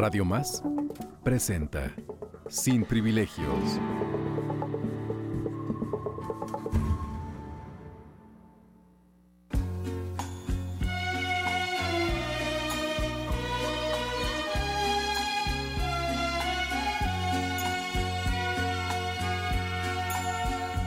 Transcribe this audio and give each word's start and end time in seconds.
Radio 0.00 0.24
Más 0.24 0.62
presenta 1.22 1.94
Sin 2.48 2.86
Privilegios. 2.86 3.54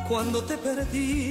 Cuando 0.10 0.44
te 0.44 0.58
perdí, 0.58 1.23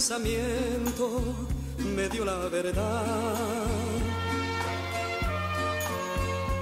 pensamiento 0.00 1.20
me 1.94 2.08
dio 2.08 2.24
la 2.24 2.48
verdad. 2.48 3.66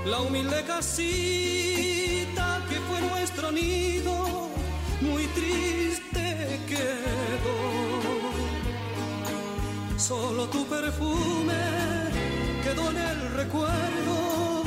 La 0.07 0.19
humilde 0.23 0.65
casita 0.67 2.61
que 2.69 2.81
fue 2.89 3.01
nuestro 3.01 3.53
nido, 3.53 4.49
muy 5.01 5.25
triste 5.39 6.59
quedó. 6.67 7.59
Solo 9.97 10.49
tu 10.49 10.67
perfume 10.67 11.63
quedó 12.65 12.91
en 12.91 12.97
el 12.97 13.35
recuerdo 13.35 14.65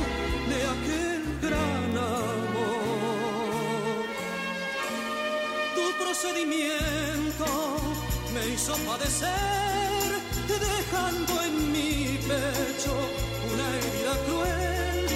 de 0.48 0.58
aquel 0.74 1.22
gran 1.42 1.98
amor. 1.98 2.86
Tu 5.76 5.84
procedimiento 6.02 7.71
hizo 8.48 8.74
padecer, 8.88 10.08
dejando 10.48 11.42
en 11.42 11.72
mi 11.72 12.18
pecho 12.18 12.94
una 13.52 13.66
herida 13.76 14.14
cruel 14.26 15.06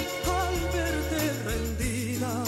al 0.41 0.55
verte 0.75 1.21
rendida 1.45 2.43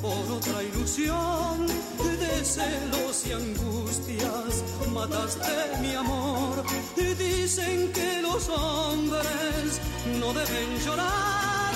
por 0.00 0.36
otra 0.36 0.62
ilusión 0.62 1.66
de 1.66 2.44
celos 2.44 3.26
y 3.26 3.32
angustias. 3.32 4.64
Mataste 4.92 5.78
mi 5.80 5.94
amor 5.94 6.64
y 6.96 7.14
dicen 7.14 7.92
que 7.92 8.22
los 8.22 8.48
hombres 8.48 9.80
no 10.18 10.32
deben 10.32 10.78
llorar 10.84 11.74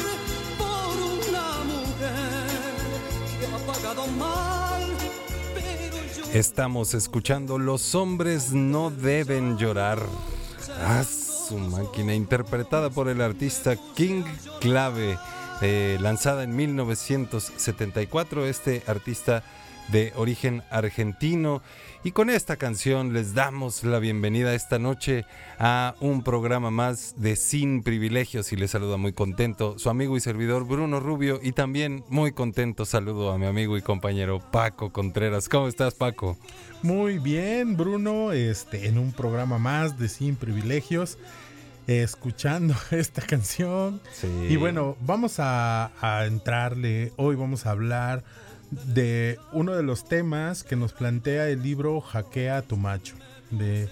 por 0.59 0.95
una 1.19 1.47
mujer 1.73 2.61
que 3.39 3.47
ha 3.47 3.73
pagado 3.73 4.07
mal. 4.07 4.54
Estamos 6.35 6.95
escuchando 6.95 7.59
Los 7.59 7.95
hombres 7.95 8.51
no 8.51 8.91
deben 8.91 9.57
llorar. 9.57 10.01
Ah, 10.81 11.05
su 11.05 11.57
máquina 11.57 12.13
interpretada 12.13 12.91
por 12.91 13.09
el 13.09 13.21
artista 13.21 13.77
King 13.95 14.25
Clave, 14.61 15.17
eh, 15.63 15.97
lanzada 16.01 16.43
en 16.43 16.57
1974. 16.57 18.47
Este 18.47 18.83
artista 18.89 19.45
de 19.89 20.13
origen 20.17 20.63
argentino. 20.71 21.63
Y 22.03 22.13
con 22.13 22.29
esta 22.29 22.57
canción 22.57 23.13
les 23.13 23.35
damos 23.35 23.83
la 23.83 23.99
bienvenida 23.99 24.55
esta 24.55 24.79
noche 24.79 25.25
a 25.59 25.95
un 26.01 26.23
programa 26.23 26.71
más 26.71 27.15
de 27.17 27.37
Sin 27.37 27.83
Privilegios 27.83 28.53
y 28.53 28.57
les 28.57 28.73
saluda 28.73 28.99
muy 28.99 29.13
contento 29.13 29.79
su 29.79 29.89
amigo 29.89 30.17
y 30.17 30.21
servidor 30.21 30.67
Bruno 30.67 31.01
Rubio 31.01 31.41
y 31.43 31.53
también 31.53 32.05
muy 32.09 32.33
contento 32.33 32.85
saludo 32.85 33.33
a 33.33 33.39
mi 33.39 33.47
amigo 33.47 33.79
y 33.79 33.83
compañero 33.83 34.41
Paco 34.51 34.93
Contreras. 34.93 35.49
¿Cómo 35.49 35.69
estás 35.69 35.95
Paco? 35.95 36.37
Muy 36.83 37.19
bien, 37.19 37.77
Bruno, 37.77 38.33
este, 38.33 38.87
en 38.89 38.99
un 38.99 39.13
programa 39.13 39.59
más 39.59 39.99
de 39.99 40.11
Sin 40.11 40.37
Privilegios, 40.37 41.17
escuchando 41.87 42.75
esta 42.91 43.23
canción. 43.23 44.01
Sí. 44.13 44.29
Y 44.51 44.57
bueno, 44.57 44.97
vamos 45.01 45.37
a, 45.39 45.91
a 46.03 46.27
entrarle, 46.27 47.13
hoy 47.17 47.37
vamos 47.37 47.65
a 47.65 47.71
hablar 47.71 48.25
de 48.87 49.39
uno 49.53 49.75
de 49.75 49.83
los 49.83 50.05
temas 50.09 50.65
que 50.65 50.77
nos 50.77 50.93
plantea 50.93 51.49
el 51.49 51.63
libro 51.63 52.01
Hackea 52.01 52.59
a 52.59 52.63
tu 52.63 52.77
macho. 52.77 53.15
De, 53.51 53.89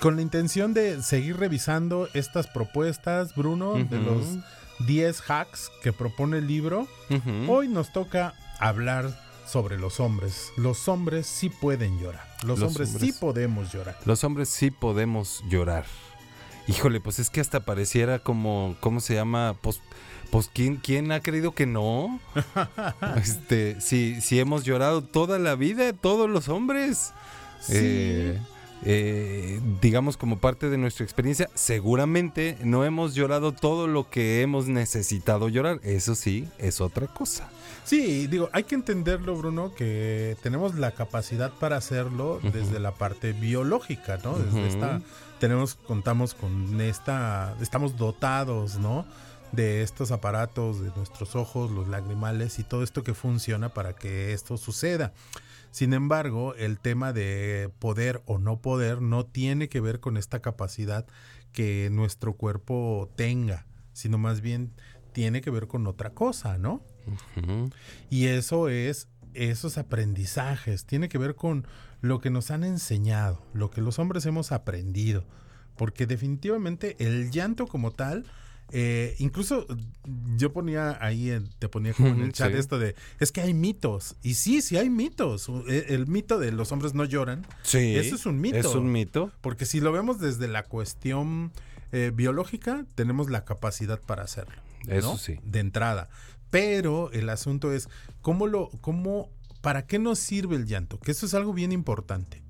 con 0.00 0.16
la 0.16 0.22
intención 0.22 0.74
de 0.74 1.02
seguir 1.02 1.36
revisando 1.36 2.08
estas 2.14 2.46
propuestas, 2.46 3.34
Bruno, 3.34 3.74
de 3.74 3.98
los 3.98 4.24
10 4.86 5.22
hacks 5.30 5.70
que 5.82 5.92
propone 5.92 6.38
el 6.38 6.46
libro. 6.46 6.86
Hoy 7.48 7.68
nos 7.68 7.92
toca 7.92 8.34
hablar 8.58 9.18
sobre 9.46 9.78
los 9.78 10.00
hombres. 10.00 10.50
Los 10.56 10.88
hombres 10.88 11.26
sí 11.26 11.48
pueden 11.50 11.98
llorar. 12.00 12.26
Los, 12.44 12.58
Los 12.58 12.70
hombres, 12.70 12.88
hombres- 12.90 13.12
sí 13.14 13.18
podemos 13.20 13.72
llorar. 13.72 13.96
Los 14.04 14.24
hombres 14.24 14.48
sí 14.48 14.70
podemos 14.70 15.42
llorar. 15.48 15.84
Híjole, 16.68 17.00
pues 17.00 17.18
es 17.18 17.28
que 17.28 17.40
hasta 17.40 17.60
pareciera 17.60 18.20
como, 18.20 18.76
¿cómo 18.80 19.00
se 19.00 19.14
llama? 19.14 19.56
Pues, 19.60 19.80
pues 20.32 20.48
¿quién, 20.50 20.76
quién 20.76 21.12
ha 21.12 21.20
creído 21.20 21.52
que 21.52 21.66
no? 21.66 22.18
este, 23.16 23.78
sí, 23.82 24.22
sí 24.22 24.40
hemos 24.40 24.64
llorado 24.64 25.02
toda 25.02 25.38
la 25.38 25.56
vida, 25.56 25.92
todos 25.92 26.28
los 26.30 26.48
hombres. 26.48 27.12
Sí. 27.60 27.74
Eh, 27.76 28.40
eh, 28.84 29.60
digamos 29.82 30.16
como 30.16 30.38
parte 30.38 30.70
de 30.70 30.78
nuestra 30.78 31.04
experiencia, 31.04 31.50
seguramente 31.54 32.56
no 32.64 32.82
hemos 32.86 33.14
llorado 33.14 33.52
todo 33.52 33.86
lo 33.86 34.08
que 34.08 34.40
hemos 34.40 34.68
necesitado 34.68 35.50
llorar. 35.50 35.80
Eso 35.82 36.14
sí, 36.14 36.48
es 36.56 36.80
otra 36.80 37.08
cosa. 37.08 37.50
Sí, 37.84 38.26
digo, 38.26 38.48
hay 38.52 38.64
que 38.64 38.74
entenderlo, 38.74 39.36
Bruno, 39.36 39.74
que 39.74 40.38
tenemos 40.42 40.76
la 40.76 40.92
capacidad 40.92 41.52
para 41.52 41.76
hacerlo 41.76 42.40
desde 42.54 42.80
la 42.80 42.92
parte 42.92 43.34
biológica, 43.34 44.18
¿no? 44.24 44.38
Desde 44.38 44.66
esta, 44.66 45.02
tenemos, 45.40 45.74
contamos 45.74 46.32
con 46.32 46.80
esta, 46.80 47.54
estamos 47.60 47.98
dotados, 47.98 48.78
¿no? 48.78 49.04
De 49.52 49.82
estos 49.82 50.10
aparatos, 50.10 50.82
de 50.82 50.90
nuestros 50.96 51.36
ojos, 51.36 51.70
los 51.70 51.88
lagrimales 51.88 52.58
y 52.58 52.64
todo 52.64 52.82
esto 52.82 53.04
que 53.04 53.14
funciona 53.14 53.68
para 53.68 53.94
que 53.94 54.32
esto 54.32 54.56
suceda. 54.56 55.12
Sin 55.70 55.92
embargo, 55.92 56.54
el 56.54 56.78
tema 56.78 57.12
de 57.12 57.70
poder 57.78 58.22
o 58.26 58.38
no 58.38 58.60
poder 58.60 59.00
no 59.02 59.26
tiene 59.26 59.68
que 59.68 59.80
ver 59.80 60.00
con 60.00 60.16
esta 60.16 60.40
capacidad 60.40 61.06
que 61.52 61.88
nuestro 61.90 62.34
cuerpo 62.34 63.10
tenga, 63.16 63.66
sino 63.92 64.18
más 64.18 64.40
bien 64.40 64.72
tiene 65.12 65.40
que 65.40 65.50
ver 65.50 65.66
con 65.66 65.86
otra 65.86 66.10
cosa, 66.10 66.58
¿no? 66.58 66.82
Y 68.10 68.26
eso 68.26 68.68
es 68.68 69.08
esos 69.34 69.78
aprendizajes, 69.78 70.84
tiene 70.84 71.08
que 71.08 71.18
ver 71.18 71.34
con 71.34 71.66
lo 72.00 72.20
que 72.20 72.30
nos 72.30 72.50
han 72.50 72.64
enseñado, 72.64 73.46
lo 73.54 73.70
que 73.70 73.80
los 73.80 73.98
hombres 73.98 74.26
hemos 74.26 74.52
aprendido. 74.52 75.24
Porque 75.76 76.06
definitivamente 76.06 76.96
el 76.98 77.30
llanto 77.30 77.66
como 77.66 77.92
tal, 77.92 78.24
eh, 78.72 79.14
incluso 79.18 79.66
yo 80.36 80.52
ponía 80.52 80.96
ahí, 81.04 81.30
en- 81.30 81.48
te 81.58 81.68
ponía 81.68 81.92
como 81.94 82.08
en 82.08 82.22
el 82.22 82.32
chat 82.32 82.52
Sí. 82.52 82.58
esto 82.58 82.78
de, 82.78 82.94
es 83.20 83.30
que 83.32 83.40
hay 83.42 83.54
mitos. 83.54 84.16
Y 84.22 84.34
sí, 84.34 84.62
sí 84.62 84.76
hay 84.78 84.88
mitos. 84.90 85.48
El, 85.68 85.84
el 85.88 86.06
mito 86.06 86.38
de 86.38 86.52
los 86.52 86.72
hombres 86.72 86.94
no 86.94 87.04
lloran, 87.04 87.46
Sí. 87.62 87.96
Eso 87.96 88.14
es 88.16 88.26
un 88.26 88.40
mito. 88.40 88.56
Es 88.56 88.66
un 88.74 88.90
mito. 88.90 89.30
porque 89.42 89.66
si 89.66 89.80
lo 89.80 89.92
vemos 89.92 90.18
desde 90.18 90.48
la 90.48 90.64
cuestión 90.64 91.52
eh, 91.92 92.10
biológica, 92.14 92.86
tenemos 92.94 93.28
la 93.30 93.44
capacidad 93.44 94.00
para 94.00 94.22
hacerlo. 94.22 94.56
¿no? 94.86 94.94
Eso 94.94 95.18
sí. 95.18 95.38
De 95.44 95.60
entrada. 95.60 96.08
Pero 96.50 97.10
el 97.12 97.28
asunto 97.28 97.72
es, 97.72 97.88
¿cómo 98.22 98.46
lo, 98.46 98.70
cómo, 98.80 99.30
para 99.60 99.86
qué 99.86 99.98
nos 99.98 100.18
sirve 100.18 100.56
el 100.56 100.66
llanto? 100.66 100.98
Que 100.98 101.10
eso 101.12 101.26
es 101.26 101.34
algo 101.34 101.52
bien 101.52 101.70
importante. 101.72 102.42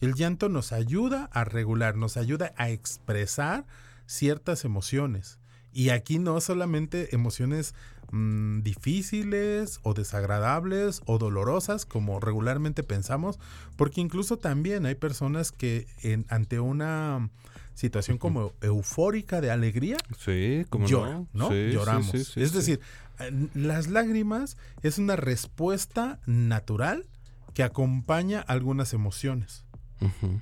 El 0.00 0.14
llanto 0.14 0.48
nos 0.50 0.72
ayuda 0.72 1.30
a 1.32 1.44
regular, 1.44 1.96
nos 1.96 2.16
ayuda 2.18 2.52
a 2.58 2.68
expresar 2.70 3.64
ciertas 4.06 4.64
emociones. 4.66 5.38
Y 5.74 5.90
aquí 5.90 6.18
no 6.18 6.40
solamente 6.40 7.14
emociones 7.14 7.74
mm, 8.12 8.60
difíciles 8.62 9.80
o 9.82 9.92
desagradables 9.92 11.02
o 11.04 11.18
dolorosas 11.18 11.84
como 11.84 12.20
regularmente 12.20 12.82
pensamos, 12.82 13.38
porque 13.76 14.00
incluso 14.00 14.38
también 14.38 14.86
hay 14.86 14.94
personas 14.94 15.50
que 15.52 15.86
en, 16.02 16.24
ante 16.28 16.60
una 16.60 17.28
situación 17.74 18.18
como 18.18 18.52
eufórica 18.60 19.40
de 19.40 19.50
alegría, 19.50 19.96
Sí, 20.16 20.64
como 20.70 20.86
lloran, 20.86 21.28
¿no? 21.32 21.48
Sí, 21.50 21.70
Lloramos. 21.72 22.10
sí, 22.12 22.24
sí, 22.24 22.40
es 22.40 22.52
decir, 22.52 22.80
las 23.54 23.88
lágrimas 23.88 24.56
es 24.82 24.98
una 24.98 25.16
respuesta 25.16 26.20
natural 26.26 27.06
que 27.52 27.64
acompaña 27.64 28.40
algunas 28.40 28.92
emociones. 28.92 29.64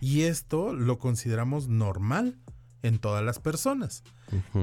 Y 0.00 0.22
esto 0.22 0.72
lo 0.74 0.98
consideramos 0.98 1.68
normal 1.68 2.36
en 2.82 2.98
todas 2.98 3.22
las 3.24 3.38
personas. 3.38 4.02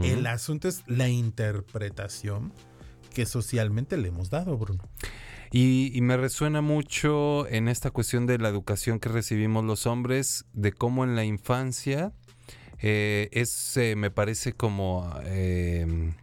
El 0.04 0.28
asunto 0.28 0.68
es 0.68 0.84
la 0.88 1.10
interpretación 1.10 2.54
que 3.14 3.26
socialmente 3.26 3.98
le 3.98 4.10
hemos 4.10 4.30
dado, 4.30 4.58
Bruno. 4.58 4.84
Y, 5.52 5.92
y 5.94 6.02
me 6.02 6.16
resuena 6.16 6.62
mucho 6.62 7.48
en 7.48 7.68
esta 7.68 7.90
cuestión 7.90 8.28
de 8.28 8.38
la 8.38 8.50
educación 8.50 9.00
que 9.00 9.10
recibimos 9.10 9.66
los 9.66 9.88
hombres, 9.88 10.46
de 10.54 10.72
cómo 10.72 11.04
en 11.04 11.16
la 11.16 11.26
infancia 11.26 12.14
eh, 12.82 13.30
es, 13.34 13.76
eh, 13.78 13.96
me 13.96 14.10
parece 14.10 14.54
como 14.54 15.12
eh, 15.24 16.14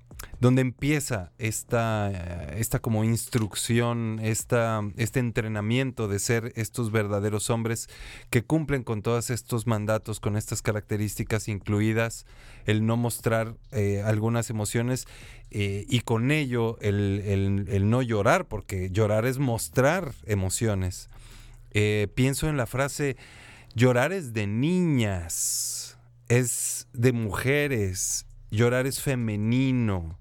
donde 0.41 0.63
empieza 0.63 1.33
esta, 1.39 2.11
eh, 2.13 2.57
esta 2.59 2.79
como 2.79 3.05
instrucción, 3.05 4.19
esta, 4.23 4.83
este 4.97 5.21
entrenamiento 5.21 6.09
de 6.09 6.19
ser 6.19 6.53
estos 6.57 6.91
verdaderos 6.93 7.49
hombres 7.51 7.89
que 8.31 8.43
cumplen 8.45 8.83
con 8.83 9.03
todos 9.03 9.31
estos 9.31 9.67
mandatos, 9.67 10.21
con 10.21 10.37
estas 10.37 10.63
características 10.63 11.49
incluidas, 11.49 12.27
el 12.67 12.85
no 12.85 12.97
mostrar 12.97 13.55
eh, 13.73 14.03
algunas 14.05 14.51
emociones 14.51 15.07
eh, 15.51 15.87
y 15.89 16.01
con 16.01 16.31
ello 16.31 16.77
el, 16.81 17.65
el- 17.69 17.89
no 17.91 18.03
llorar, 18.03 18.47
porque 18.47 18.91
llorar 18.91 19.25
es 19.27 19.39
mostrar 19.39 20.13
emociones. 20.27 21.09
Pienso 22.15 22.49
en 22.49 22.57
la 22.57 22.65
frase, 22.67 23.17
llorar 23.75 24.13
es 24.13 24.33
de 24.33 24.47
niñas, 24.47 25.99
es 26.29 26.89
de 26.95 27.13
mujeres, 27.13 28.25
llorar 28.51 28.87
es 28.87 29.03
femenino. 29.03 30.19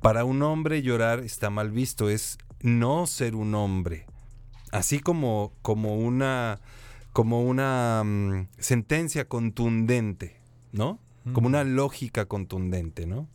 Para 0.00 0.24
un 0.24 0.42
hombre 0.42 0.82
llorar 0.82 1.20
está 1.20 1.50
mal 1.50 1.70
visto, 1.70 2.08
es 2.08 2.38
no 2.62 3.06
ser 3.06 3.34
un 3.34 3.54
hombre. 3.54 4.06
Así 4.72 5.00
como, 5.00 5.52
como 5.60 5.96
una, 5.96 6.60
como 7.12 7.42
una 7.42 8.02
mm, 8.04 8.48
sentencia 8.58 9.28
contundente, 9.28 10.40
¿no? 10.72 10.98
Como 11.34 11.48
una 11.48 11.64
lógica 11.64 12.24
contundente, 12.24 13.06
¿no? 13.06 13.28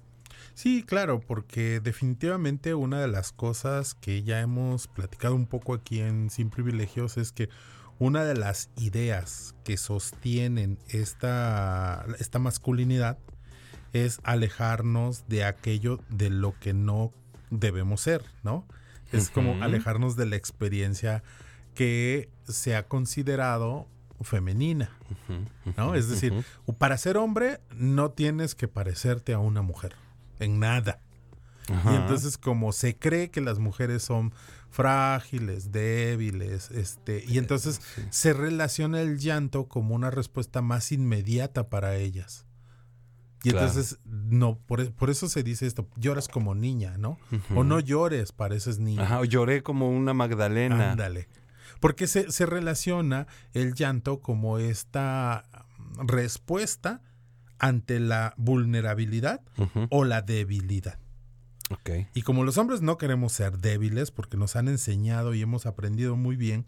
Sí, 0.56 0.84
claro, 0.84 1.20
porque 1.20 1.82
definitivamente 1.82 2.74
una 2.74 3.00
de 3.00 3.10
las 3.10 3.32
cosas 3.32 3.94
que 3.94 4.24
ya 4.24 4.40
hemos 4.40 4.88
platicado 4.88 5.36
un 5.36 5.46
poco 5.46 5.74
aquí 5.76 6.00
en 6.00 6.32
Sin 6.32 6.50
Privilegios 6.50 7.18
es 7.18 7.32
que 7.32 7.50
una 8.00 8.24
de 8.24 8.36
las 8.36 8.70
ideas 8.78 9.54
que 9.64 9.78
sostienen 9.78 10.80
esta, 10.88 12.06
esta 12.20 12.40
masculinidad 12.40 13.18
es 13.96 14.20
alejarnos 14.24 15.28
de 15.30 15.46
aquello 15.46 16.02
de 16.10 16.30
lo 16.30 16.54
que 16.60 16.74
no 16.74 17.14
debemos 17.50 18.02
ser, 18.02 18.26
¿no? 18.44 18.66
Es 19.14 19.30
como 19.30 19.64
alejarnos 19.64 20.18
de 20.18 20.26
la 20.26 20.36
experiencia 20.36 21.24
que 21.76 22.30
se 22.44 22.76
ha 22.76 22.88
considerado 22.88 23.88
femenina, 24.22 24.90
¿no? 25.78 25.96
Es 25.96 26.10
decir, 26.10 26.34
para 26.78 26.98
ser 26.98 27.16
hombre 27.16 27.62
no 27.74 28.12
tienes 28.12 28.54
que 28.54 28.68
parecerte 28.68 29.34
a 29.34 29.40
una 29.40 29.62
mujer, 29.62 29.96
en 30.40 30.60
nada. 30.60 31.00
Y 31.70 31.96
entonces 31.96 32.38
como 32.38 32.74
se 32.74 32.98
cree 32.98 33.32
que 33.32 33.40
las 33.40 33.60
mujeres 33.60 34.04
son 34.04 34.34
frágiles, 34.70 35.72
débiles, 35.72 36.70
este, 36.72 37.24
y 37.26 37.38
entonces 37.38 37.80
se 38.10 38.34
relaciona 38.34 39.00
el 39.00 39.20
llanto 39.20 39.70
como 39.70 39.96
una 39.96 40.12
respuesta 40.12 40.62
más 40.62 40.92
inmediata 40.92 41.70
para 41.70 41.96
ellas. 41.96 42.46
Y 43.46 43.52
Claro. 43.52 43.68
entonces, 43.68 44.00
no, 44.06 44.58
por, 44.58 44.82
e- 44.82 44.92
por 44.92 45.10
eso 45.10 45.30
se 45.30 45.44
dice 45.44 45.68
esto, 45.68 45.88
lloras 45.96 46.28
como 46.28 46.56
niña, 46.56 46.98
¿no? 46.98 47.20
O 47.56 47.64
no 47.64 47.80
llores, 47.80 48.32
pareces 48.32 48.80
niña. 48.80 49.04
Ajá, 49.04 49.20
o 49.20 49.26
lloré 49.26 49.62
como 49.64 49.90
una 49.90 50.14
Magdalena. 50.14 50.92
Ándale. 50.92 51.28
Porque 51.80 52.08
se, 52.08 52.32
se 52.32 52.46
relaciona 52.46 53.28
el 53.54 53.74
llanto 53.76 54.20
como 54.20 54.58
esta 54.58 55.46
respuesta 55.98 57.02
ante 57.60 58.00
la 58.00 58.34
vulnerabilidad 58.38 59.42
o 59.90 60.04
la 60.06 60.22
debilidad. 60.22 61.00
Y 62.14 62.22
como 62.22 62.44
los 62.44 62.58
hombres 62.58 62.82
no 62.82 62.98
queremos 62.98 63.34
ser 63.34 63.58
débiles, 63.58 64.12
porque 64.12 64.38
nos 64.38 64.56
han 64.56 64.68
enseñado 64.68 65.34
y 65.34 65.42
hemos 65.42 65.66
aprendido 65.66 66.16
muy 66.16 66.36
bien 66.36 66.66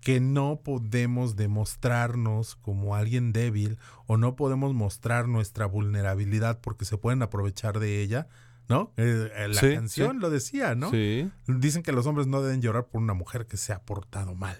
que 0.00 0.18
no 0.20 0.60
podemos 0.64 1.36
demostrarnos 1.36 2.56
como 2.56 2.96
alguien 2.96 3.32
débil 3.32 3.78
o 4.06 4.16
no 4.16 4.34
podemos 4.34 4.74
mostrar 4.74 5.28
nuestra 5.28 5.66
vulnerabilidad 5.66 6.60
porque 6.60 6.84
se 6.84 6.96
pueden 6.98 7.22
aprovechar 7.22 7.78
de 7.78 8.02
ella, 8.02 8.26
¿no? 8.68 8.92
Eh, 8.96 9.30
eh, 9.36 9.48
la 9.48 9.60
Sí, 9.60 9.74
canción 9.74 10.16
sí. 10.16 10.18
lo 10.20 10.30
decía, 10.30 10.74
¿no? 10.74 10.90
Sí. 10.90 11.30
Dicen 11.46 11.82
que 11.82 11.92
los 11.92 12.06
hombres 12.06 12.26
no 12.26 12.42
deben 12.42 12.60
llorar 12.62 12.86
por 12.86 13.00
una 13.02 13.14
mujer 13.14 13.46
que 13.46 13.56
se 13.56 13.72
ha 13.72 13.82
portado 13.82 14.34
mal. 14.34 14.56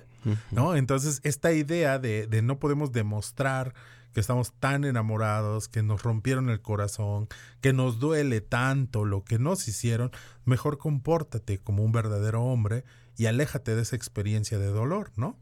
¿no? 0.50 0.76
Entonces, 0.76 1.20
esta 1.24 1.50
idea 1.52 1.98
de, 1.98 2.26
de 2.26 2.42
no 2.42 2.58
podemos 2.58 2.92
demostrar 2.92 3.72
que 4.12 4.20
estamos 4.20 4.52
tan 4.58 4.84
enamorados, 4.84 5.68
que 5.68 5.82
nos 5.82 6.02
rompieron 6.02 6.50
el 6.50 6.60
corazón, 6.60 7.28
que 7.60 7.72
nos 7.72 7.98
duele 7.98 8.40
tanto 8.40 9.04
lo 9.04 9.22
que 9.24 9.38
nos 9.38 9.68
hicieron, 9.68 10.10
mejor 10.44 10.78
compórtate 10.78 11.58
como 11.58 11.84
un 11.84 11.92
verdadero 11.92 12.42
hombre 12.42 12.84
y 13.16 13.26
aléjate 13.26 13.74
de 13.76 13.82
esa 13.82 13.96
experiencia 13.96 14.58
de 14.58 14.66
dolor, 14.66 15.12
¿no? 15.16 15.38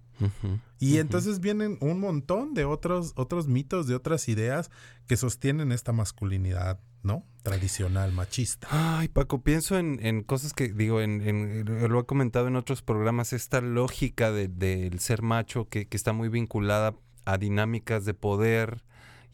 Y 0.80 0.98
entonces 0.98 1.38
vienen 1.38 1.78
un 1.80 2.00
montón 2.00 2.52
de 2.52 2.64
otros, 2.64 3.12
otros 3.14 3.46
mitos, 3.46 3.86
de 3.86 3.94
otras 3.94 4.28
ideas 4.28 4.68
que 5.06 5.16
sostienen 5.16 5.70
esta 5.70 5.92
masculinidad, 5.92 6.80
¿no? 7.04 7.24
Tradicional, 7.44 8.10
machista. 8.10 8.66
Ay, 8.70 9.06
Paco, 9.06 9.42
pienso 9.44 9.78
en, 9.78 10.04
en 10.04 10.24
cosas 10.24 10.54
que, 10.54 10.72
digo, 10.72 11.00
en, 11.00 11.20
en- 11.22 11.88
lo 11.88 12.00
he 12.00 12.04
comentado 12.04 12.48
en 12.48 12.56
otros 12.56 12.82
programas, 12.82 13.32
esta 13.32 13.60
lógica 13.60 14.32
de- 14.32 14.48
del 14.48 14.98
ser 14.98 15.22
macho 15.22 15.68
que, 15.68 15.86
que 15.86 15.96
está 15.96 16.12
muy 16.12 16.28
vinculada 16.28 16.96
a 17.28 17.36
dinámicas 17.36 18.04
de 18.04 18.14
poder 18.14 18.82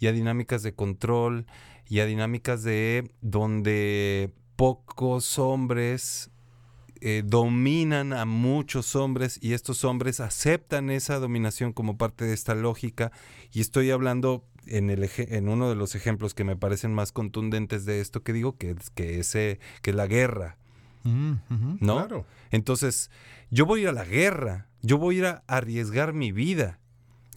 y 0.01 0.09
a 0.09 0.13
dinámicas 0.13 0.63
de 0.63 0.75
control 0.75 1.47
y 1.89 2.01
a 2.01 2.07
dinámicas 2.07 2.63
de 2.65 3.11
donde 3.21 4.33
pocos 4.57 5.39
hombres 5.39 6.31
eh, 7.01 7.23
dominan 7.25 8.13
a 8.13 8.25
muchos 8.25 8.97
hombres 8.97 9.39
y 9.41 9.53
estos 9.53 9.85
hombres 9.85 10.19
aceptan 10.21 10.91
esa 10.91 11.19
dominación 11.19 11.73
como 11.73 11.97
parte 11.97 12.25
de 12.25 12.33
esta 12.35 12.55
lógica 12.55 13.13
y 13.53 13.61
estoy 13.61 13.91
hablando 13.91 14.45
en, 14.67 14.91
el 14.91 15.05
eje- 15.05 15.29
en 15.37 15.49
uno 15.49 15.69
de 15.69 15.77
los 15.77 15.95
ejemplos 15.95 16.35
que 16.35 16.43
me 16.45 16.57
parecen 16.57 16.93
más 16.95 17.13
contundentes 17.13 17.85
de 17.85 18.01
esto 18.01 18.23
que 18.23 18.33
digo, 18.33 18.57
que 18.57 18.71
es, 18.71 18.91
que 18.91 19.21
es, 19.21 19.35
eh, 19.35 19.61
que 19.83 19.93
la 19.93 20.07
guerra. 20.07 20.57
Mm, 21.03 21.35
¿No? 21.81 21.97
Claro. 21.97 22.25
Entonces, 22.51 23.11
yo 23.51 23.67
voy 23.67 23.81
a 23.81 23.83
ir 23.83 23.89
a 23.91 23.93
la 23.93 24.05
guerra, 24.07 24.69
yo 24.81 24.97
voy 24.97 25.17
a 25.17 25.19
ir 25.19 25.27
a 25.27 25.45
arriesgar 25.47 26.15
mi 26.15 26.33
vida, 26.33 26.81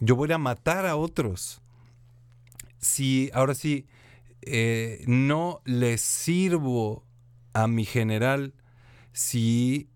yo 0.00 0.16
voy 0.16 0.32
a 0.32 0.38
matar 0.38 0.86
a 0.86 0.96
otros. 0.96 1.60
Si 2.78 3.30
ahora 3.34 3.54
sí 3.54 3.86
eh, 4.42 5.04
no 5.06 5.60
le 5.64 5.98
sirvo 5.98 7.04
a 7.52 7.66
mi 7.66 7.84
general, 7.84 8.54
si 9.12 9.88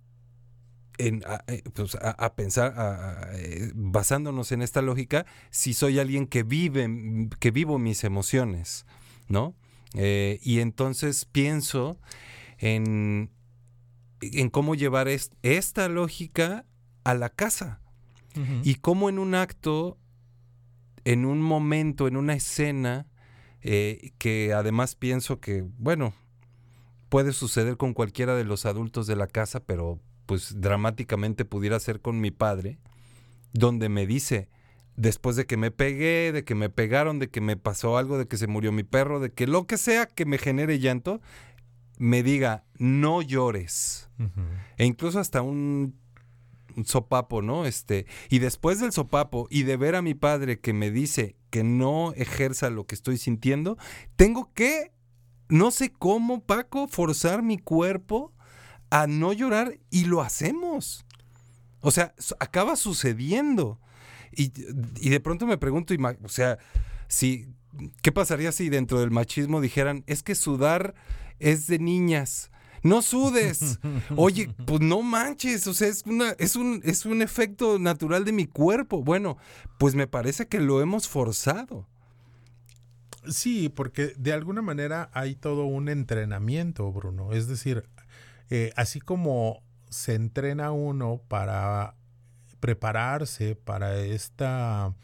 en, 0.99 1.23
a, 1.27 1.45
eh, 1.47 1.63
pues, 1.75 1.97
a- 1.97 2.35
pensar, 2.35 2.75
a- 2.77 3.31
eh, 3.35 3.71
basándonos 3.75 4.53
en 4.53 4.63
esta 4.63 4.83
lógica, 4.83 5.27
si 5.51 5.75
soy 5.75 5.99
alguien 5.99 6.27
que 6.27 6.43
vive, 6.43 7.29
que 7.39 7.51
vivo 7.51 7.79
mis 7.79 8.05
emociones, 8.05 8.87
¿no? 9.29 9.55
Y 9.95 10.61
entonces 10.61 11.27
pienso 11.27 11.99
en, 12.59 13.31
en 14.23 14.49
cómo 14.49 14.75
llevar 14.75 15.07
es- 15.09 15.31
esta 15.43 15.89
lógica 15.89 16.65
a 17.05 17.13
la 17.15 17.29
casa 17.29 17.82
Y 18.63 18.77
cómo 18.77 19.09
en 19.09 19.19
un 19.19 19.35
acto, 19.35 19.99
en 21.05 21.25
un 21.25 21.43
momento, 21.43 22.09
en 22.09 22.17
una 22.17 22.35
escena, 22.35 23.07
eh, 23.61 24.13
que 24.19 24.53
además 24.53 24.95
pienso 24.95 25.39
que, 25.41 25.65
bueno, 25.79 26.15
puede 27.09 27.33
suceder 27.33 27.77
con 27.77 27.95
cualquiera 27.95 28.35
de 28.35 28.45
los 28.45 28.67
adultos 28.67 29.07
de 29.07 29.17
la 29.17 29.27
casa, 29.27 29.61
pero 29.61 30.01
pues 30.27 30.61
dramáticamente 30.61 31.45
pudiera 31.45 31.79
ser 31.79 32.01
con 32.01 32.21
mi 32.21 32.31
padre, 32.31 32.79
donde 33.53 33.89
me 33.89 34.07
dice, 34.07 34.49
después 34.97 35.37
de 35.37 35.47
que 35.47 35.57
me 35.57 35.71
pegué, 35.71 36.33
de 36.33 36.45
que 36.45 36.55
me 36.55 36.71
pegaron, 36.71 37.19
de 37.19 37.29
que 37.29 37.41
me 37.41 37.57
pasó 37.57 37.99
algo, 37.99 38.19
de 38.19 38.27
que 38.27 38.37
se 38.37 38.47
murió 38.47 38.73
mi 38.73 38.83
perro, 38.83 39.21
de 39.21 39.31
que 39.33 39.47
lo 39.47 39.67
que 39.67 39.77
sea 39.77 40.07
que 40.07 40.25
me 40.25 40.39
genere 40.39 40.79
llanto, 40.79 41.21
me 41.99 42.23
diga, 42.23 42.65
no 42.79 43.23
llores. 43.23 44.09
E 44.77 44.87
incluso 44.87 45.21
hasta 45.21 45.43
un, 45.43 45.95
un 46.77 46.85
sopapo, 46.87 47.43
¿no? 47.43 47.67
Este, 47.67 48.07
y 48.29 48.39
después 48.39 48.81
del 48.81 48.93
sopapo 48.93 49.47
y 49.51 49.65
de 49.65 49.77
ver 49.77 49.95
a 49.95 50.03
mi 50.03 50.15
padre 50.15 50.61
que 50.61 50.73
me 50.73 50.91
dice 50.91 51.37
que 51.51 51.65
no 51.65 52.13
ejerza 52.15 52.71
lo 52.71 52.87
que 52.87 52.95
estoy 52.95 53.19
sintiendo, 53.19 53.77
tengo 54.17 54.53
que 54.55 54.93
no 55.49 55.71
sé 55.71 55.93
cómo, 55.93 56.43
Paco, 56.45 56.89
forzar 56.89 57.43
mi 57.43 57.59
cuerpo 57.59 58.33
a 58.89 59.07
no 59.07 59.33
llorar 59.33 59.79
y 59.91 60.05
lo 60.05 60.23
hacemos. 60.23 61.05
O 61.81 61.91
sea, 61.91 62.15
acaba 62.41 62.77
sucediendo. 62.77 63.81
Y, 64.35 64.53
y 65.01 65.11
de 65.11 65.21
pronto 65.21 65.47
me 65.47 65.59
pregunto, 65.59 65.95
o 66.25 66.29
sea, 66.29 66.59
si, 67.09 67.49
¿qué 68.01 68.13
pasaría 68.13 68.53
si 68.53 68.71
dentro 68.71 69.01
del 69.01 69.11
machismo 69.11 69.61
dijeran, 69.61 70.05
es 70.07 70.23
que 70.23 70.35
sudar 70.35 70.95
es 71.39 71.67
de 71.67 71.79
niñas? 71.79 72.52
No 72.83 73.03
sudes. 73.03 73.79
Oye, 74.17 74.53
pues 74.67 74.81
no 74.81 75.03
manches, 75.03 75.67
o 75.67 75.75
sea, 75.75 75.89
es, 75.89 76.03
una, 76.07 76.31
es, 76.33 76.57
un, 76.57 76.81
es 76.85 77.07
un 77.07 77.23
efecto 77.23 77.79
natural 77.79 78.25
de 78.25 78.33
mi 78.33 78.47
cuerpo. 78.47 79.03
Bueno, 79.03 79.39
pues 79.79 79.95
me 79.95 80.07
parece 80.07 80.49
que 80.49 80.61
lo 80.61 80.81
hemos 80.81 81.09
forzado. 81.09 81.87
Sí, 83.29 83.69
porque 83.69 84.15
de 84.19 84.33
alguna 84.33 84.63
manera 84.63 85.11
hay 85.13 85.37
todo 85.37 85.65
un 85.65 85.89
entrenamiento, 85.89 86.91
Bruno. 86.91 87.33
Es 87.33 87.47
decir, 87.47 87.85
eh, 88.51 88.73
así 88.77 89.01
como 89.01 89.63
se 89.91 90.15
entrena 90.15 90.73
uno 90.73 91.21
para 91.29 91.95
prepararse 92.61 93.55
para 93.57 93.97
esta 93.99 94.95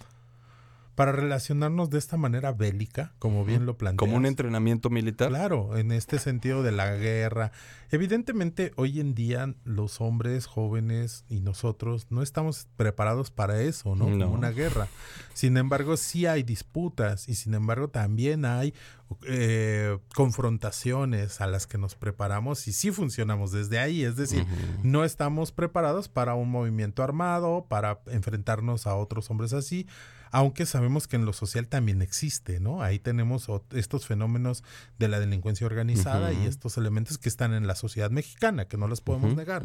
para 0.98 1.12
relacionarnos 1.12 1.90
de 1.90 1.98
esta 1.98 2.16
manera 2.16 2.50
bélica, 2.50 3.12
como 3.20 3.44
bien 3.44 3.66
lo 3.66 3.78
planteas. 3.78 3.98
Como 4.00 4.16
un 4.16 4.26
entrenamiento 4.26 4.90
militar. 4.90 5.28
Claro, 5.28 5.76
en 5.76 5.92
este 5.92 6.18
sentido 6.18 6.64
de 6.64 6.72
la 6.72 6.92
guerra. 6.96 7.52
Evidentemente, 7.92 8.72
hoy 8.74 8.98
en 8.98 9.14
día 9.14 9.54
los 9.62 10.00
hombres 10.00 10.46
jóvenes 10.46 11.24
y 11.28 11.38
nosotros 11.38 12.08
no 12.10 12.20
estamos 12.20 12.66
preparados 12.76 13.30
para 13.30 13.62
eso, 13.62 13.94
¿no? 13.94 14.10
No. 14.10 14.24
Como 14.24 14.38
una 14.38 14.50
guerra. 14.50 14.88
Sin 15.34 15.56
embargo, 15.56 15.96
sí 15.96 16.26
hay 16.26 16.42
disputas 16.42 17.28
y 17.28 17.36
sin 17.36 17.54
embargo 17.54 17.86
también 17.86 18.44
hay 18.44 18.74
eh, 19.28 19.98
confrontaciones 20.16 21.40
a 21.40 21.46
las 21.46 21.68
que 21.68 21.78
nos 21.78 21.94
preparamos 21.94 22.66
y 22.66 22.72
sí 22.72 22.90
funcionamos 22.90 23.52
desde 23.52 23.78
ahí. 23.78 24.02
Es 24.02 24.16
decir, 24.16 24.44
no 24.82 25.04
estamos 25.04 25.52
preparados 25.52 26.08
para 26.08 26.34
un 26.34 26.50
movimiento 26.50 27.04
armado, 27.04 27.66
para 27.68 28.00
enfrentarnos 28.08 28.88
a 28.88 28.96
otros 28.96 29.30
hombres 29.30 29.52
así, 29.52 29.86
aunque 30.30 30.66
sabemos 30.66 31.06
que 31.08 31.16
en 31.16 31.24
lo 31.24 31.32
social 31.32 31.68
también 31.68 32.02
existe, 32.02 32.60
¿no? 32.60 32.82
Ahí 32.82 32.98
tenemos 32.98 33.48
estos 33.72 34.06
fenómenos 34.06 34.64
de 34.98 35.08
la 35.08 35.20
delincuencia 35.20 35.66
organizada 35.66 36.32
y 36.32 36.46
estos 36.46 36.76
elementos 36.76 37.18
que 37.18 37.28
están 37.28 37.54
en 37.54 37.66
la 37.66 37.74
sociedad 37.74 38.10
mexicana, 38.10 38.66
que 38.66 38.76
no 38.76 38.88
los 38.88 39.00
podemos 39.00 39.34
negar. 39.34 39.62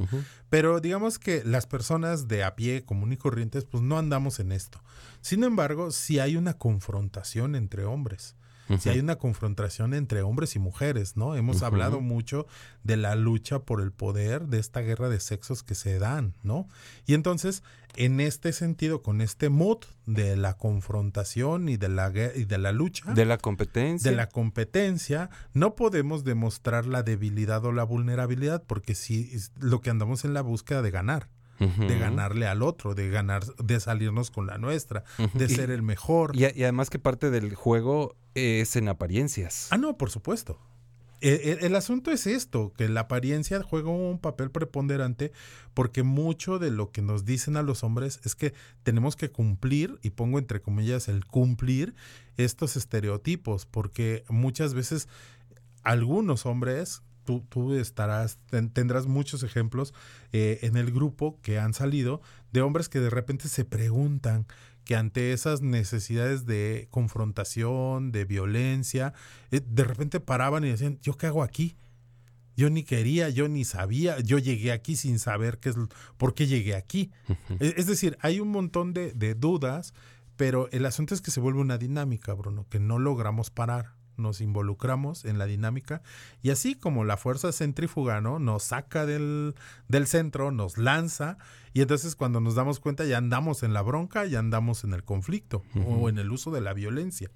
Pero 0.49 0.79
digamos 0.79 1.19
que 1.19 1.43
las 1.43 1.67
personas 1.67 2.27
de 2.27 2.43
a 2.43 2.55
pie, 2.55 2.83
común 2.85 3.13
y 3.13 3.17
corrientes, 3.17 3.65
pues 3.65 3.83
no 3.83 3.97
andamos 3.97 4.39
en 4.39 4.51
esto. 4.51 4.81
Sin 5.21 5.43
embargo, 5.43 5.91
sí 5.91 6.19
hay 6.19 6.35
una 6.35 6.57
confrontación 6.57 7.55
entre 7.55 7.85
hombres. 7.85 8.35
Si 8.79 8.89
hay 8.89 8.99
una 8.99 9.17
confrontación 9.17 9.93
entre 9.93 10.21
hombres 10.21 10.55
y 10.55 10.59
mujeres, 10.59 11.17
¿no? 11.17 11.35
Hemos 11.35 11.63
hablado 11.63 12.01
mucho 12.01 12.47
de 12.83 12.97
la 12.97 13.15
lucha 13.15 13.59
por 13.59 13.81
el 13.81 13.91
poder, 13.91 14.47
de 14.47 14.59
esta 14.59 14.81
guerra 14.81 15.09
de 15.09 15.19
sexos 15.19 15.63
que 15.63 15.75
se 15.75 15.99
dan, 15.99 16.33
¿no? 16.43 16.67
Y 17.05 17.13
entonces, 17.13 17.63
en 17.95 18.19
este 18.19 18.53
sentido, 18.53 19.01
con 19.01 19.21
este 19.21 19.49
mood 19.49 19.79
de 20.05 20.35
la 20.35 20.57
confrontación 20.57 21.69
y 21.69 21.77
de 21.77 21.89
la, 21.89 22.11
y 22.35 22.45
de 22.45 22.57
la 22.57 22.71
lucha, 22.71 23.13
De 23.13 23.25
la 23.25 23.37
competencia. 23.37 24.11
de 24.11 24.17
la 24.17 24.29
competencia, 24.29 25.29
no 25.53 25.75
podemos 25.75 26.23
demostrar 26.23 26.85
la 26.85 27.03
debilidad 27.03 27.63
o 27.65 27.71
la 27.71 27.83
vulnerabilidad, 27.83 28.63
porque 28.65 28.95
si 28.95 29.29
es 29.33 29.51
lo 29.59 29.81
que 29.81 29.89
andamos 29.89 30.25
en 30.25 30.33
la 30.33 30.41
búsqueda 30.41 30.81
de 30.81 30.91
ganar, 30.91 31.29
De 31.77 31.97
ganarle 31.99 32.47
al 32.47 32.61
otro, 32.61 32.95
de 32.95 33.09
ganar, 33.09 33.43
de 33.57 33.79
salirnos 33.79 34.31
con 34.31 34.47
la 34.47 34.57
nuestra, 34.57 35.03
de 35.33 35.45
Y- 35.45 35.49
ser 35.49 35.71
el 35.71 35.81
mejor. 35.81 36.35
Y, 36.35 36.45
además 36.45 36.89
que 36.89 36.99
parte 36.99 37.29
del 37.29 37.53
juego 37.55 38.15
es 38.35 38.75
en 38.75 38.87
apariencias. 38.89 39.67
Ah, 39.71 39.77
no, 39.77 39.97
por 39.97 40.09
supuesto. 40.09 40.59
El, 41.21 41.39
el- 41.41 41.63
el 41.63 41.75
asunto 41.75 42.11
es 42.11 42.27
esto, 42.27 42.73
que 42.75 42.89
la 42.89 43.01
apariencia 43.01 43.63
juega 43.63 43.89
un 43.89 44.19
papel 44.19 44.51
preponderante 44.51 45.31
porque 45.73 46.03
mucho 46.03 46.59
de 46.59 46.69
lo 46.69 46.91
que 46.91 47.01
nos 47.01 47.23
dicen 47.23 47.55
a 47.55 47.61
los 47.61 47.83
hombres 47.83 48.19
es 48.25 48.35
que 48.35 48.53
tenemos 48.83 49.15
que 49.15 49.29
cumplir, 49.31 49.97
y 50.01 50.09
pongo 50.09 50.37
entre 50.37 50.61
comillas 50.61 51.07
el 51.07 51.23
cumplir, 51.25 51.95
estos 52.35 52.75
estereotipos, 52.75 53.65
porque 53.65 54.25
muchas 54.27 54.73
veces 54.73 55.07
algunos 55.83 56.45
hombres, 56.45 57.01
tú, 57.23 57.45
tú 57.49 57.73
estarás, 57.73 58.37
ten- 58.49 58.69
tendrás 58.69 59.05
muchos 59.07 59.43
ejemplos 59.43 59.93
eh, 60.31 60.59
en 60.63 60.77
el 60.77 60.91
grupo 60.91 61.39
que 61.41 61.59
han 61.59 61.73
salido 61.73 62.21
de 62.51 62.61
hombres 62.61 62.89
que 62.89 62.99
de 62.99 63.09
repente 63.09 63.47
se 63.47 63.65
preguntan 63.65 64.45
que 64.85 64.95
ante 64.95 65.31
esas 65.33 65.61
necesidades 65.61 66.45
de 66.45 66.87
confrontación, 67.33 68.11
de 68.11 68.25
violencia, 68.25 69.13
eh, 69.51 69.61
de 69.65 69.83
repente 69.83 70.19
paraban 70.19 70.63
y 70.65 70.69
decían, 70.69 70.99
¿yo 71.01 71.17
qué 71.17 71.27
hago 71.27 71.41
aquí? 71.43 71.75
Yo 72.55 72.69
ni 72.69 72.83
quería, 72.83 73.29
yo 73.29 73.47
ni 73.47 73.63
sabía, 73.65 74.19
yo 74.19 74.37
llegué 74.37 74.71
aquí 74.71 74.95
sin 74.95 75.17
saber 75.19 75.59
qué 75.59 75.69
es, 75.69 75.77
lo- 75.77 75.87
por 76.17 76.33
qué 76.35 76.45
llegué 76.47 76.75
aquí. 76.75 77.11
E- 77.59 77.73
Es 77.77 77.87
decir, 77.87 78.17
hay 78.21 78.39
un 78.39 78.49
montón 78.49 78.93
de, 78.93 79.11
de 79.13 79.33
dudas, 79.35 79.93
pero 80.35 80.69
el 80.71 80.85
asunto 80.85 81.13
es 81.15 81.21
que 81.21 81.31
se 81.31 81.39
vuelve 81.39 81.61
una 81.61 81.77
dinámica, 81.77 82.33
Bruno, 82.33 82.67
que 82.69 82.79
no 82.79 82.99
logramos 82.99 83.49
parar. 83.49 83.93
Nos 84.17 84.41
involucramos 84.41 85.25
en 85.25 85.37
la 85.37 85.45
dinámica 85.45 86.01
y 86.41 86.51
así 86.51 86.75
como 86.75 87.03
la 87.03 87.17
fuerza 87.17 87.51
centrífuga, 87.51 88.21
¿no? 88.21 88.39
Nos 88.39 88.63
saca 88.63 89.05
del, 89.05 89.55
del 89.87 90.07
centro, 90.07 90.51
nos 90.51 90.77
lanza 90.77 91.37
y 91.73 91.81
entonces 91.81 92.15
cuando 92.15 92.39
nos 92.39 92.55
damos 92.55 92.79
cuenta 92.79 93.03
ya 93.05 93.17
andamos 93.17 93.63
en 93.63 93.73
la 93.73 93.81
bronca, 93.81 94.25
ya 94.25 94.39
andamos 94.39 94.83
en 94.83 94.93
el 94.93 95.03
conflicto 95.03 95.63
o 95.87 96.07
en 96.07 96.19
el 96.19 96.31
uso 96.31 96.51
de 96.51 96.61
la 96.61 96.73
violencia. 96.73 97.31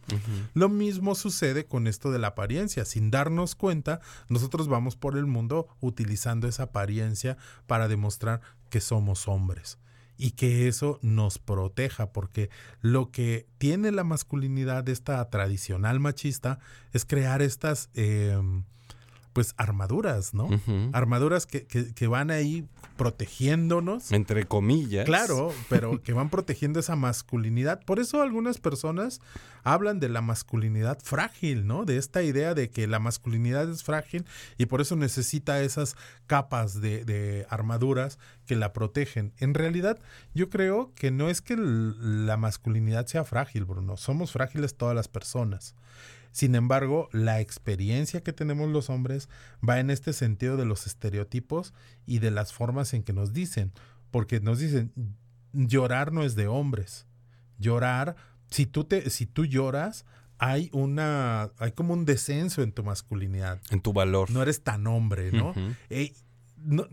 Lo 0.53 0.69
mismo 0.69 1.15
sucede 1.15 1.65
con 1.65 1.87
esto 1.87 2.11
de 2.11 2.19
la 2.19 2.27
apariencia. 2.27 2.85
Sin 2.85 3.09
darnos 3.09 3.55
cuenta, 3.55 3.99
nosotros 4.29 4.67
vamos 4.67 4.95
por 4.95 5.17
el 5.17 5.25
mundo 5.25 5.67
utilizando 5.79 6.47
esa 6.47 6.63
apariencia 6.63 7.37
para 7.65 7.87
demostrar 7.87 8.41
que 8.69 8.79
somos 8.79 9.27
hombres 9.27 9.79
y 10.17 10.31
que 10.31 10.67
eso 10.67 10.99
nos 11.01 11.37
proteja, 11.39 12.11
porque 12.11 12.49
lo 12.81 13.11
que 13.11 13.47
tiene 13.57 13.91
la 13.91 14.03
masculinidad, 14.03 14.87
esta 14.89 15.29
tradicional 15.29 15.99
machista, 15.99 16.59
es 16.93 17.05
crear 17.05 17.41
estas, 17.41 17.89
eh, 17.93 18.39
pues, 19.37 19.53
armaduras, 19.57 20.33
¿no? 20.33 20.49
Armaduras 20.93 21.45
que, 21.45 21.67
que- 21.67 21.93
que 21.93 22.07
van 22.07 22.31
ahí 22.31 22.65
protegiéndonos. 22.95 24.11
Entre 24.11 24.45
comillas. 24.45 25.05
Claro, 25.05 25.53
pero 25.69 26.01
que 26.01 26.13
van 26.13 26.29
protegiendo 26.29 26.79
esa 26.79 26.95
masculinidad. 26.95 27.79
Por 27.85 27.99
eso 27.99 28.21
algunas 28.23 28.57
personas 28.57 29.21
hablan 29.63 29.99
de 29.99 30.09
la 30.09 30.21
masculinidad 30.21 30.97
frágil, 31.03 31.67
¿no? 31.67 31.85
De 31.85 31.97
esta 31.97 32.23
idea 32.23 32.53
de 32.53 32.69
que 32.69 32.87
la 32.87 32.99
masculinidad 32.99 33.69
es 33.69 33.83
frágil 33.83 34.25
y 34.57 34.65
por 34.65 34.81
eso 34.81 34.95
necesita 34.95 35.61
esas 35.61 35.95
capas 36.25 36.81
de, 36.81 37.05
de 37.05 37.45
armaduras 37.49 38.17
que 38.45 38.55
la 38.55 38.73
protegen. 38.73 39.33
En 39.37 39.53
realidad, 39.53 39.99
yo 40.33 40.49
creo 40.49 40.93
que 40.95 41.11
no 41.11 41.29
es 41.29 41.41
que 41.41 41.55
la 41.57 42.37
masculinidad 42.37 43.05
sea 43.07 43.23
frágil, 43.23 43.65
Bruno. 43.65 43.97
Somos 43.97 44.31
frágiles 44.31 44.75
todas 44.75 44.95
las 44.95 45.07
personas. 45.07 45.75
Sin 46.37 46.53
embargo, 46.53 47.09
la 47.13 47.41
experiencia 47.41 48.21
que 48.21 48.31
tenemos 48.31 48.69
los 48.69 48.91
hombres 48.91 49.27
va 49.67 49.79
en 49.79 49.89
este 49.89 50.13
sentido 50.13 50.55
de 50.55 50.65
los 50.65 50.85
estereotipos 50.85 51.73
y 52.05 52.19
de 52.19 52.29
las 52.29 52.53
formas 52.53 52.93
en 52.93 53.01
que 53.01 53.11
nos 53.11 53.33
dicen. 53.33 53.71
Porque 54.11 54.39
nos 54.39 54.59
dicen, 54.59 54.93
llorar 55.51 56.13
no 56.13 56.21
es 56.21 56.35
de 56.35 56.45
hombres. 56.45 57.07
Llorar, 57.57 58.17
si 58.51 58.67
tú, 58.67 58.83
te, 58.83 59.09
si 59.09 59.25
tú 59.25 59.45
lloras, 59.45 60.05
hay 60.37 60.69
una, 60.73 61.53
hay 61.57 61.71
como 61.71 61.95
un 61.95 62.05
descenso 62.05 62.61
en 62.61 62.71
tu 62.71 62.83
masculinidad. 62.83 63.59
En 63.71 63.81
tu 63.81 63.91
valor. 63.91 64.29
No 64.29 64.43
eres 64.43 64.61
tan 64.61 64.85
hombre, 64.85 65.31
¿no? 65.31 65.55
Eh, 65.89 66.13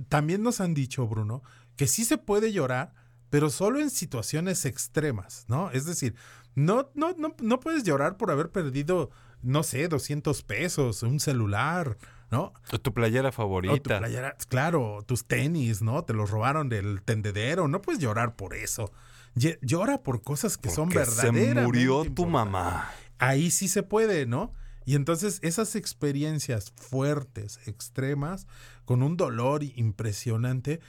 también 0.09 0.43
nos 0.43 0.63
han 0.63 0.73
dicho, 0.73 1.07
Bruno, 1.07 1.43
que 1.77 1.87
sí 1.87 2.07
se 2.07 2.17
puede 2.17 2.51
llorar, 2.51 2.95
pero 3.29 3.51
solo 3.51 3.79
en 3.79 3.91
situaciones 3.91 4.65
extremas, 4.65 5.45
¿no? 5.49 5.71
Es 5.71 5.85
decir, 5.85 6.15
no, 6.55 6.91
no, 6.95 7.15
no, 7.19 7.35
no 7.41 7.61
puedes 7.61 7.83
llorar 7.83 8.17
por 8.17 8.31
haber 8.31 8.51
perdido, 8.51 9.11
no 9.45 9.63
sé, 9.63 9.89
200 9.89 10.43
pesos, 10.43 11.03
un 11.03 11.21
celular, 11.21 11.97
¿no? 12.31 12.53
O 12.73 12.79
tu 12.81 12.93
playera 12.93 13.29
O 13.29 13.33
tu 13.33 13.37
favorita. 13.37 13.99
playera, 13.99 14.37
claro, 14.49 15.05
tus 15.07 15.27
tenis, 15.27 15.83
¿no? 15.83 16.05
Te 16.05 16.13
los 16.15 16.31
robaron 16.31 16.69
del 16.69 17.03
tendedero, 17.03 17.69
no 17.69 17.81
puedes 17.81 18.01
llorar 18.01 18.37
por 18.37 18.55
eso. 18.55 18.93
Llora 19.35 20.03
por 20.03 20.23
cosas 20.23 20.57
que 20.57 20.71
son 20.71 20.91
se 20.91 20.99
verdaderamente 20.99 21.61
murió 21.63 22.05
tu 22.15 22.27
mamá. 22.27 22.91
ahí 23.19 23.51
sí 23.51 23.69
se 23.69 23.83
puede, 23.83 24.27
¿no? 24.27 24.53
Y 24.87 24.97
entonces 24.97 25.39
esas 25.43 25.77
experiencias 25.77 26.73
fuertes, 26.77 27.59
extremas, 27.67 28.47
con 28.85 29.03
un 29.03 29.17
dolor 29.17 29.63
impresionante, 29.63 30.81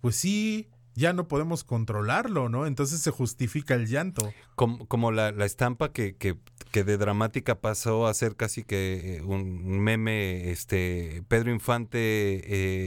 pues 0.00 0.16
sí 0.16 0.68
ya 0.94 1.12
no 1.12 1.26
podemos 1.28 1.64
controlarlo, 1.64 2.48
¿no? 2.48 2.66
Entonces 2.66 3.00
se 3.00 3.10
justifica 3.10 3.74
el 3.74 3.86
llanto. 3.88 4.32
Como, 4.54 4.86
como 4.86 5.10
la, 5.10 5.32
la 5.32 5.44
estampa 5.44 5.92
que, 5.92 6.14
que, 6.16 6.36
que 6.70 6.84
de 6.84 6.96
dramática 6.98 7.60
pasó 7.60 8.06
a 8.06 8.14
ser 8.14 8.36
casi 8.36 8.62
que 8.62 9.16
eh, 9.16 9.22
un 9.22 9.80
meme, 9.80 10.50
este 10.50 11.22
Pedro 11.28 11.50
Infante 11.52 11.98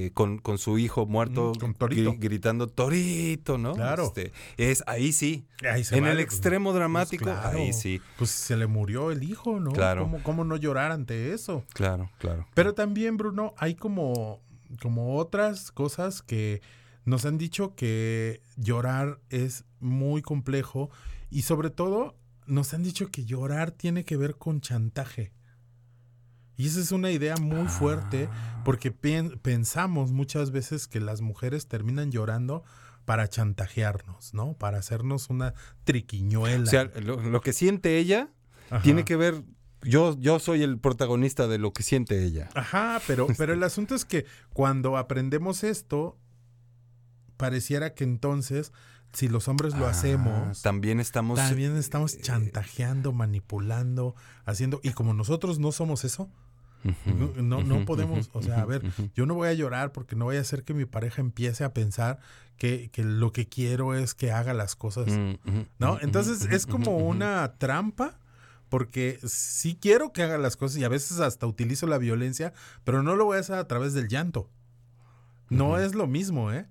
eh, 0.05 0.11
con, 0.13 0.37
con 0.39 0.57
su 0.57 0.77
hijo 0.77 1.05
muerto 1.05 1.51
Mm, 1.55 1.59
con 1.59 1.73
Torito. 1.73 2.11
gri- 2.13 2.19
gritando 2.19 2.67
Torito, 2.67 3.57
¿no? 3.57 3.73
Claro. 3.73 4.03
Este, 4.05 4.31
es 4.57 4.83
ahí 4.87 5.11
sí. 5.11 5.45
Ahí 5.69 5.83
se 5.83 5.97
en 5.97 6.03
vale, 6.03 6.21
el 6.21 6.25
pues, 6.25 6.35
extremo 6.35 6.69
pues, 6.69 6.75
dramático, 6.77 7.25
claro. 7.25 7.57
ahí 7.59 7.73
sí. 7.73 8.01
Pues 8.17 8.29
se 8.31 8.55
le 8.55 8.67
murió 8.67 9.11
el 9.11 9.23
hijo, 9.23 9.59
¿no? 9.59 9.71
Claro. 9.71 10.03
¿Cómo, 10.03 10.23
cómo 10.23 10.43
no 10.45 10.55
llorar 10.55 10.91
ante 10.91 11.33
eso? 11.33 11.63
Claro, 11.73 12.09
claro. 12.19 12.47
Pero 12.53 12.73
también, 12.73 13.17
Bruno, 13.17 13.53
hay 13.57 13.75
como, 13.75 14.39
como 14.81 15.17
otras 15.17 15.71
cosas 15.71 16.21
que 16.21 16.61
nos 17.07 17.25
han 17.25 17.37
dicho 17.37 17.73
que 17.73 18.41
llorar 18.57 19.19
es 19.29 19.63
muy 19.79 20.21
complejo 20.21 20.89
y 21.29 21.43
sobre 21.43 21.69
todo 21.69 22.15
nos 22.45 22.73
han 22.73 22.83
dicho 22.83 23.07
que 23.07 23.23
llorar 23.25 23.71
tiene 23.71 24.03
que 24.05 24.17
ver 24.17 24.35
con 24.37 24.59
chantaje. 24.61 25.31
Y 26.57 26.67
esa 26.67 26.81
es 26.81 26.91
una 26.91 27.11
idea 27.11 27.35
muy 27.37 27.67
fuerte 27.67 28.27
porque 28.65 28.91
pen- 28.91 29.39
pensamos 29.41 30.11
muchas 30.11 30.51
veces 30.51 30.87
que 30.87 30.99
las 30.99 31.21
mujeres 31.21 31.67
terminan 31.67 32.11
llorando 32.11 32.63
para 33.05 33.29
chantajearnos, 33.29 34.33
¿no? 34.33 34.53
Para 34.53 34.79
hacernos 34.79 35.29
una 35.29 35.53
triquiñuela. 35.85 36.63
O 36.63 36.65
sea, 36.65 36.91
lo, 37.01 37.21
lo 37.21 37.39
que 37.41 37.53
siente 37.53 37.99
ella 37.99 38.29
Ajá. 38.69 38.83
tiene 38.83 39.05
que 39.05 39.15
ver. 39.15 39.43
Yo, 39.83 40.17
yo 40.19 40.39
soy 40.39 40.63
el 40.63 40.77
protagonista 40.79 41.47
de 41.47 41.57
lo 41.59 41.71
que 41.71 41.83
siente 41.83 42.23
ella. 42.25 42.49
Ajá, 42.55 42.99
pero, 43.07 43.27
pero 43.37 43.53
el 43.53 43.63
asunto 43.63 43.95
es 43.95 44.03
que 44.03 44.25
cuando 44.51 44.97
aprendemos 44.97 45.63
esto, 45.63 46.17
pareciera 47.37 47.93
que 47.93 48.03
entonces, 48.03 48.73
si 49.13 49.27
los 49.29 49.47
hombres 49.47 49.75
lo 49.75 49.85
Ah, 49.87 49.91
hacemos, 49.91 50.61
También 50.61 50.99
estamos. 50.99 51.37
también 51.37 51.77
estamos 51.77 52.19
chantajeando, 52.19 53.13
manipulando, 53.13 54.15
haciendo. 54.45 54.79
Y 54.83 54.91
como 54.91 55.13
nosotros 55.13 55.59
no 55.59 55.71
somos 55.71 56.03
eso, 56.03 56.29
no, 57.05 57.63
no, 57.63 57.85
podemos, 57.85 58.29
o 58.33 58.41
sea, 58.41 58.61
a 58.61 58.65
ver, 58.65 58.81
yo 59.15 59.25
no 59.25 59.33
voy 59.33 59.49
a 59.49 59.53
llorar 59.53 59.91
porque 59.91 60.15
no 60.15 60.25
voy 60.25 60.37
a 60.37 60.41
hacer 60.41 60.63
que 60.63 60.73
mi 60.73 60.85
pareja 60.85 61.21
empiece 61.21 61.63
a 61.63 61.73
pensar 61.73 62.19
que, 62.57 62.89
que 62.91 63.03
lo 63.03 63.31
que 63.31 63.47
quiero 63.47 63.93
es 63.93 64.13
que 64.13 64.31
haga 64.31 64.53
las 64.53 64.75
cosas, 64.75 65.07
¿no? 65.79 65.99
Entonces 66.01 66.45
es 66.51 66.65
como 66.65 66.97
una 66.97 67.53
trampa. 67.57 68.19
Porque 68.69 69.17
sí 69.25 69.77
quiero 69.81 70.11
que 70.11 70.23
haga 70.23 70.37
las 70.37 70.57
cosas 70.57 70.77
y 70.77 70.83
a 70.83 70.89
veces 70.89 71.21
hasta 71.21 71.47
utilizo 71.47 71.87
la 71.87 71.97
violencia, 71.97 72.51
pero 72.83 73.01
no 73.01 73.15
lo 73.15 73.23
voy 73.23 73.37
a 73.37 73.39
hacer 73.39 73.55
a 73.55 73.65
través 73.65 73.93
del 73.93 74.09
llanto. 74.09 74.49
No 75.49 75.77
es 75.77 75.95
lo 75.95 76.05
mismo, 76.05 76.51
¿eh? 76.51 76.67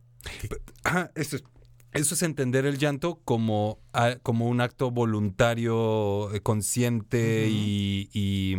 Ajá, 0.85 1.11
eso 1.15 1.37
es, 1.37 1.45
eso 1.97 2.15
es 2.15 2.23
entender 2.23 2.67
el 2.67 2.79
llanto 2.79 3.21
como, 3.25 3.79
ah, 3.95 4.17
como 4.23 4.49
un 4.49 4.61
acto 4.61 4.91
voluntario, 4.91 6.33
eh, 6.35 6.41
consciente 6.41 7.49
y, 7.49 8.11
y, 8.13 8.55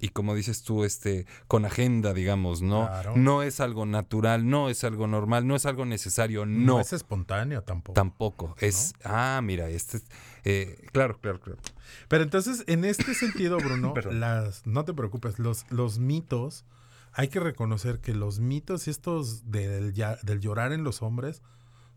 y 0.00 0.08
como 0.08 0.34
dices 0.34 0.62
tú, 0.64 0.84
este, 0.84 1.26
con 1.46 1.64
agenda, 1.64 2.12
digamos, 2.14 2.62
¿no? 2.62 2.86
Claro. 2.86 3.12
No 3.16 3.42
es 3.42 3.60
algo 3.60 3.86
natural, 3.86 4.48
no 4.48 4.68
es 4.68 4.82
algo 4.82 5.06
normal, 5.06 5.46
no 5.46 5.54
es 5.54 5.66
algo 5.66 5.86
necesario, 5.86 6.46
no. 6.46 6.74
No 6.74 6.80
es 6.80 6.92
espontáneo 6.92 7.62
tampoco. 7.62 7.94
Tampoco. 7.94 8.56
Es, 8.58 8.94
ah, 9.04 9.40
mira, 9.42 9.68
este 9.68 9.98
es, 9.98 10.04
eh, 10.44 10.88
claro, 10.92 11.18
claro, 11.20 11.40
claro. 11.40 11.60
Pero 12.08 12.24
entonces, 12.24 12.64
en 12.66 12.84
este 12.84 13.14
sentido, 13.14 13.58
Bruno, 13.58 13.94
las, 14.10 14.66
no 14.66 14.84
te 14.84 14.94
preocupes, 14.94 15.38
los, 15.38 15.64
los 15.70 16.00
mitos, 16.00 16.64
hay 17.12 17.28
que 17.28 17.40
reconocer 17.40 18.00
que 18.00 18.14
los 18.14 18.40
mitos 18.40 18.88
estos 18.88 19.50
del, 19.50 19.92
del 19.94 20.40
llorar 20.40 20.72
en 20.72 20.84
los 20.84 21.02
hombres 21.02 21.42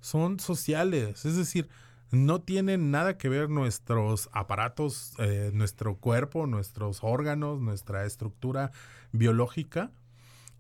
son 0.02 0.40
sociales. 0.40 1.26
Es 1.26 1.36
decir, 1.38 1.70
no 2.12 2.42
tienen 2.42 2.92
nada 2.92 3.18
que 3.18 3.30
ver 3.30 3.50
nuestros 3.50 4.30
aparatos, 4.34 5.14
eh, 5.20 5.52
nuestro 5.54 5.96
cuerpo, 5.98 6.46
nuestros 6.48 7.00
órganos, 7.04 7.60
nuestra 7.62 8.06
estructura 8.06 8.72
biológica, 9.12 9.92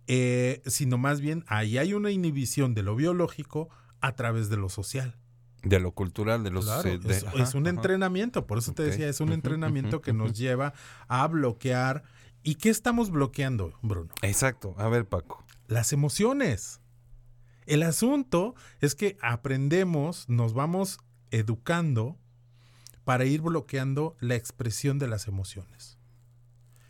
eh, 0.07 0.61
sino 0.65 0.97
más 0.97 1.21
bien 1.21 1.43
ahí 1.47 1.77
hay 1.77 1.93
una 1.93 2.11
inhibición 2.11 2.73
de 2.73 2.83
lo 2.83 2.95
biológico 2.95 3.69
a 4.01 4.15
través 4.15 4.49
de 4.49 4.57
lo 4.57 4.69
social. 4.69 5.15
De 5.63 5.79
lo 5.79 5.91
cultural, 5.93 6.43
de 6.43 6.51
los... 6.51 6.65
Claro, 6.65 6.89
eh, 6.89 6.97
de- 6.99 7.17
es, 7.17 7.23
ajá, 7.23 7.41
es 7.41 7.53
un 7.55 7.67
ajá. 7.67 7.75
entrenamiento, 7.75 8.45
por 8.45 8.57
eso 8.57 8.73
te 8.73 8.83
decía, 8.83 9.07
es 9.07 9.21
un 9.21 9.31
entrenamiento 9.31 10.01
que 10.01 10.11
nos 10.11 10.33
lleva 10.33 10.73
a 11.07 11.25
bloquear. 11.27 12.03
¿Y 12.43 12.55
qué 12.55 12.69
estamos 12.69 13.09
bloqueando, 13.09 13.73
Bruno? 13.81 14.13
Exacto. 14.21 14.75
A 14.77 14.89
ver, 14.89 15.07
Paco. 15.07 15.43
Las 15.67 15.93
emociones. 15.93 16.81
El 17.65 17.83
asunto 17.83 18.53
es 18.81 18.95
que 18.95 19.17
aprendemos, 19.21 20.27
nos 20.27 20.53
vamos 20.53 20.99
educando 21.31 22.17
para 23.05 23.25
ir 23.25 23.41
bloqueando 23.41 24.17
la 24.19 24.35
expresión 24.35 24.99
de 24.99 25.07
las 25.07 25.27
emociones. 25.27 25.97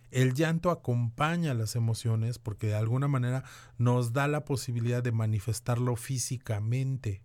El 0.10 0.34
llanto 0.34 0.70
acompaña 0.70 1.54
las 1.54 1.76
emociones 1.76 2.38
porque 2.40 2.68
de 2.68 2.76
alguna 2.76 3.08
manera 3.08 3.44
nos 3.78 4.14
da 4.14 4.28
la 4.28 4.46
posibilidad 4.46 5.02
de 5.02 5.12
manifestarlo 5.12 5.96
físicamente. 5.96 7.24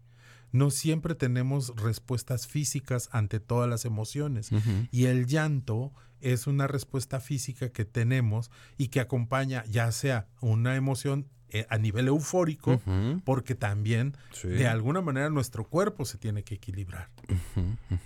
No 0.53 0.71
siempre 0.71 1.15
tenemos 1.15 1.75
respuestas 1.77 2.47
físicas 2.47 3.11
ante 3.13 3.41
todas 3.41 3.69
las 3.69 3.85
emociones. 3.85 4.51
Y 4.91 5.05
el 5.05 5.27
llanto 5.27 5.93
es 6.21 6.47
una 6.47 6.67
respuesta 6.67 7.21
física 7.21 7.71
que 7.71 7.85
tenemos 7.85 8.51
y 8.77 8.89
que 8.89 9.01
acompaña 9.01 9.65
ya 9.67 9.91
sea 9.93 10.27
una 10.41 10.77
emoción 10.77 11.29
eh, 11.51 11.67
a 11.71 11.79
nivel 11.79 12.09
eufórico, 12.09 12.79
porque 13.25 13.55
también 13.55 14.15
sí. 14.33 14.49
de 14.49 14.69
alguna 14.69 15.01
manera 15.01 15.31
nuestro 15.31 15.65
cuerpo 15.65 16.05
se 16.05 16.19
tiene 16.19 16.45
que 16.45 16.57
equilibrar. 16.57 17.09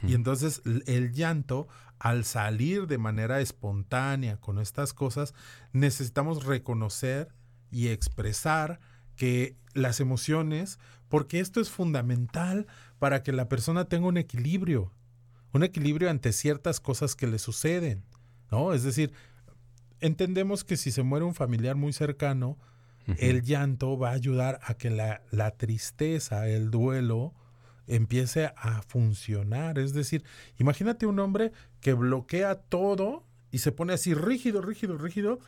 Y 0.06 0.14
entonces 0.14 0.62
el 0.86 1.12
llanto, 1.12 1.66
al 1.98 2.24
salir 2.24 2.86
de 2.86 2.98
manera 2.98 3.40
espontánea 3.40 4.36
con 4.36 4.60
estas 4.60 4.92
cosas, 4.92 5.34
necesitamos 5.72 6.44
reconocer 6.44 7.34
y 7.72 7.88
expresar 7.88 8.78
que 9.16 9.56
las 9.74 9.98
emociones, 9.98 10.78
porque 11.08 11.40
esto 11.40 11.60
es 11.60 11.68
fundamental 11.68 12.68
para 13.00 13.24
que 13.24 13.32
la 13.32 13.48
persona 13.48 13.86
tenga 13.86 14.06
un 14.06 14.18
equilibrio, 14.18 14.92
un 15.52 15.62
equilibrio 15.62 16.10
ante 16.10 16.32
ciertas 16.32 16.80
cosas 16.80 17.14
que 17.14 17.26
le 17.26 17.38
suceden, 17.38 18.04
¿no? 18.50 18.72
Es 18.72 18.82
decir, 18.82 19.12
entendemos 20.00 20.64
que 20.64 20.76
si 20.76 20.90
se 20.90 21.02
muere 21.02 21.24
un 21.24 21.34
familiar 21.34 21.76
muy 21.76 21.92
cercano, 21.92 22.58
el 23.18 23.42
llanto 23.42 23.98
va 23.98 24.10
a 24.10 24.14
ayudar 24.14 24.60
a 24.62 24.74
que 24.74 24.88
la, 24.88 25.22
la 25.32 25.50
tristeza, 25.52 26.48
el 26.48 26.70
duelo, 26.70 27.34
empiece 27.88 28.52
a 28.56 28.82
funcionar. 28.82 29.78
Es 29.78 29.92
decir, 29.92 30.24
imagínate 30.58 31.06
un 31.06 31.18
hombre 31.18 31.52
que 31.80 31.94
bloquea 31.94 32.54
todo 32.54 33.24
y 33.50 33.58
se 33.58 33.72
pone 33.72 33.92
así 33.92 34.14
rígido, 34.14 34.62
rígido, 34.62 34.96
rígido, 34.98 35.40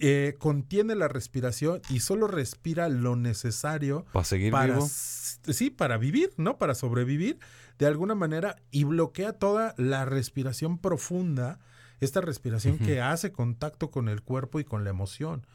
eh, 0.00 0.34
contiene 0.38 0.94
la 0.94 1.08
respiración 1.08 1.80
y 1.88 2.00
solo 2.00 2.26
respira 2.26 2.88
lo 2.88 3.14
necesario 3.16 4.04
Para 4.12 4.24
seguir 4.24 4.50
para, 4.50 4.74
vivo. 4.74 4.88
sí, 4.88 5.70
para 5.70 5.98
vivir, 5.98 6.32
¿no? 6.36 6.58
Para 6.58 6.74
sobrevivir 6.74 7.38
de 7.78 7.86
alguna 7.86 8.14
manera 8.14 8.56
y 8.70 8.84
bloquea 8.84 9.32
toda 9.32 9.74
la 9.76 10.04
respiración 10.04 10.78
profunda, 10.78 11.58
esta 12.00 12.20
respiración 12.20 12.78
que 12.78 13.00
hace 13.00 13.32
contacto 13.32 13.90
con 13.90 14.08
el 14.08 14.22
cuerpo 14.22 14.60
y 14.60 14.64
con 14.64 14.84
la 14.84 14.90
emoción. 14.90 15.46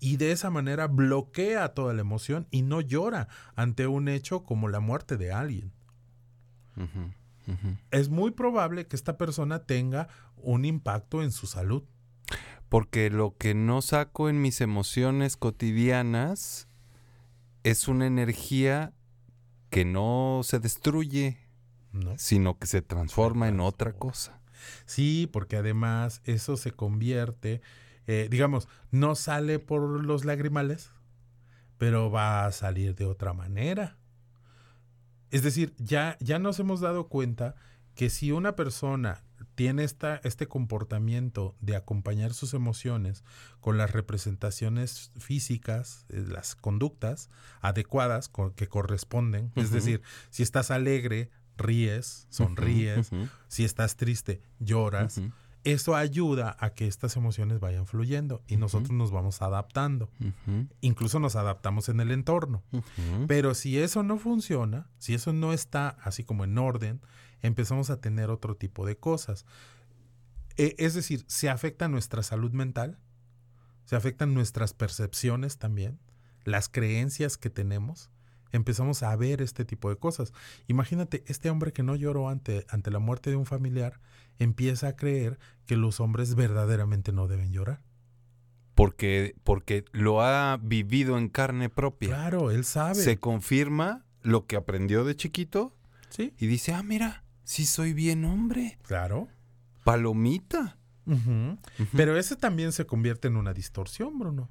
Y 0.00 0.16
de 0.16 0.32
esa 0.32 0.50
manera 0.50 0.86
bloquea 0.86 1.74
toda 1.74 1.92
la 1.92 2.00
emoción 2.00 2.46
y 2.50 2.62
no 2.62 2.80
llora 2.80 3.28
ante 3.56 3.86
un 3.86 4.08
hecho 4.08 4.44
como 4.44 4.68
la 4.68 4.80
muerte 4.80 5.16
de 5.16 5.32
alguien. 5.32 5.72
Es 7.90 8.08
muy 8.08 8.30
probable 8.30 8.86
que 8.86 8.94
esta 8.94 9.16
persona 9.16 9.64
tenga 9.64 10.08
un 10.36 10.64
impacto 10.64 11.22
en 11.22 11.32
su 11.32 11.46
salud. 11.46 11.84
Porque 12.68 13.08
lo 13.10 13.36
que 13.36 13.54
no 13.54 13.80
saco 13.80 14.28
en 14.28 14.42
mis 14.42 14.60
emociones 14.60 15.36
cotidianas 15.36 16.68
es 17.62 17.88
una 17.88 18.06
energía 18.06 18.92
que 19.70 19.84
no 19.84 20.42
se 20.44 20.58
destruye, 20.58 21.47
¿no? 21.92 22.14
sino 22.18 22.58
que 22.58 22.66
se 22.66 22.82
transforma 22.82 23.48
en 23.48 23.60
otra 23.60 23.92
cosa. 23.92 24.40
Sí, 24.86 25.28
porque 25.32 25.56
además 25.56 26.20
eso 26.24 26.56
se 26.56 26.72
convierte, 26.72 27.62
eh, 28.06 28.28
digamos, 28.30 28.68
no 28.90 29.14
sale 29.14 29.58
por 29.58 29.82
los 30.04 30.24
lagrimales, 30.24 30.90
pero 31.76 32.10
va 32.10 32.46
a 32.46 32.52
salir 32.52 32.94
de 32.94 33.06
otra 33.06 33.32
manera. 33.32 33.96
Es 35.30 35.42
decir, 35.42 35.74
ya, 35.78 36.16
ya 36.20 36.38
nos 36.38 36.58
hemos 36.58 36.80
dado 36.80 37.08
cuenta 37.08 37.54
que 37.94 38.10
si 38.10 38.32
una 38.32 38.56
persona 38.56 39.24
tiene 39.54 39.84
esta, 39.84 40.20
este 40.24 40.46
comportamiento 40.46 41.56
de 41.60 41.76
acompañar 41.76 42.32
sus 42.32 42.54
emociones 42.54 43.24
con 43.60 43.76
las 43.76 43.92
representaciones 43.92 45.12
físicas, 45.18 46.06
eh, 46.08 46.24
las 46.28 46.54
conductas 46.54 47.28
adecuadas 47.60 48.30
que 48.56 48.68
corresponden, 48.68 49.52
es 49.56 49.70
decir, 49.70 50.02
si 50.30 50.42
estás 50.42 50.70
alegre, 50.70 51.30
ríes, 51.58 52.26
sonríes, 52.30 53.10
si 53.48 53.64
estás 53.64 53.96
triste, 53.96 54.40
lloras. 54.60 55.18
eso 55.64 55.96
ayuda 55.96 56.56
a 56.60 56.70
que 56.70 56.86
estas 56.86 57.16
emociones 57.16 57.60
vayan 57.60 57.84
fluyendo 57.86 58.42
y 58.46 58.56
nosotros 58.56 58.92
nos 58.92 59.10
vamos 59.10 59.42
adaptando. 59.42 60.10
Incluso 60.80 61.18
nos 61.20 61.36
adaptamos 61.36 61.88
en 61.90 62.00
el 62.00 62.10
entorno. 62.12 62.62
Pero 63.26 63.54
si 63.54 63.78
eso 63.78 64.02
no 64.02 64.18
funciona, 64.18 64.88
si 64.98 65.12
eso 65.14 65.32
no 65.34 65.52
está 65.52 65.88
así 66.02 66.24
como 66.24 66.44
en 66.44 66.56
orden, 66.56 67.00
empezamos 67.42 67.90
a 67.90 68.00
tener 68.00 68.30
otro 68.30 68.54
tipo 68.56 68.86
de 68.86 68.96
cosas. 68.96 69.44
E- 70.56 70.74
es 70.78 70.94
decir, 70.94 71.24
se 71.28 71.50
afecta 71.50 71.88
nuestra 71.88 72.22
salud 72.22 72.52
mental, 72.52 72.98
se 73.84 73.96
afectan 73.96 74.34
nuestras 74.34 74.72
percepciones 74.74 75.58
también, 75.58 75.98
las 76.44 76.68
creencias 76.68 77.36
que 77.36 77.50
tenemos. 77.50 78.10
Empezamos 78.52 79.02
a 79.02 79.14
ver 79.16 79.42
este 79.42 79.64
tipo 79.64 79.90
de 79.90 79.96
cosas. 79.96 80.32
Imagínate, 80.66 81.22
este 81.26 81.50
hombre 81.50 81.72
que 81.72 81.82
no 81.82 81.96
lloró 81.96 82.28
ante, 82.28 82.66
ante 82.68 82.90
la 82.90 82.98
muerte 82.98 83.30
de 83.30 83.36
un 83.36 83.46
familiar 83.46 84.00
empieza 84.38 84.88
a 84.88 84.96
creer 84.96 85.38
que 85.66 85.76
los 85.76 86.00
hombres 86.00 86.34
verdaderamente 86.34 87.12
no 87.12 87.26
deben 87.28 87.52
llorar. 87.52 87.82
Porque, 88.74 89.34
porque 89.42 89.84
lo 89.92 90.22
ha 90.22 90.56
vivido 90.62 91.18
en 91.18 91.28
carne 91.28 91.68
propia. 91.68 92.08
Claro, 92.10 92.50
él 92.52 92.64
sabe. 92.64 92.94
Se 92.94 93.18
confirma 93.18 94.04
lo 94.22 94.46
que 94.46 94.56
aprendió 94.56 95.04
de 95.04 95.16
chiquito 95.16 95.74
Sí, 96.10 96.32
y 96.38 96.46
dice, 96.46 96.72
ah, 96.72 96.82
mira, 96.82 97.24
sí 97.44 97.66
soy 97.66 97.92
bien 97.92 98.24
hombre. 98.24 98.78
claro. 98.82 99.28
Palomita. 99.84 100.76
Pero 101.96 102.18
ese 102.18 102.36
también 102.36 102.72
se 102.72 102.84
convierte 102.84 103.28
en 103.28 103.36
una 103.36 103.54
distorsión, 103.54 104.18
Bruno. 104.18 104.50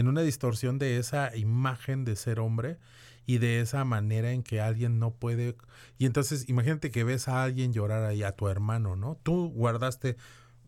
En 0.00 0.08
una 0.08 0.22
distorsión 0.22 0.78
de 0.78 0.98
esa 0.98 1.36
imagen 1.36 2.04
de 2.04 2.16
ser 2.16 2.40
hombre 2.40 2.78
y 3.26 3.38
de 3.38 3.60
esa 3.60 3.84
manera 3.84 4.32
en 4.32 4.42
que 4.42 4.60
alguien 4.60 4.98
no 4.98 5.12
puede... 5.12 5.56
Y 5.98 6.06
entonces 6.06 6.48
imagínate 6.48 6.90
que 6.90 7.04
ves 7.04 7.28
a 7.28 7.42
alguien 7.42 7.72
llorar 7.72 8.04
ahí, 8.04 8.22
a 8.22 8.32
tu 8.32 8.48
hermano, 8.48 8.96
¿no? 8.96 9.18
Tú 9.22 9.50
guardaste 9.50 10.16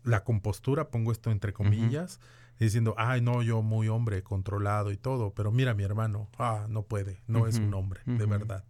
la 0.04 0.22
compostura, 0.22 0.90
pongo 0.90 1.12
esto 1.12 1.30
entre 1.30 1.52
comillas, 1.52 2.20
diciendo, 2.58 2.94
ay, 2.98 3.20
no, 3.20 3.42
yo 3.42 3.62
muy 3.62 3.88
hombre, 3.88 4.22
controlado 4.22 4.92
y 4.92 4.96
todo, 4.96 5.32
pero 5.34 5.50
mira 5.50 5.74
mi 5.74 5.82
hermano, 5.82 6.28
ah, 6.38 6.66
no 6.68 6.82
puede, 6.82 7.22
no 7.26 7.46
es 7.46 7.58
un 7.58 7.72
hombre, 7.74 8.02
de 8.04 8.26
verdad. 8.26 8.64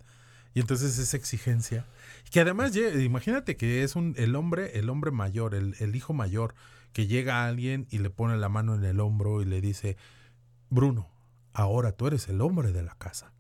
Y 0.55 0.61
entonces 0.61 0.98
esa 0.98 1.16
exigencia, 1.16 1.87
que 2.31 2.40
además, 2.40 2.77
imagínate 2.77 3.57
que 3.57 3.83
es 3.83 3.96
un, 3.96 4.14
el 4.16 4.37
hombre, 4.37 4.79
el 4.79 4.90
hombre 4.90 5.11
mayor, 5.11 5.55
el, 5.55 5.75
el 5.81 5.96
hijo 5.96 6.12
mayor, 6.12 6.55
que 6.92 7.07
llega 7.07 7.42
a 7.42 7.48
alguien 7.48 7.87
y 7.90 7.98
le 7.98 8.11
pone 8.11 8.37
la 8.37 8.48
mano 8.48 8.75
en 8.75 8.85
el 8.85 9.01
hombro 9.01 9.42
y 9.42 9.46
le 9.46 9.61
dice, 9.61 9.96
Bruno, 10.72 11.11
ahora 11.52 11.92
tú 11.92 12.06
eres 12.06 12.28
el 12.28 12.40
hombre 12.40 12.72
de 12.72 12.82
la 12.82 12.94
casa. 12.94 13.35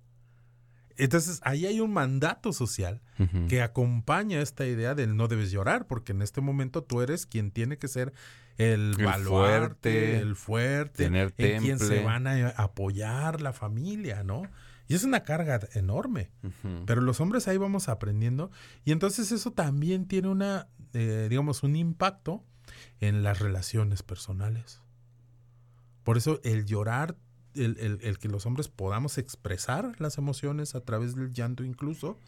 Entonces 0.98 1.40
ahí 1.42 1.64
hay 1.64 1.80
un 1.80 1.90
mandato 1.90 2.52
social 2.52 3.00
que 3.48 3.62
acompaña 3.62 4.42
esta 4.42 4.66
idea 4.66 4.94
del 4.94 5.16
no 5.16 5.28
debes 5.28 5.50
llorar, 5.50 5.86
porque 5.86 6.12
en 6.12 6.20
este 6.20 6.42
momento 6.42 6.82
tú 6.84 7.00
eres 7.00 7.24
quien 7.24 7.50
tiene 7.50 7.78
que 7.78 7.88
ser 7.88 8.12
el, 8.58 8.96
El 8.98 9.04
baluarte, 9.06 9.90
fuerte, 9.90 10.18
el 10.18 10.36
fuerte, 10.36 11.04
tener 11.04 11.32
en 11.38 11.62
quien 11.62 11.78
se 11.78 12.02
van 12.02 12.26
a 12.26 12.50
apoyar 12.50 13.40
la 13.40 13.54
familia, 13.54 14.22
¿no? 14.22 14.42
Y 14.86 14.94
es 14.94 15.04
una 15.04 15.22
carga 15.22 15.60
enorme. 15.72 16.30
Pero 16.84 17.00
los 17.00 17.18
hombres 17.22 17.48
ahí 17.48 17.56
vamos 17.56 17.88
aprendiendo 17.88 18.50
y 18.84 18.92
entonces 18.92 19.32
eso 19.32 19.52
también 19.52 20.06
tiene 20.06 20.28
una, 20.28 20.68
eh, 20.92 21.28
digamos, 21.30 21.62
un 21.62 21.76
impacto 21.76 22.44
en 23.00 23.22
las 23.22 23.38
relaciones 23.38 24.02
personales. 24.02 24.81
Por 26.04 26.16
eso 26.16 26.40
el 26.44 26.64
llorar, 26.66 27.16
el, 27.54 27.76
el- 27.78 27.98
el 28.02 28.18
que 28.18 28.28
los 28.28 28.46
hombres 28.46 28.68
podamos 28.68 29.18
expresar 29.18 29.94
las 30.00 30.16
emociones 30.18 30.74
a 30.74 30.80
través 30.80 31.14
del 31.14 31.32
llanto 31.32 31.64
incluso, 31.64 32.18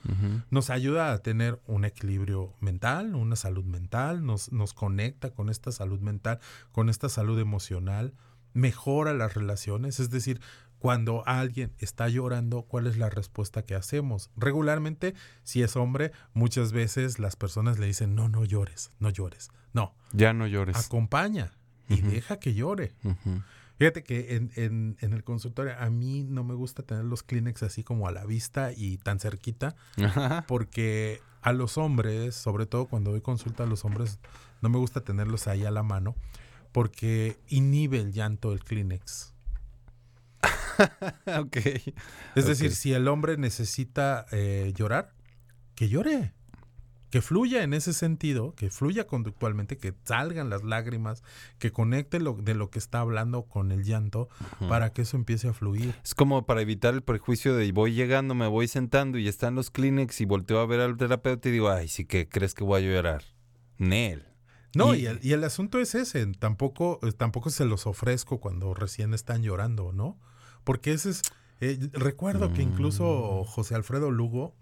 nos 0.50 0.70
ayuda 0.70 1.12
a 1.12 1.18
tener 1.18 1.60
un 1.66 1.84
equilibrio 1.84 2.52
mental, 2.60 3.14
una 3.14 3.36
salud 3.36 3.64
mental, 3.64 4.24
nos, 4.26 4.52
nos 4.52 4.74
conecta 4.74 5.30
con 5.30 5.48
esta 5.48 5.72
salud 5.72 6.00
mental, 6.00 6.40
con 6.72 6.88
esta 6.90 7.08
salud 7.08 7.38
emocional, 7.40 8.12
mejora 8.52 9.14
las 9.14 9.34
relaciones, 9.34 9.98
es 9.98 10.10
decir, 10.10 10.40
cuando 10.78 11.26
alguien 11.26 11.72
está 11.78 12.08
llorando, 12.10 12.62
¿cuál 12.64 12.86
es 12.86 12.98
la 12.98 13.08
respuesta 13.08 13.62
que 13.62 13.74
hacemos? 13.74 14.30
Regularmente, 14.36 15.14
si 15.42 15.62
es 15.62 15.76
hombre, 15.76 16.12
muchas 16.34 16.72
veces 16.72 17.18
las 17.18 17.36
personas 17.36 17.78
le 17.78 17.86
dicen, 17.86 18.14
no, 18.14 18.28
no 18.28 18.44
llores, 18.44 18.90
no 18.98 19.08
llores. 19.08 19.48
No, 19.72 19.94
Ya 20.12 20.34
no 20.34 20.46
llores. 20.46 20.76
acompaña 20.76 21.52
y 21.88 22.02
deja 22.02 22.38
que 22.38 22.52
llore. 22.52 22.92
Fíjate 23.78 24.02
que 24.04 24.36
en, 24.36 24.50
en- 24.56 24.96
en 25.00 25.12
el 25.12 25.24
consultorio 25.24 25.74
a 25.78 25.90
mí 25.90 26.22
no 26.22 26.44
me 26.44 26.54
gusta 26.54 26.82
tener 26.82 27.04
los 27.04 27.22
Kleenex 27.22 27.62
así 27.64 27.82
como 27.82 28.06
a 28.08 28.12
la 28.12 28.24
vista 28.24 28.70
y 28.74 28.98
tan 28.98 29.18
cerquita, 29.20 29.74
Ajá. 30.02 30.44
porque 30.46 31.20
a 31.42 31.52
los 31.52 31.76
hombres, 31.76 32.34
sobre 32.34 32.66
todo 32.66 32.86
cuando 32.86 33.10
doy 33.10 33.20
consulta 33.20 33.64
a 33.64 33.66
los 33.66 33.84
hombres, 33.84 34.18
no 34.62 34.68
me 34.68 34.78
gusta 34.78 35.00
tenerlos 35.02 35.46
ahí 35.48 35.64
a 35.64 35.70
la 35.70 35.82
mano, 35.82 36.14
porque 36.72 37.36
inhibe 37.48 37.98
el 38.00 38.12
llanto 38.12 38.50
del 38.50 38.62
Kleenex. 38.64 39.32
ok. 41.38 41.56
Es 42.34 42.46
decir, 42.46 42.74
si 42.74 42.92
el 42.92 43.08
hombre 43.08 43.36
necesita 43.36 44.26
eh, 44.32 44.72
llorar, 44.76 45.12
que 45.74 45.88
llore. 45.88 46.32
Que 47.14 47.22
fluya 47.22 47.62
en 47.62 47.74
ese 47.74 47.92
sentido, 47.92 48.56
que 48.56 48.70
fluya 48.70 49.06
conductualmente, 49.06 49.76
que 49.78 49.94
salgan 50.02 50.50
las 50.50 50.64
lágrimas, 50.64 51.22
que 51.60 51.70
conecte 51.70 52.18
lo, 52.18 52.32
de 52.32 52.54
lo 52.54 52.70
que 52.70 52.80
está 52.80 52.98
hablando 52.98 53.44
con 53.44 53.70
el 53.70 53.84
llanto 53.84 54.28
para 54.68 54.92
que 54.92 55.02
eso 55.02 55.16
empiece 55.16 55.46
a 55.46 55.52
fluir. 55.52 55.94
Es 56.02 56.12
como 56.16 56.44
para 56.44 56.60
evitar 56.60 56.92
el 56.92 57.02
prejuicio 57.02 57.54
de 57.54 57.70
voy 57.70 57.94
llegando, 57.94 58.34
me 58.34 58.48
voy 58.48 58.66
sentando 58.66 59.16
y 59.16 59.28
están 59.28 59.54
los 59.54 59.70
Kleenex 59.70 60.20
y 60.22 60.24
volteo 60.24 60.58
a 60.58 60.66
ver 60.66 60.80
al 60.80 60.96
terapeuta 60.96 61.48
y 61.48 61.52
digo, 61.52 61.70
ay, 61.70 61.86
sí 61.86 62.04
que 62.04 62.28
crees 62.28 62.52
que 62.52 62.64
voy 62.64 62.82
a 62.82 62.84
llorar. 62.84 63.22
Nel. 63.78 64.26
No, 64.74 64.92
Y- 64.92 65.02
y, 65.02 65.06
el, 65.06 65.20
y 65.22 65.34
el 65.34 65.44
asunto 65.44 65.78
es 65.78 65.94
ese, 65.94 66.26
tampoco, 66.40 66.98
eh, 67.04 67.12
tampoco 67.12 67.50
se 67.50 67.64
los 67.64 67.86
ofrezco 67.86 68.40
cuando 68.40 68.74
recién 68.74 69.14
están 69.14 69.44
llorando, 69.44 69.92
¿no? 69.92 70.18
Porque 70.64 70.90
ese 70.92 71.10
es, 71.10 71.22
eh, 71.60 71.78
recuerdo 71.92 72.52
que 72.52 72.62
incluso 72.62 73.44
José 73.44 73.76
Alfredo 73.76 74.10
Lugo 74.10 74.52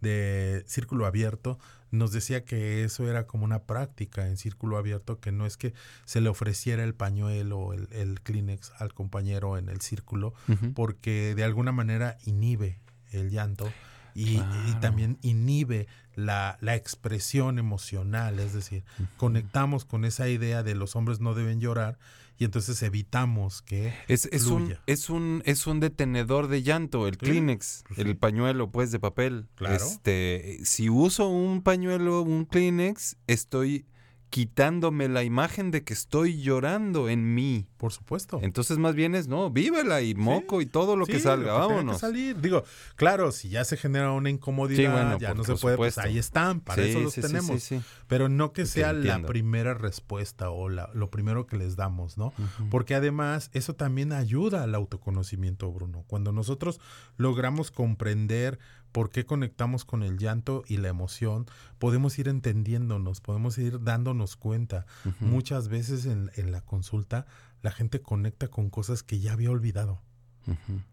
de 0.00 0.62
Círculo 0.66 1.04
Abierto 1.06 1.58
nos 1.90 2.12
decía 2.12 2.44
que 2.44 2.84
eso 2.84 3.08
era 3.08 3.26
como 3.26 3.44
una 3.44 3.62
práctica 3.64 4.26
en 4.28 4.36
Círculo 4.36 4.76
Abierto, 4.76 5.20
que 5.20 5.32
no 5.32 5.46
es 5.46 5.56
que 5.56 5.74
se 6.04 6.20
le 6.20 6.28
ofreciera 6.28 6.84
el 6.84 6.94
pañuelo 6.94 7.58
o 7.58 7.72
el, 7.72 7.88
el 7.92 8.20
Kleenex 8.20 8.72
al 8.78 8.94
compañero 8.94 9.58
en 9.58 9.68
el 9.68 9.80
círculo, 9.80 10.34
porque 10.74 11.34
de 11.34 11.44
alguna 11.44 11.72
manera 11.72 12.18
inhibe 12.24 12.80
el 13.12 13.30
llanto 13.30 13.72
y, 14.18 14.42
y 14.68 14.74
también 14.80 15.18
inhibe 15.22 15.86
la, 16.14 16.58
la 16.60 16.74
expresión 16.74 17.58
emocional, 17.58 18.40
es 18.40 18.52
decir, 18.52 18.84
conectamos 19.16 19.84
con 19.84 20.04
esa 20.04 20.28
idea 20.28 20.62
de 20.64 20.74
los 20.74 20.96
hombres 20.96 21.20
no 21.20 21.34
deben 21.34 21.60
llorar 21.60 21.98
y 22.36 22.44
entonces 22.44 22.82
evitamos 22.82 23.62
que 23.62 23.92
Es, 24.08 24.26
es, 24.26 24.46
un, 24.46 24.76
es, 24.86 25.10
un, 25.10 25.42
es 25.44 25.66
un 25.66 25.80
detenedor 25.80 26.48
de 26.48 26.62
llanto, 26.62 27.06
el 27.06 27.14
Sí, 27.14 27.18
Kleenex, 27.18 27.84
el 27.96 28.16
pañuelo 28.16 28.70
pues 28.70 28.90
de 28.92 29.00
papel. 29.00 29.46
Claro. 29.56 29.76
Este, 29.76 30.60
si 30.64 30.88
uso 30.88 31.28
un 31.28 31.62
pañuelo, 31.62 32.22
un 32.22 32.44
Kleenex, 32.44 33.16
estoy 33.26 33.86
quitándome 34.30 35.08
la 35.08 35.24
imagen 35.24 35.70
de 35.70 35.84
que 35.84 35.92
estoy 35.94 36.40
llorando 36.42 37.08
en 37.08 37.34
mí. 37.34 37.66
Por 37.78 37.92
supuesto. 37.92 38.40
Entonces 38.42 38.76
más 38.78 38.94
bien 38.94 39.14
es, 39.14 39.28
no, 39.28 39.50
vívela 39.50 40.02
y 40.02 40.14
moco 40.14 40.60
y 40.60 40.66
todo 40.66 40.96
lo 40.96 41.06
que 41.06 41.18
salga, 41.20 41.52
tenga 41.54 41.66
que 41.68 41.74
vámonos. 41.74 42.00
salir. 42.00 42.40
Digo, 42.40 42.64
claro, 42.96 43.30
si 43.32 43.48
ya 43.48 43.64
se 43.64 43.76
genera 43.76 44.10
una 44.12 44.30
incomodidad, 44.30 44.78
Sí, 44.78 44.86
bueno, 44.86 45.18
ya 45.18 45.28
por- 45.28 45.36
no 45.38 45.44
se 45.44 45.54
puede, 45.54 45.76
pues 45.76 45.96
ahí 45.98 46.18
están, 46.18 46.60
para 46.60 46.82
eso 46.82 47.00
los 47.00 47.14
tenemos. 47.14 47.62
sí, 47.62 47.78
sí. 47.78 47.80
Pero 48.06 48.28
no 48.28 48.52
que 48.52 48.66
sea 48.66 48.92
la 48.92 49.22
primera 49.22 49.74
respuesta 49.74 50.50
o 50.50 50.68
la- 50.68 50.90
lo 50.92 51.10
primero 51.10 51.46
que 51.46 51.56
les 51.56 51.76
damos, 51.76 52.18
¿no? 52.18 52.32
Porque 52.70 52.94
además 52.94 53.50
eso 53.54 53.74
también 53.74 54.12
ayuda 54.12 54.64
al 54.64 54.74
autoconocimiento, 54.74 55.70
Bruno. 55.72 56.04
Cuando 56.06 56.32
nosotros 56.32 56.80
logramos 57.16 57.70
comprender 57.70 58.58
por 58.92 59.10
qué 59.10 59.24
conectamos 59.24 59.84
con 59.84 60.02
el 60.02 60.18
llanto 60.18 60.64
y 60.66 60.78
la 60.78 60.88
emoción, 60.88 61.46
podemos 61.78 62.18
ir 62.18 62.28
entendiéndonos, 62.28 63.20
podemos 63.20 63.58
ir 63.58 63.82
dándonos 63.82 64.36
cuenta. 64.36 64.86
Muchas 65.20 65.68
veces 65.68 66.06
en, 66.06 66.30
en 66.36 66.52
la 66.52 66.60
consulta 66.60 67.26
la 67.62 67.70
gente 67.70 68.00
conecta 68.00 68.48
con 68.48 68.70
cosas 68.70 69.02
que 69.02 69.20
ya 69.20 69.32
había 69.32 69.50
olvidado. 69.50 70.00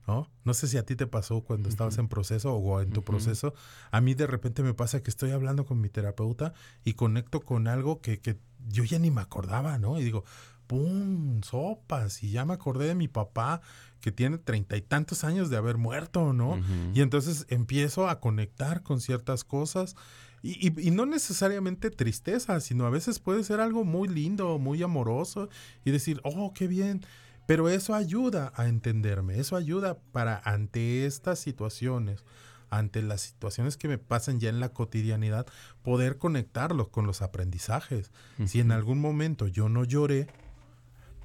¿no? 0.07 0.29
No 0.43 0.53
sé 0.53 0.67
si 0.67 0.77
a 0.77 0.85
ti 0.85 0.95
te 0.95 1.07
pasó 1.07 1.41
cuando 1.41 1.69
estabas 1.69 1.97
en 1.97 2.07
proceso 2.07 2.53
o 2.53 2.81
en 2.81 2.91
tu 2.91 3.03
proceso. 3.03 3.53
A 3.91 4.01
mí 4.01 4.13
de 4.13 4.27
repente 4.27 4.63
me 4.63 4.73
pasa 4.73 5.01
que 5.01 5.09
estoy 5.09 5.31
hablando 5.31 5.65
con 5.65 5.79
mi 5.79 5.89
terapeuta 5.89 6.53
y 6.83 6.93
conecto 6.93 7.39
con 7.41 7.67
algo 7.67 8.01
que, 8.01 8.19
que 8.19 8.37
yo 8.67 8.83
ya 8.83 8.99
ni 8.99 9.11
me 9.11 9.21
acordaba, 9.21 9.77
¿no? 9.77 9.99
Y 9.99 10.03
digo, 10.03 10.25
¡pum! 10.67 11.41
Sopas. 11.41 12.23
Y 12.23 12.31
ya 12.31 12.45
me 12.45 12.53
acordé 12.53 12.87
de 12.87 12.95
mi 12.95 13.07
papá 13.07 13.61
que 14.01 14.11
tiene 14.11 14.37
treinta 14.37 14.77
y 14.77 14.81
tantos 14.81 15.23
años 15.23 15.49
de 15.49 15.57
haber 15.57 15.77
muerto, 15.77 16.33
¿no? 16.33 16.57
Y 16.93 17.01
entonces 17.01 17.45
empiezo 17.49 18.07
a 18.07 18.19
conectar 18.19 18.83
con 18.83 19.01
ciertas 19.01 19.43
cosas. 19.43 19.95
Y, 20.43 20.67
y- 20.67 20.87
y 20.87 20.91
no 20.91 21.05
necesariamente 21.07 21.89
tristeza, 21.89 22.59
sino 22.59 22.85
a 22.85 22.91
veces 22.91 23.19
puede 23.19 23.43
ser 23.43 23.59
algo 23.61 23.83
muy 23.83 24.07
lindo, 24.07 24.59
muy 24.59 24.83
amoroso 24.83 25.49
y 25.83 25.91
decir, 25.91 26.21
oh, 26.23 26.53
qué 26.53 26.67
bien. 26.67 27.03
Pero 27.47 27.69
eso 27.69 27.93
ayuda 27.95 28.51
a 28.55 28.67
entenderme, 28.67 29.39
eso 29.39 29.55
ayuda 29.55 29.97
para 30.11 30.39
ante 30.43 31.05
estas 31.05 31.39
situaciones 31.39 32.23
ante 32.71 33.01
las 33.03 33.21
situaciones 33.21 33.77
que 33.77 33.87
me 33.87 33.97
pasan 33.99 34.39
ya 34.39 34.49
en 34.49 34.59
la 34.59 34.69
cotidianidad, 34.69 35.45
poder 35.83 36.17
conectarlos 36.17 36.89
con 36.89 37.05
los 37.05 37.21
aprendizajes. 37.21 38.11
Si 38.47 38.59
en 38.59 38.71
algún 38.71 38.99
momento 38.99 39.47
yo 39.47 39.69
no 39.69 39.83
lloré, 39.85 40.27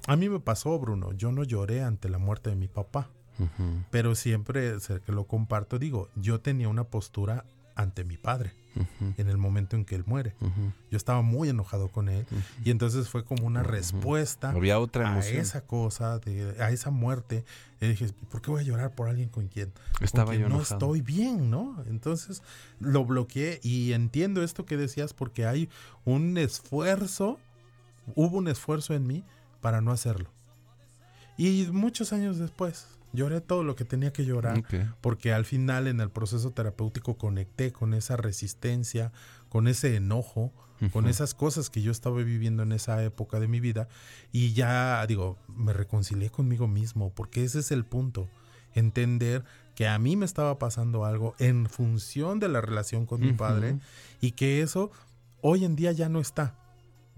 a 0.07 0.15
mí 0.15 0.29
me 0.29 0.39
pasó, 0.39 0.77
Bruno, 0.79 1.13
yo 1.13 1.31
no 1.31 1.43
lloré 1.43 1.83
ante 1.83 2.09
la 2.09 2.17
muerte 2.17 2.49
de 2.49 2.55
mi 2.55 2.67
papá, 2.67 3.09
pero 3.89 4.13
siempre 4.15 4.75
que 5.05 5.11
lo 5.11 5.25
comparto, 5.25 5.79
digo, 5.79 6.09
yo 6.15 6.41
tenía 6.41 6.69
una 6.69 6.83
postura 6.83 7.45
ante 7.75 8.03
mi 8.03 8.17
padre 8.17 8.53
en 9.17 9.27
el 9.27 9.37
momento 9.37 9.75
en 9.75 9.83
que 9.83 9.95
él 9.95 10.03
muere. 10.05 10.33
Yo 10.89 10.97
estaba 10.97 11.21
muy 11.21 11.49
enojado 11.49 11.89
con 11.89 12.09
él 12.09 12.25
y 12.63 12.71
entonces 12.71 13.09
fue 13.09 13.25
como 13.25 13.45
una 13.45 13.63
respuesta 13.63 14.51
Había 14.51 14.79
otra 14.79 15.13
a 15.13 15.19
esa 15.19 15.61
cosa, 15.61 16.19
de, 16.19 16.55
a 16.61 16.71
esa 16.71 16.89
muerte. 16.91 17.43
Y 17.79 17.87
dije, 17.87 18.07
¿por 18.29 18.41
qué 18.41 18.51
voy 18.51 18.61
a 18.61 18.63
llorar 18.63 18.93
por 18.93 19.09
alguien 19.09 19.29
con 19.29 19.47
quien, 19.47 19.71
con 19.97 20.03
Estaba 20.03 20.29
quien 20.31 20.43
yo 20.43 20.49
no 20.49 20.55
enojado. 20.55 20.75
estoy 20.75 21.01
bien, 21.01 21.49
no? 21.49 21.83
Entonces 21.87 22.43
lo 22.79 23.05
bloqueé 23.05 23.59
y 23.63 23.93
entiendo 23.93 24.43
esto 24.43 24.65
que 24.65 24.77
decías 24.77 25.13
porque 25.13 25.45
hay 25.45 25.67
un 26.05 26.37
esfuerzo, 26.37 27.39
hubo 28.15 28.37
un 28.37 28.47
esfuerzo 28.47 28.93
en 28.93 29.07
mí 29.07 29.23
para 29.61 29.81
no 29.81 29.91
hacerlo. 29.91 30.31
Y 31.37 31.67
muchos 31.71 32.13
años 32.13 32.37
después, 32.37 32.87
lloré 33.13 33.41
todo 33.41 33.63
lo 33.63 33.75
que 33.75 33.85
tenía 33.85 34.13
que 34.13 34.25
llorar 34.25 34.63
porque 35.01 35.33
al 35.33 35.45
final 35.45 35.87
en 35.87 35.99
el 35.99 36.09
proceso 36.09 36.51
terapéutico 36.51 37.17
conecté 37.17 37.71
con 37.71 37.93
esa 37.93 38.17
resistencia, 38.17 39.11
con 39.49 39.67
ese 39.67 39.95
enojo, 39.95 40.53
con 40.91 41.07
esas 41.07 41.35
cosas 41.35 41.69
que 41.69 41.83
yo 41.83 41.91
estaba 41.91 42.17
viviendo 42.17 42.63
en 42.63 42.71
esa 42.71 43.03
época 43.03 43.39
de 43.39 43.47
mi 43.47 43.59
vida 43.59 43.87
y 44.31 44.53
ya 44.53 45.05
digo, 45.05 45.37
me 45.47 45.73
reconcilié 45.73 46.31
conmigo 46.31 46.67
mismo, 46.67 47.13
porque 47.13 47.43
ese 47.43 47.59
es 47.59 47.71
el 47.71 47.85
punto, 47.85 48.29
entender 48.73 49.43
que 49.75 49.87
a 49.87 49.99
mí 49.99 50.15
me 50.15 50.25
estaba 50.25 50.57
pasando 50.57 51.05
algo 51.05 51.35
en 51.37 51.67
función 51.67 52.39
de 52.39 52.49
la 52.49 52.61
relación 52.61 53.05
con 53.05 53.21
mi 53.21 53.33
padre 53.33 53.77
y 54.21 54.31
que 54.31 54.61
eso 54.61 54.91
hoy 55.41 55.65
en 55.65 55.75
día 55.75 55.91
ya 55.91 56.09
no 56.09 56.19
está. 56.19 56.55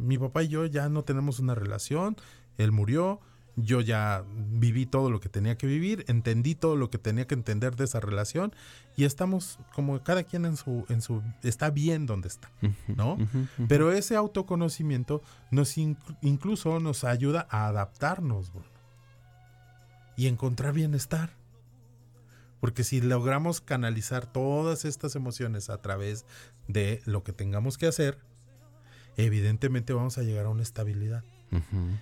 Mi 0.03 0.17
papá 0.17 0.43
y 0.43 0.49
yo 0.49 0.65
ya 0.65 0.89
no 0.89 1.03
tenemos 1.03 1.39
una 1.39 1.55
relación, 1.55 2.17
él 2.57 2.71
murió, 2.71 3.19
yo 3.55 3.81
ya 3.81 4.23
viví 4.27 4.85
todo 4.87 5.11
lo 5.11 5.19
que 5.19 5.29
tenía 5.29 5.57
que 5.57 5.67
vivir, 5.67 6.05
entendí 6.07 6.55
todo 6.55 6.75
lo 6.75 6.89
que 6.89 6.97
tenía 6.97 7.27
que 7.27 7.35
entender 7.35 7.75
de 7.75 7.83
esa 7.83 7.99
relación 7.99 8.51
y 8.97 9.03
estamos 9.03 9.59
como 9.75 10.01
cada 10.03 10.23
quien 10.23 10.45
en 10.45 10.57
su 10.57 10.85
en 10.89 11.01
su 11.03 11.21
está 11.43 11.69
bien 11.69 12.07
donde 12.07 12.29
está, 12.29 12.49
¿no? 12.87 13.17
Pero 13.67 13.91
ese 13.91 14.15
autoconocimiento 14.15 15.21
nos 15.51 15.77
inclu- 15.77 16.17
incluso 16.23 16.79
nos 16.79 17.03
ayuda 17.03 17.47
a 17.51 17.67
adaptarnos 17.67 18.51
Bruno, 18.51 18.67
y 20.17 20.27
encontrar 20.27 20.73
bienestar. 20.73 21.31
Porque 22.59 22.83
si 22.85 23.01
logramos 23.01 23.59
canalizar 23.61 24.25
todas 24.25 24.85
estas 24.85 25.15
emociones 25.15 25.69
a 25.69 25.77
través 25.79 26.25
de 26.67 27.01
lo 27.05 27.21
que 27.21 27.33
tengamos 27.33 27.77
que 27.77 27.87
hacer, 27.87 28.17
evidentemente 29.17 29.93
vamos 29.93 30.17
a 30.17 30.23
llegar 30.23 30.45
a 30.45 30.49
una 30.49 30.63
estabilidad. 30.63 31.23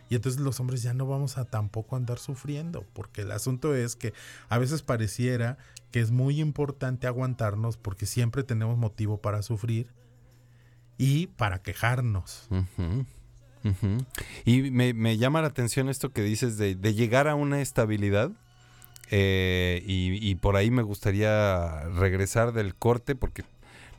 Y 0.09 0.15
entonces 0.15 0.39
los 0.39 0.61
hombres 0.61 0.81
ya 0.81 0.93
no 0.93 1.05
vamos 1.05 1.37
a 1.37 1.43
tampoco 1.43 1.97
andar 1.97 2.19
sufriendo, 2.19 2.85
porque 2.93 3.23
el 3.23 3.33
asunto 3.33 3.75
es 3.75 3.97
que 3.97 4.13
a 4.47 4.57
veces 4.57 4.81
pareciera 4.81 5.57
que 5.91 5.99
es 5.99 6.11
muy 6.11 6.39
importante 6.39 7.05
aguantarnos 7.05 7.75
porque 7.75 8.05
siempre 8.05 8.43
tenemos 8.43 8.77
motivo 8.77 9.17
para 9.17 9.41
sufrir 9.41 9.87
y 10.97 11.27
para 11.27 11.61
quejarnos. 11.61 12.47
Y 14.45 14.71
me, 14.71 14.93
me 14.93 15.17
llama 15.17 15.41
la 15.41 15.47
atención 15.49 15.89
esto 15.89 16.11
que 16.13 16.21
dices 16.21 16.57
de, 16.57 16.75
de 16.75 16.93
llegar 16.93 17.27
a 17.27 17.35
una 17.35 17.59
estabilidad. 17.61 18.31
eh, 19.09 19.83
y, 19.85 20.13
y 20.25 20.35
por 20.35 20.55
ahí 20.55 20.71
me 20.71 20.81
gustaría 20.81 21.81
regresar 21.89 22.53
del 22.53 22.73
corte 22.75 23.15
porque 23.15 23.43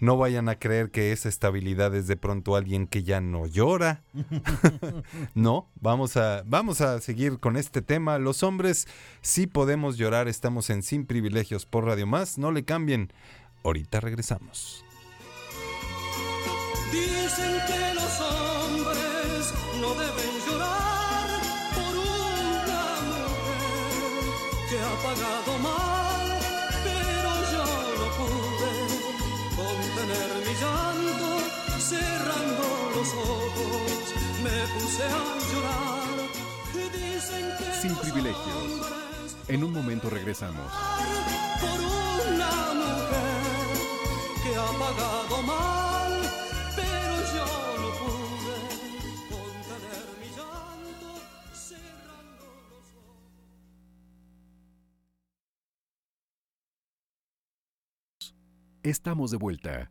no 0.03 0.17
vayan 0.17 0.49
a 0.49 0.57
creer 0.57 0.91
que 0.91 1.13
esa 1.13 1.29
estabilidad 1.29 1.95
es 1.95 2.09
de 2.09 2.17
pronto 2.17 2.57
alguien 2.57 2.89
que 2.89 3.05
ya 3.05 3.21
no 3.21 3.47
llora. 3.47 4.03
no, 5.37 5.71
vamos 5.77 6.17
a, 6.17 6.43
vamos 6.45 6.81
a 6.81 7.01
seguir 7.01 7.39
con 7.39 7.57
este 7.57 7.83
tema. 7.83 8.19
Los 8.19 8.43
hombres 8.43 8.89
sí 9.21 9.47
podemos 9.47 9.99
llorar, 9.99 10.27
estamos 10.27 10.71
en 10.71 10.83
Sin 10.83 11.07
Privilegios 11.07 11.67
por 11.67 11.85
Radio 11.85 12.09
Más. 12.09 12.37
No 12.37 12.51
le 12.51 12.65
cambien. 12.65 13.13
Ahorita 13.63 14.01
regresamos. 14.01 14.85
Dicen 16.91 17.61
que 17.69 17.95
los 17.95 18.21
hombres 18.21 19.55
no 19.81 19.95
deben 19.95 20.35
llorar 20.49 21.29
por 21.77 21.95
una 21.95 22.83
mujer 23.07 24.69
que 24.69 24.79
ha 24.81 24.95
pagado 25.05 25.59
mal, 25.61 26.02
los 33.03 33.15
ojos 33.15 34.15
me 34.45 34.57
puse 34.75 35.03
a 35.03 35.07
llorar. 35.51 36.09
Dicen 36.93 37.45
que 37.59 37.65
Sin 37.81 37.95
privilegios. 37.97 38.71
En 39.49 39.65
un 39.65 39.73
momento 39.73 40.09
regresamos. 40.09 40.71
por 41.61 41.81
una 42.33 42.55
mujer 42.83 43.43
que 44.43 44.55
ha 44.57 44.71
pagado 44.79 45.43
mal, 45.43 46.13
pero 46.77 47.15
yo 47.35 47.49
no 47.83 47.89
pude 48.01 48.57
contener 49.33 50.05
mi 50.21 50.29
llanto 50.37 51.11
cerrando 51.53 52.45
los 52.71 52.87
ojos. 53.03 53.21
Estamos 58.85 59.31
de 59.33 59.37
vuelta. 59.39 59.91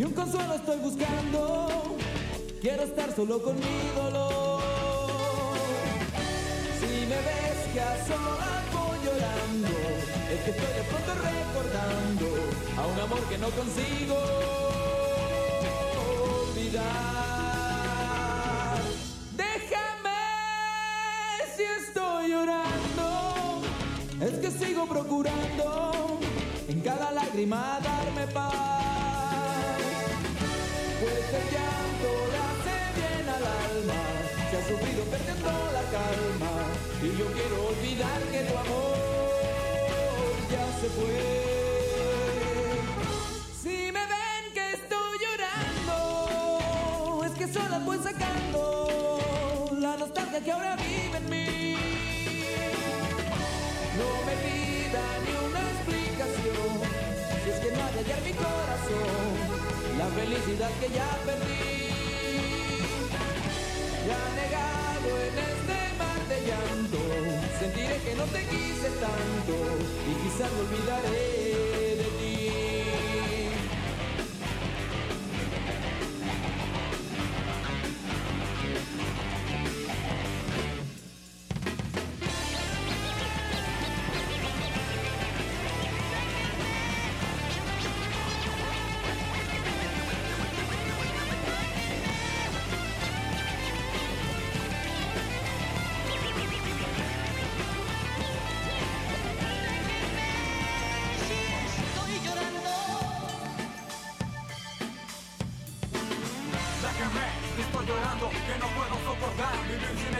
Ni 0.00 0.06
un 0.06 0.12
consuelo 0.14 0.54
estoy 0.54 0.78
buscando. 0.78 1.68
Quiero 2.62 2.84
estar 2.84 3.14
solo 3.14 3.42
con 3.42 3.54
mi 3.56 3.90
dolor. 3.94 4.62
Si 6.80 7.04
me 7.10 7.16
ves 7.28 7.58
que 7.74 7.80
a 7.82 8.06
solas 8.06 8.64
voy 8.72 8.98
llorando, 9.04 9.68
es 10.32 10.40
que 10.40 10.50
estoy 10.52 10.72
de 10.78 10.84
pronto 10.88 11.12
recordando 11.28 12.26
a 12.78 12.86
un 12.86 12.98
amor 12.98 13.20
que 13.28 13.36
no 13.36 13.50
consigo 13.50 14.16
olvidar. 16.48 16.82
Déjame 19.36 20.20
si 21.56 21.62
estoy 21.62 22.30
llorando, 22.30 23.60
es 24.18 24.32
que 24.38 24.50
sigo 24.64 24.86
procurando 24.86 26.18
en 26.68 26.80
cada 26.80 27.10
lágrima 27.12 27.80
darme 27.82 28.26
paz. 28.32 28.79
Llanto 31.52 32.10
le 32.32 32.38
hace 32.48 32.74
bien 32.98 33.24
al 33.28 33.44
alma, 33.66 34.00
se 34.50 34.54
ha 34.56 34.62
sufrido 34.68 35.00
perdiendo 35.04 35.50
la 35.76 35.84
calma. 35.96 36.54
Y 37.02 37.04
yo 37.18 37.26
quiero 37.32 37.56
olvidar 37.68 38.20
que 38.32 38.40
tu 38.48 38.54
amor 38.58 38.96
ya 40.52 40.64
se 40.80 40.88
fue. 40.96 41.18
Si 43.62 43.76
me 43.92 44.04
ven 44.12 44.44
que 44.54 44.64
estoy 44.72 45.12
llorando, 45.24 47.22
es 47.24 47.32
que 47.32 47.46
sola 47.52 47.78
voy 47.78 47.98
sacando 47.98 48.60
la 49.78 49.96
nostalgia 49.96 50.40
que 50.44 50.52
ahora 50.52 50.76
vive 50.76 51.16
en 51.18 51.30
mí. 51.30 51.76
No 53.98 54.08
me 54.26 54.34
pida 54.44 55.04
ni 55.24 55.32
una 55.48 55.60
explicación, 55.72 56.72
si 57.44 57.48
es 57.50 57.58
que 57.60 57.70
no 57.76 57.80
hay 57.84 57.92
hallar 57.98 58.20
mi 58.22 58.32
corazón, 58.32 59.59
la 59.98 60.06
felicidad 60.06 60.70
que 60.80 60.88
ya 60.94 61.08
perdí. 61.24 61.88
Ya 64.08 64.20
negado 64.40 65.08
en 65.28 65.34
este 65.50 65.76
mar 66.00 66.20
de 66.28 66.38
llanto, 66.48 67.00
sentiré 67.58 67.96
que 68.04 68.14
no 68.14 68.24
te 68.24 68.42
quise 68.44 68.88
tanto 69.06 69.54
y 70.08 70.12
quizás 70.22 70.50
me 70.52 70.60
olvidaré 70.66 71.96
de 72.00 72.08
ti. 72.18 73.29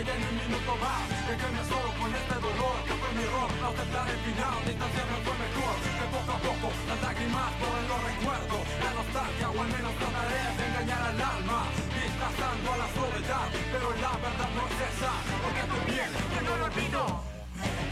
Ya 0.03 0.15
en 0.15 0.25
un 0.25 0.37
minuto 0.37 0.73
más 0.81 1.05
Déjenme 1.29 1.63
solo 1.69 1.89
con 2.01 2.09
este 2.11 2.37
dolor 2.41 2.77
que 2.87 2.95
fue 2.99 3.11
mi 3.15 3.23
error. 3.23 3.51
Aceptar 3.71 4.07
el 4.11 4.21
final, 4.27 4.57
distanciarme 4.67 5.19
fue 5.23 5.35
mejor. 5.45 5.75
Que 5.79 6.07
poco 6.11 6.31
a 6.31 6.39
poco 6.41 6.67
las 6.89 7.01
lágrimas 7.05 7.49
borren 7.61 7.87
los 7.91 8.01
recuerdos. 8.11 8.63
La 8.81 8.93
nostalgia 8.99 9.47
o 9.51 9.57
al 9.61 9.71
menos 9.71 9.93
trataré 10.01 10.43
de 10.57 10.63
engañar 10.67 11.03
al 11.11 11.21
alma. 11.21 11.59
Disfrazando 12.01 12.67
a 12.73 12.77
la 12.83 12.89
soledad 12.97 13.47
Pero 13.73 13.87
la 14.05 14.15
verdad 14.25 14.51
no 14.57 14.63
es 14.71 14.79
esa. 14.91 15.13
Porque 15.45 15.61
estoy 15.61 15.85
bien, 15.95 16.11
que 16.33 16.41
no 16.43 16.53
lo 16.57 16.65
olvido. 16.71 17.03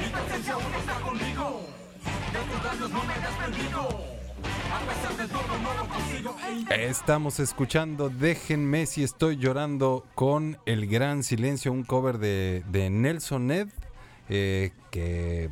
Y 0.03 0.07
tu 0.11 0.53
aún 0.53 0.75
está 0.81 0.97
conmigo. 0.99 1.47
De 2.33 2.41
tus 2.49 2.61
labios 2.65 2.91
no 2.91 3.01
me 3.05 3.15
he 3.15 4.08
Estamos 6.71 7.41
escuchando 7.41 8.09
Déjenme 8.09 8.87
si 8.87 9.03
estoy 9.03 9.37
llorando 9.37 10.05
con 10.15 10.59
El 10.67 10.87
Gran 10.87 11.23
Silencio, 11.23 11.73
un 11.73 11.85
cover 11.85 12.19
de, 12.19 12.89
Nelson 12.91 13.47
Ned, 13.47 13.69
eh, 14.29 14.73
que, 14.91 15.51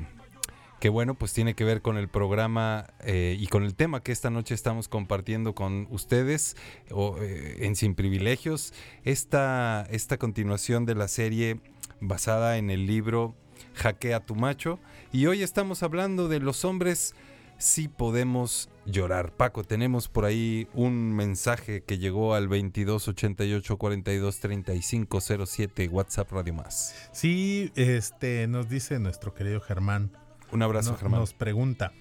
que 0.81 0.89
bueno, 0.89 1.15
pues 1.15 1.33
tiene 1.33 1.55
que 1.55 1.65
ver 1.65 1.83
con 1.83 1.97
el 1.97 2.09
programa 2.09 2.87
eh, 3.01 3.37
y 3.39 3.47
con 3.47 3.65
el 3.65 3.75
tema 3.75 4.03
que 4.03 4.13
esta 4.13 4.31
noche 4.31 4.55
estamos 4.55 4.89
compartiendo 4.89 5.55
con 5.55 5.87
ustedes 5.91 6.57
o, 6.91 7.17
eh, 7.21 7.59
en 7.61 7.77
Sin 7.77 7.95
Privilegios. 7.95 8.73
Esta, 9.05 9.87
esta 9.91 10.19
continuación 10.19 10.85
de 10.85 10.95
la 10.95 11.09
serie 11.09 11.61
basada 12.01 12.59
en 12.59 12.71
el 12.71 12.87
libro 12.87 13.35
Jaquea 13.75 14.21
tu 14.21 14.35
macho. 14.35 14.79
Y 15.13 15.27
hoy 15.27 15.43
estamos 15.43 15.83
hablando 15.83 16.29
de 16.29 16.41
los 16.41 16.65
hombres 16.65 17.15
sí 17.59 17.89
podemos 17.89 18.69
llorar. 18.85 19.33
Paco, 19.33 19.65
tenemos 19.65 20.09
por 20.09 20.25
ahí 20.25 20.69
un 20.75 21.13
mensaje 21.15 21.83
que 21.83 21.99
llegó 21.99 22.35
al 22.35 22.49
22 22.49 23.09
88 23.09 23.77
42 23.77 24.41
35 24.41 25.21
07 25.47 25.89
WhatsApp 25.89 26.31
Radio 26.33 26.55
Más. 26.55 26.95
Sí, 27.13 27.73
este 27.75 28.47
nos 28.47 28.69
dice 28.69 28.99
nuestro 28.99 29.35
querido 29.35 29.61
Germán. 29.61 30.11
Un 30.53 30.63
abrazo, 30.63 30.93
No- 30.93 30.99
Germán. 30.99 31.21
Nos 31.21 31.35
pregunta, 31.35 31.93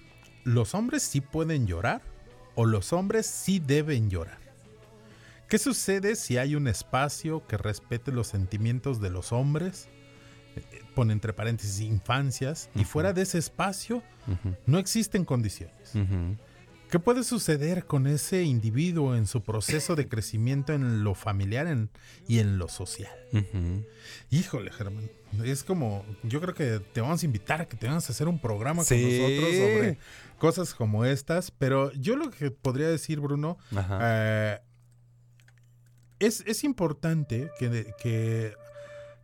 ¿los 0.44 0.74
hombres 0.74 1.02
sí 1.02 1.20
pueden 1.20 1.66
llorar 1.66 2.02
o 2.54 2.64
los 2.64 2.92
hombres 2.92 3.26
sí 3.26 3.58
deben 3.58 4.08
llorar? 4.10 4.38
¿Qué 5.48 5.58
sucede 5.58 6.16
si 6.16 6.38
hay 6.38 6.54
un 6.56 6.66
espacio 6.68 7.46
que 7.46 7.56
respete 7.56 8.10
los 8.12 8.26
sentimientos 8.26 9.00
de 9.00 9.10
los 9.10 9.32
hombres? 9.32 9.88
Pone 10.96 11.12
entre 11.12 11.32
paréntesis 11.32 11.80
infancias 11.80 12.68
y 12.74 12.82
fuera 12.84 13.12
de 13.12 13.22
ese 13.22 13.38
espacio 13.38 14.02
no 14.66 14.78
existen 14.78 15.24
condiciones. 15.24 15.92
¿Qué 16.90 16.98
puede 17.00 17.22
suceder 17.24 17.84
con 17.84 18.06
ese 18.06 18.44
individuo 18.44 19.14
en 19.16 19.26
su 19.26 19.42
proceso 19.42 19.94
de 19.96 20.08
crecimiento 20.08 20.72
en 20.72 21.04
lo 21.04 21.14
familiar 21.14 21.66
en- 21.66 21.90
y 22.28 22.38
en 22.38 22.58
lo 22.58 22.68
social? 22.68 23.12
Híjole, 24.30 24.70
Germán. 24.72 25.10
Es 25.44 25.64
como, 25.64 26.04
yo 26.22 26.40
creo 26.40 26.54
que 26.54 26.80
te 26.94 27.00
vamos 27.02 27.22
a 27.22 27.26
invitar 27.26 27.60
a 27.60 27.66
que 27.68 27.76
te 27.76 27.86
vamos 27.88 28.08
a 28.08 28.12
hacer 28.12 28.26
un 28.28 28.38
programa 28.40 28.82
Sí. 28.84 28.94
con 28.94 29.10
nosotros 29.10 29.56
sobre 29.56 29.98
cosas 30.38 30.74
como 30.74 31.04
estas. 31.04 31.50
Pero 31.50 31.92
yo 31.92 32.16
lo 32.16 32.30
que 32.30 32.50
podría 32.52 32.88
decir, 32.88 33.20
Bruno, 33.20 33.58
eh, 34.00 34.58
es, 36.20 36.42
es 36.46 36.64
importante 36.64 37.50
que, 37.58 37.92
que, 38.00 38.54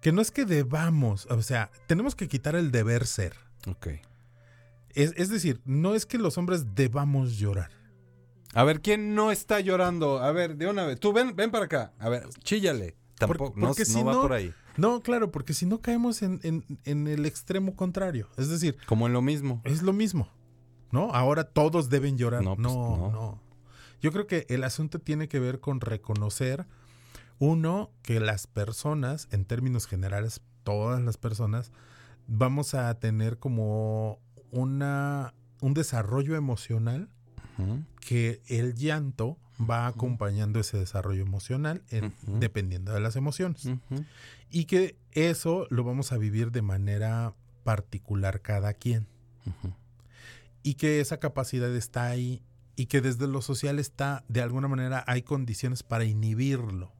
que 0.03 0.12
no 0.12 0.21
es 0.21 0.31
que 0.31 0.45
debamos, 0.45 1.25
o 1.31 1.41
sea, 1.43 1.71
tenemos 1.87 2.15
que 2.15 2.29
quitar 2.29 2.55
el 2.57 2.71
deber 2.71 3.07
ser. 3.07 3.35
Ok. 3.67 3.87
Es, 4.95 5.15
es 5.17 5.31
decir, 5.31 5.61
no 5.65 5.95
es 5.95 6.05
que 6.05 6.19
los 6.19 6.37
hombres 6.37 6.75
debamos 6.75 7.38
llorar. 7.38 7.71
A 8.53 8.65
ver, 8.65 8.83
¿quién 8.83 9.15
no 9.15 9.31
está 9.33 9.61
llorando? 9.61 10.19
A 10.19 10.31
ver, 10.33 10.57
de 10.57 10.67
una 10.69 10.85
vez. 10.85 11.01
Tú 11.01 11.15
ven, 11.15 11.35
ven 11.35 11.51
para 11.51 11.65
acá. 11.65 11.93
A 11.99 12.11
ver, 12.11 12.29
chíllale. 12.45 12.97
Tampoco, 13.19 13.55
no, 13.59 13.69
porque 13.69 13.83
no 13.85 13.87
si 13.87 14.03
va 14.03 14.12
no- 14.12 14.21
por 14.23 14.33
ahí. 14.35 14.53
No, 14.77 15.01
claro, 15.03 15.31
porque 15.31 15.55
si 15.55 15.65
no 15.67 15.81
caemos 15.81 16.21
en, 16.23 16.41
en- 16.43 16.65
en 16.85 17.07
el 17.07 17.25
extremo 17.25 17.77
contrario. 17.77 18.29
Es 18.37 18.49
decir, 18.49 18.77
Como 18.87 19.07
en 19.07 19.12
lo 19.15 19.23
mismo. 19.23 19.62
es 19.65 19.83
lo 19.83 19.93
mismo. 19.93 20.29
¿No? 20.91 21.11
Ahora 21.15 21.45
todos 21.45 21.88
deben 21.88 22.19
llorar. 22.19 22.43
No, 22.43 22.57
No, 22.57 22.57
pues, 22.57 22.75
no, 22.75 23.11
no. 23.12 23.43
Yo 24.03 24.12
creo 24.12 24.27
que 24.27 24.47
el 24.51 24.65
asunto 24.65 24.99
tiene 24.99 25.29
que 25.29 25.38
ver 25.41 25.61
con 25.61 25.81
reconocer, 25.81 26.67
uno, 27.38 27.90
que 28.03 28.21
las 28.21 28.47
personas, 28.47 29.29
en 29.31 29.45
términos 29.45 29.87
generales, 29.87 30.40
todas 30.64 31.01
las 31.03 31.16
personas, 31.16 31.73
vamos 32.29 32.75
a 32.75 32.92
tener 32.99 33.38
como 33.38 34.18
una, 34.51 35.35
un 35.61 35.75
desarrollo 35.75 36.37
emocional 36.37 37.09
que 38.01 38.40
el 38.49 38.75
llanto 38.75 39.38
va 39.61 39.87
acompañando 39.87 40.59
ese 40.59 40.79
desarrollo 40.79 41.23
emocional 41.23 41.83
en- 41.90 42.12
dependiendo 42.40 42.92
de 42.92 43.01
las 43.01 43.14
emociones. 43.16 43.68
Y 44.51 44.64
que 44.64 44.97
eso 45.12 45.66
lo 45.71 45.85
vamos 45.85 46.12
a 46.12 46.18
vivir 46.18 46.51
de 46.51 46.62
manera 46.62 47.35
particular 47.64 48.40
cada 48.40 48.75
quien. 48.75 49.07
Y 50.62 50.75
que 50.75 51.01
esa 51.01 51.18
capacidad 51.18 51.75
está 51.75 52.07
ahí 52.07 52.42
y 52.77 52.87
que 52.87 53.01
desde 53.01 53.27
lo 53.29 53.42
social 53.42 53.79
está, 53.79 54.25
de 54.29 54.40
alguna 54.42 54.66
manera, 54.68 55.05
hay 55.07 55.23
condiciones 55.23 55.83
para 55.83 56.05
inhibirlo. 56.05 56.92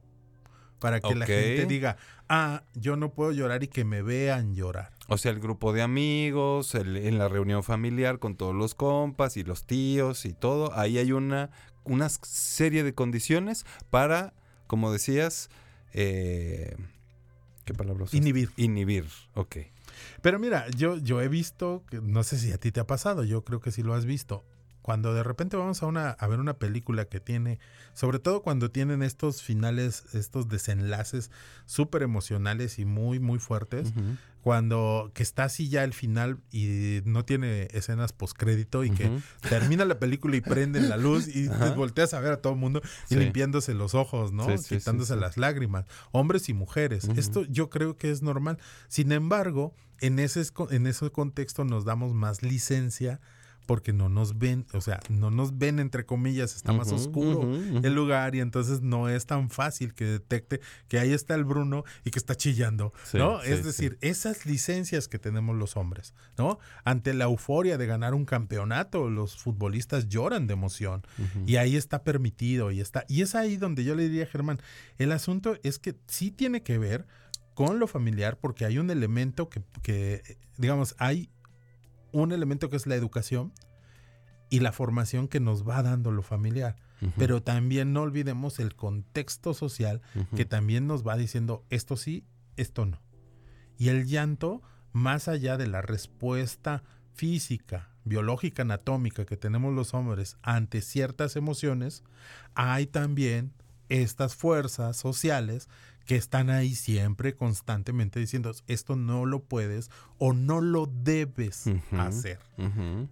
Para 0.83 0.99
que 0.99 1.15
la 1.15 1.25
gente 1.25 1.65
diga, 1.65 1.97
ah, 2.29 2.63
yo 2.75 2.95
no 2.95 3.13
puedo 3.13 3.31
llorar 3.31 3.63
y 3.63 3.67
que 3.67 3.83
me 3.85 4.01
vean 4.03 4.53
llorar. 4.53 4.91
O 5.07 5.17
sea, 5.17 5.31
el 5.31 5.39
grupo 5.39 5.73
de 5.73 5.81
amigos, 5.81 6.75
el- 6.75 6.97
en 6.97 7.17
la 7.17 7.27
reunión 7.27 7.63
familiar 7.63 8.19
con 8.19 8.35
todos 8.35 8.53
los 8.53 8.75
compas 8.75 9.35
y 9.37 9.43
los 9.43 9.65
tíos 9.65 10.25
y 10.25 10.33
todo, 10.33 10.77
ahí 10.77 10.97
hay 10.97 11.11
una, 11.11 11.49
una 11.85 12.09
serie 12.09 12.83
de 12.83 12.93
condiciones 12.93 13.65
para, 13.89 14.33
como 14.67 14.91
decías, 14.91 15.49
eh, 15.93 16.75
¿qué 17.65 17.73
palabra 17.73 18.03
usaste? 18.03 18.17
Inhibir. 18.17 18.49
Inhibir, 18.57 19.05
ok. 19.35 19.57
Pero 20.21 20.39
mira, 20.39 20.67
yo, 20.75 20.97
yo 20.97 21.21
he 21.21 21.27
visto, 21.27 21.83
no 22.01 22.23
sé 22.23 22.37
si 22.37 22.51
a 22.51 22.57
ti 22.57 22.71
te 22.71 22.79
ha 22.79 22.87
pasado, 22.87 23.23
yo 23.23 23.43
creo 23.43 23.59
que 23.59 23.71
sí 23.71 23.83
lo 23.83 23.93
has 23.93 24.05
visto. 24.05 24.43
Cuando 24.83 25.13
de 25.15 25.23
repente 25.23 25.57
vamos 25.57 25.81
a, 25.81 25.87
una, 25.87 26.09
a 26.11 26.27
ver 26.27 26.39
una 26.39 26.53
película 26.59 27.05
que 27.05 27.19
tiene, 27.19 27.57
sobre 27.93 28.19
todo 28.19 28.43
cuando 28.43 28.69
tienen 28.69 29.01
estos 29.01 29.41
finales, 29.41 30.03
estos 30.13 30.49
desenlaces 30.49 31.31
súper 31.65 32.03
emocionales 32.03 32.77
y 32.79 32.85
muy, 32.85 33.19
muy 33.19 33.39
fuertes, 33.39 33.93
cuando 34.41 35.09
que 35.13 35.23
está 35.23 35.45
así 35.45 35.69
ya 35.69 35.85
el 35.85 35.93
final 35.93 36.37
y 36.51 36.99
no 37.05 37.23
tiene 37.23 37.69
escenas 37.71 38.11
postcrédito 38.11 38.83
y 38.83 38.89
que 38.91 39.09
termina 39.47 39.85
la 39.85 39.99
película 39.99 40.35
y 40.35 40.41
prenden 40.41 40.89
la 40.89 40.97
luz 40.97 41.29
y 41.33 41.47
te 41.47 41.69
volteas 41.69 42.13
a 42.13 42.19
ver 42.19 42.33
a 42.33 42.41
todo 42.41 42.51
el 42.53 42.59
mundo 42.59 42.81
y 43.09 43.13
Sí. 43.13 43.15
limpiándose 43.15 43.73
los 43.73 43.95
ojos, 43.95 44.33
¿no? 44.33 44.45
Sí, 44.45 44.57
sí, 44.57 44.63
sí, 44.65 44.77
Quitándose 44.79 45.15
las 45.15 45.37
lágrimas, 45.37 45.85
hombres 46.11 46.49
y 46.49 46.53
mujeres. 46.53 47.07
Esto 47.15 47.43
yo 47.45 47.69
creo 47.69 47.95
que 47.95 48.11
es 48.11 48.21
normal. 48.21 48.57
Sin 48.89 49.13
embargo, 49.13 49.73
en 50.01 50.19
ese, 50.19 50.43
en 50.71 50.87
ese 50.87 51.09
contexto 51.09 51.63
nos 51.63 51.85
damos 51.85 52.13
más 52.13 52.43
licencia 52.43 53.21
porque 53.65 53.93
no 53.93 54.09
nos 54.09 54.37
ven, 54.37 54.65
o 54.73 54.81
sea, 54.81 54.99
no 55.09 55.31
nos 55.31 55.57
ven 55.57 55.79
entre 55.79 56.05
comillas, 56.05 56.55
está 56.55 56.73
más 56.73 56.91
oscuro 56.91 57.43
el 57.53 57.93
lugar 57.95 58.35
y 58.35 58.39
entonces 58.39 58.81
no 58.81 59.09
es 59.09 59.25
tan 59.25 59.49
fácil 59.49 59.93
que 59.93 60.05
detecte 60.05 60.59
que 60.87 60.99
ahí 60.99 61.13
está 61.13 61.35
el 61.35 61.43
Bruno 61.45 61.83
y 62.03 62.11
que 62.11 62.19
está 62.19 62.35
chillando, 62.35 62.93
Sí, 63.03 63.17
¿no? 63.17 63.41
sí, 63.41 63.51
es 63.51 63.63
decir, 63.63 63.97
esas 64.01 64.45
licencias 64.45 65.07
que 65.07 65.19
tenemos 65.19 65.55
los 65.55 65.77
hombres, 65.77 66.13
¿no? 66.37 66.59
Ante 66.83 67.13
la 67.13 67.25
euforia 67.25 67.77
de 67.77 67.85
ganar 67.85 68.13
un 68.13 68.25
campeonato, 68.25 69.09
los 69.09 69.37
futbolistas 69.37 70.07
lloran 70.09 70.47
de 70.47 70.53
emoción 70.53 71.03
y 71.45 71.55
ahí 71.55 71.75
está 71.75 72.03
permitido 72.03 72.71
y 72.71 72.79
está 72.81 73.05
y 73.07 73.21
es 73.21 73.35
ahí 73.35 73.57
donde 73.57 73.83
yo 73.83 73.95
le 73.95 74.03
diría 74.03 74.23
a 74.23 74.27
Germán, 74.27 74.59
el 74.97 75.11
asunto 75.11 75.57
es 75.63 75.79
que 75.79 75.95
sí 76.07 76.31
tiene 76.31 76.63
que 76.63 76.77
ver 76.77 77.05
con 77.53 77.77
lo 77.79 77.87
familiar 77.87 78.37
porque 78.39 78.65
hay 78.65 78.79
un 78.79 78.89
elemento 78.89 79.47
que, 79.49 79.61
que 79.83 80.37
digamos, 80.57 80.95
hay 80.97 81.29
un 82.13 82.31
elemento 82.31 82.69
que 82.69 82.77
es 82.77 82.87
la 82.87 82.95
educación 82.95 83.51
y 84.49 84.59
la 84.59 84.71
formación 84.71 85.27
que 85.27 85.39
nos 85.39 85.67
va 85.67 85.83
dando 85.83 86.11
lo 86.11 86.21
familiar. 86.21 86.77
Pero 87.17 87.43
también 87.43 87.91
no 87.91 88.03
olvidemos 88.03 88.59
el 88.59 88.75
contexto 88.75 89.53
social 89.53 90.01
que 90.35 90.45
también 90.45 90.87
nos 90.87 91.05
va 91.05 91.17
diciendo 91.17 91.65
esto 91.69 91.97
sí, 91.97 92.25
esto 92.55 92.85
no. 92.85 93.01
Y 93.77 93.89
el 93.89 94.05
llanto, 94.05 94.61
más 94.93 95.27
allá 95.27 95.57
de 95.57 95.67
la 95.67 95.81
respuesta 95.81 96.83
física, 97.13 97.89
biológica, 98.05 98.61
anatómica 98.61 99.25
que 99.25 99.35
tenemos 99.35 99.73
los 99.73 99.93
hombres 99.93 100.37
ante 100.43 100.81
ciertas 100.81 101.35
emociones, 101.35 102.03
hay 102.55 102.85
también 102.85 103.53
estas 103.89 104.35
fuerzas 104.35 104.95
sociales 104.95 105.67
que 106.05 106.15
están 106.17 106.49
ahí 106.49 106.75
siempre 106.75 107.33
constantemente 107.35 108.19
diciendo 108.19 108.51
esto 108.67 108.95
no 108.97 109.25
lo 109.25 109.43
puedes 109.43 109.89
o 110.17 110.33
no 110.33 110.59
lo 110.61 110.85
debes 110.87 111.65
hacer. 111.97 112.39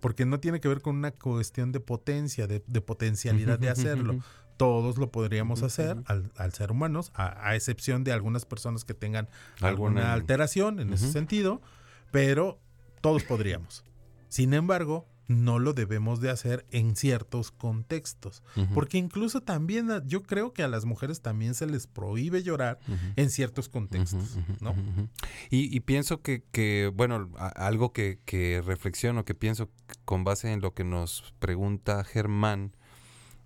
Porque 0.01 0.25
no 0.25 0.39
tiene 0.39 0.59
que 0.59 0.67
ver 0.67 0.81
con 0.81 0.97
una 0.97 1.11
cuestión 1.11 1.71
de 1.71 1.79
potencia, 1.79 2.47
de, 2.47 2.63
de 2.67 2.81
potencialidad 2.81 3.59
de 3.59 3.69
hacerlo. 3.69 4.19
Todos 4.57 4.97
lo 4.99 5.09
podríamos 5.09 5.63
hacer 5.63 5.97
al, 6.05 6.31
al 6.37 6.53
ser 6.53 6.71
humanos, 6.71 7.11
a, 7.15 7.47
a 7.47 7.55
excepción 7.55 8.03
de 8.03 8.11
algunas 8.11 8.45
personas 8.45 8.85
que 8.85 8.93
tengan 8.93 9.27
alguna, 9.61 9.69
Alguna- 9.69 10.13
alteración 10.13 10.79
en 10.79 10.93
ese 10.93 11.11
sentido, 11.11 11.61
pero 12.11 12.59
todos 13.01 13.23
podríamos. 13.23 13.83
Sin 14.29 14.53
embargo, 14.53 15.07
no 15.31 15.59
lo 15.59 15.73
debemos 15.73 16.21
de 16.21 16.29
hacer 16.29 16.65
en 16.71 16.95
ciertos 16.95 17.51
contextos. 17.51 18.43
Porque 18.73 18.97
incluso 18.97 19.41
también 19.41 19.89
yo 20.05 20.23
creo 20.23 20.53
que 20.53 20.63
a 20.63 20.67
las 20.67 20.85
mujeres 20.85 21.21
también 21.21 21.53
se 21.55 21.65
les 21.67 21.87
prohíbe 21.87 22.43
llorar 22.43 22.79
en 23.15 23.29
ciertos 23.29 23.69
contextos, 23.69 24.37
¿no? 24.59 24.75
Y, 25.49 25.75
y 25.75 25.79
pienso 25.81 26.21
que, 26.21 26.43
que, 26.51 26.91
bueno, 26.93 27.29
a- 27.37 27.47
algo 27.47 27.91
que, 27.93 28.19
que 28.25 28.61
reflexiono, 28.65 29.25
que 29.25 29.33
pienso 29.35 29.69
con 30.05 30.23
base 30.23 30.51
en 30.53 30.61
lo 30.61 30.73
que 30.73 30.83
nos 30.83 31.33
pregunta 31.39 32.03
Germán 32.03 32.75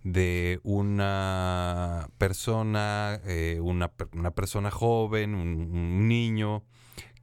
de 0.04 0.60
una 0.64 2.10
persona, 2.18 3.20
eh, 3.26 3.60
una, 3.62 3.92
una 4.14 4.32
persona 4.32 4.70
joven, 4.72 5.34
un, 5.36 5.48
un 5.72 6.08
niño, 6.08 6.64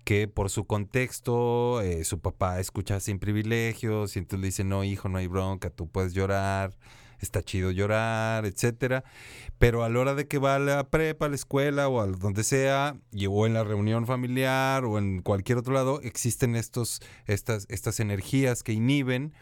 que 0.05 0.29
por 0.29 0.51
su 0.51 0.67
contexto, 0.67 1.81
eh, 1.81 2.05
su 2.05 2.21
papá 2.21 2.61
escucha 2.61 3.01
sin 3.01 3.19
privilegios 3.19 4.17
y 4.17 4.19
entonces 4.19 4.41
le 4.41 4.47
dice, 4.47 4.65
no, 4.65 4.85
hijo, 4.85 5.09
no 5.09 5.19
hay 5.19 5.27
bronca, 5.27 5.71
tú 5.71 5.89
puedes 5.89 6.13
llorar, 6.13 6.77
está 7.21 7.43
chido 7.43 7.71
llorar, 7.71 8.45
etcétera. 8.47 9.05
Pero 9.59 9.85
a 9.85 9.89
la 9.89 10.01
hora 10.01 10.15
de 10.15 10.27
que 10.27 10.39
va 10.39 10.57
a 10.57 10.59
la 10.59 10.91
prepa, 10.91 11.27
a 11.27 11.29
la 11.29 11.37
escuela 11.37 11.89
o 11.89 12.01
a 12.01 12.07
donde 12.07 12.45
sea, 12.45 12.97
o 13.29 13.47
en 13.47 13.55
la 13.55 13.65
reunión 13.65 14.07
familiar 14.07 14.85
o 14.85 14.99
en 14.99 15.23
cualquier 15.23 15.59
otro 15.59 15.73
lado, 15.73 16.01
existen 16.03 16.57
estos, 16.57 17.01
estas, 17.27 17.67
estas 17.71 18.01
energías 18.01 18.63
que 18.63 18.73
inhiben. 18.73 19.33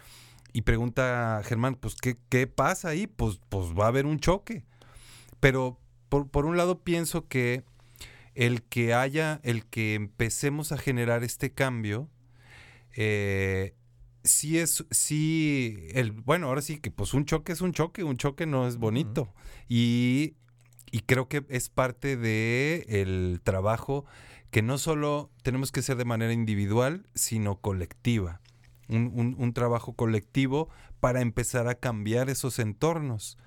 Y 0.52 0.62
pregunta 0.62 1.40
Germán, 1.44 1.76
pues, 1.76 1.94
¿qué, 1.94 2.16
qué 2.28 2.46
pasa 2.46 2.88
ahí? 2.88 3.06
Pues, 3.06 3.40
pues 3.48 3.68
va 3.72 3.84
a 3.84 3.88
haber 3.88 4.06
un 4.06 4.18
choque. 4.18 4.64
Pero 5.38 5.78
por, 6.08 6.28
por 6.28 6.44
un 6.44 6.56
lado 6.56 6.80
pienso 6.80 7.28
que 7.28 7.64
el 8.34 8.62
que 8.62 8.94
haya, 8.94 9.40
el 9.42 9.66
que 9.66 9.94
empecemos 9.94 10.72
a 10.72 10.78
generar 10.78 11.24
este 11.24 11.52
cambio, 11.52 12.08
eh, 12.96 13.74
sí 14.24 14.58
es, 14.58 14.84
sí, 14.90 15.88
el, 15.92 16.12
bueno, 16.12 16.48
ahora 16.48 16.62
sí 16.62 16.78
que 16.78 16.90
pues 16.90 17.14
un 17.14 17.24
choque 17.24 17.52
es 17.52 17.60
un 17.60 17.72
choque, 17.72 18.04
un 18.04 18.16
choque 18.16 18.46
no 18.46 18.66
es 18.66 18.76
bonito. 18.76 19.32
y, 19.68 20.34
y 20.92 21.00
creo 21.00 21.28
que 21.28 21.44
es 21.48 21.68
parte 21.68 22.16
de 22.16 22.84
el 22.88 23.40
trabajo 23.44 24.04
que 24.50 24.62
no 24.62 24.76
solo 24.78 25.30
tenemos 25.42 25.70
que 25.70 25.80
hacer 25.80 25.96
de 25.96 26.04
manera 26.04 26.32
individual, 26.32 27.06
sino 27.14 27.60
colectiva. 27.60 28.40
Un, 28.88 29.12
un- 29.14 29.36
un 29.38 29.52
trabajo 29.52 29.92
colectivo 29.92 30.68
para 30.98 31.20
empezar 31.20 31.68
a 31.68 31.76
cambiar 31.76 32.28
esos 32.28 32.58
entornos. 32.58 33.38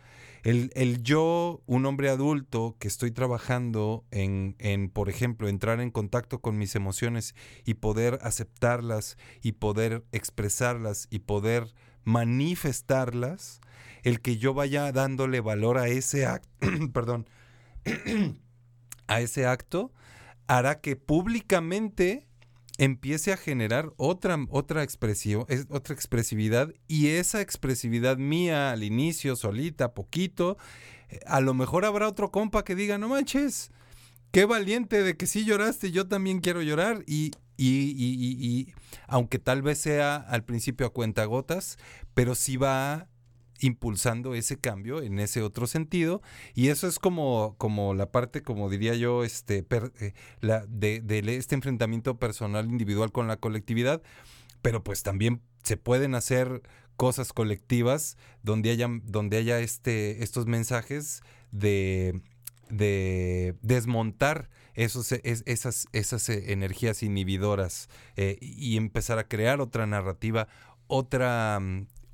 El, 0.44 0.72
el 0.76 1.04
yo, 1.04 1.62
un 1.68 1.86
hombre 1.86 2.10
adulto 2.10 2.76
que 2.78 2.90
estoy 2.90 3.12
trabajando 3.12 4.06
en, 4.12 4.56
en, 4.60 4.90
por 4.90 5.10
ejemplo, 5.10 5.48
entrar 5.48 5.80
en 5.80 5.90
contacto 5.90 6.42
con 6.42 6.58
mis 6.58 6.76
emociones 6.76 7.34
y 7.64 7.76
poder 7.76 8.20
aceptarlas 8.22 9.18
y 9.42 9.54
poder 9.54 10.04
expresarlas 10.12 11.08
y 11.10 11.20
poder 11.20 11.74
manifestarlas, 12.04 13.62
el 14.04 14.20
que 14.20 14.36
yo 14.36 14.54
vaya 14.54 14.92
dándole 14.92 15.40
valor 15.40 15.78
a 15.78 15.88
ese 15.88 16.26
acto, 16.26 16.50
perdón, 16.94 17.30
a 19.08 19.22
ese 19.22 19.46
acto, 19.46 19.94
hará 20.48 20.82
que 20.82 20.98
públicamente 20.98 22.28
empiece 22.78 23.32
a 23.32 23.38
generar 23.38 23.94
otra, 23.98 24.38
otra 24.50 24.84
expresión, 24.84 25.46
es- 25.48 25.68
otra 25.70 25.94
expresividad, 25.94 26.74
y 26.88 27.08
esa 27.10 27.42
expresividad 27.42 28.18
mía 28.18 28.72
al 28.72 28.84
inicio, 28.84 29.36
solita, 29.36 29.94
poquito, 29.94 30.58
a 31.28 31.40
lo 31.42 31.54
mejor 31.54 31.86
habrá 31.86 32.08
otro 32.08 32.32
compa 32.32 32.64
que 32.64 32.76
diga, 32.76 32.98
no 32.98 33.10
manches, 33.10 33.72
qué 34.32 34.46
valiente 34.46 35.04
de 35.04 35.16
que 35.16 35.28
sí 35.28 35.46
lloraste, 35.46 35.92
yo 35.92 36.08
también 36.08 36.40
quiero 36.40 36.62
llorar, 36.64 37.04
y, 37.06 37.32
y, 37.58 37.94
y- 37.96 38.16
y- 38.18 38.48
y 38.48 38.74
aunque 39.08 39.38
tal 39.38 39.62
vez 39.62 39.78
sea 39.78 40.16
al 40.16 40.44
principio 40.44 40.88
a 40.88 40.94
cuentagotas, 40.94 41.78
pero 42.16 42.34
sí 42.34 42.58
va 42.58 43.08
impulsando 43.64 44.36
ese 44.36 44.58
cambio 44.58 45.02
en 45.02 45.20
ese 45.20 45.42
otro 45.42 45.68
sentido 45.68 46.22
y 46.54 46.68
eso 46.70 46.88
es 46.88 47.00
como, 47.00 47.56
como 47.58 47.94
la 47.94 48.12
parte 48.12 48.42
como 48.44 48.70
diría 48.70 48.94
yo 48.96 49.24
este 49.24 49.66
eh, 50.00 50.14
la 50.42 50.66
de, 50.68 51.02
este 51.38 51.56
enfrentamiento 51.56 52.20
personal 52.20 52.66
individual 52.70 53.12
con 53.12 53.28
la 53.28 53.38
colectividad 53.38 54.02
pero 54.62 54.84
pues 54.84 55.04
también 55.04 55.42
se 55.64 55.78
pueden 55.78 56.16
hacer 56.16 56.62
cosas 56.98 57.34
colectivas 57.34 58.18
donde 58.44 58.70
haya 58.72 58.88
donde 59.04 59.38
haya 59.38 59.60
este 59.60 60.24
estos 60.24 60.46
mensajes 60.46 61.22
de 61.52 62.22
de 62.70 63.56
desmontar 63.62 64.50
esos, 64.74 65.12
es- 65.12 65.44
esas, 65.46 65.86
esas 65.92 66.30
energías 66.30 67.04
inhibidoras 67.04 67.90
eh, 68.16 68.38
y 68.42 68.78
empezar 68.78 69.20
a 69.20 69.28
crear 69.28 69.62
otra 69.62 69.86
narrativa, 69.86 70.48
otra, 70.88 71.60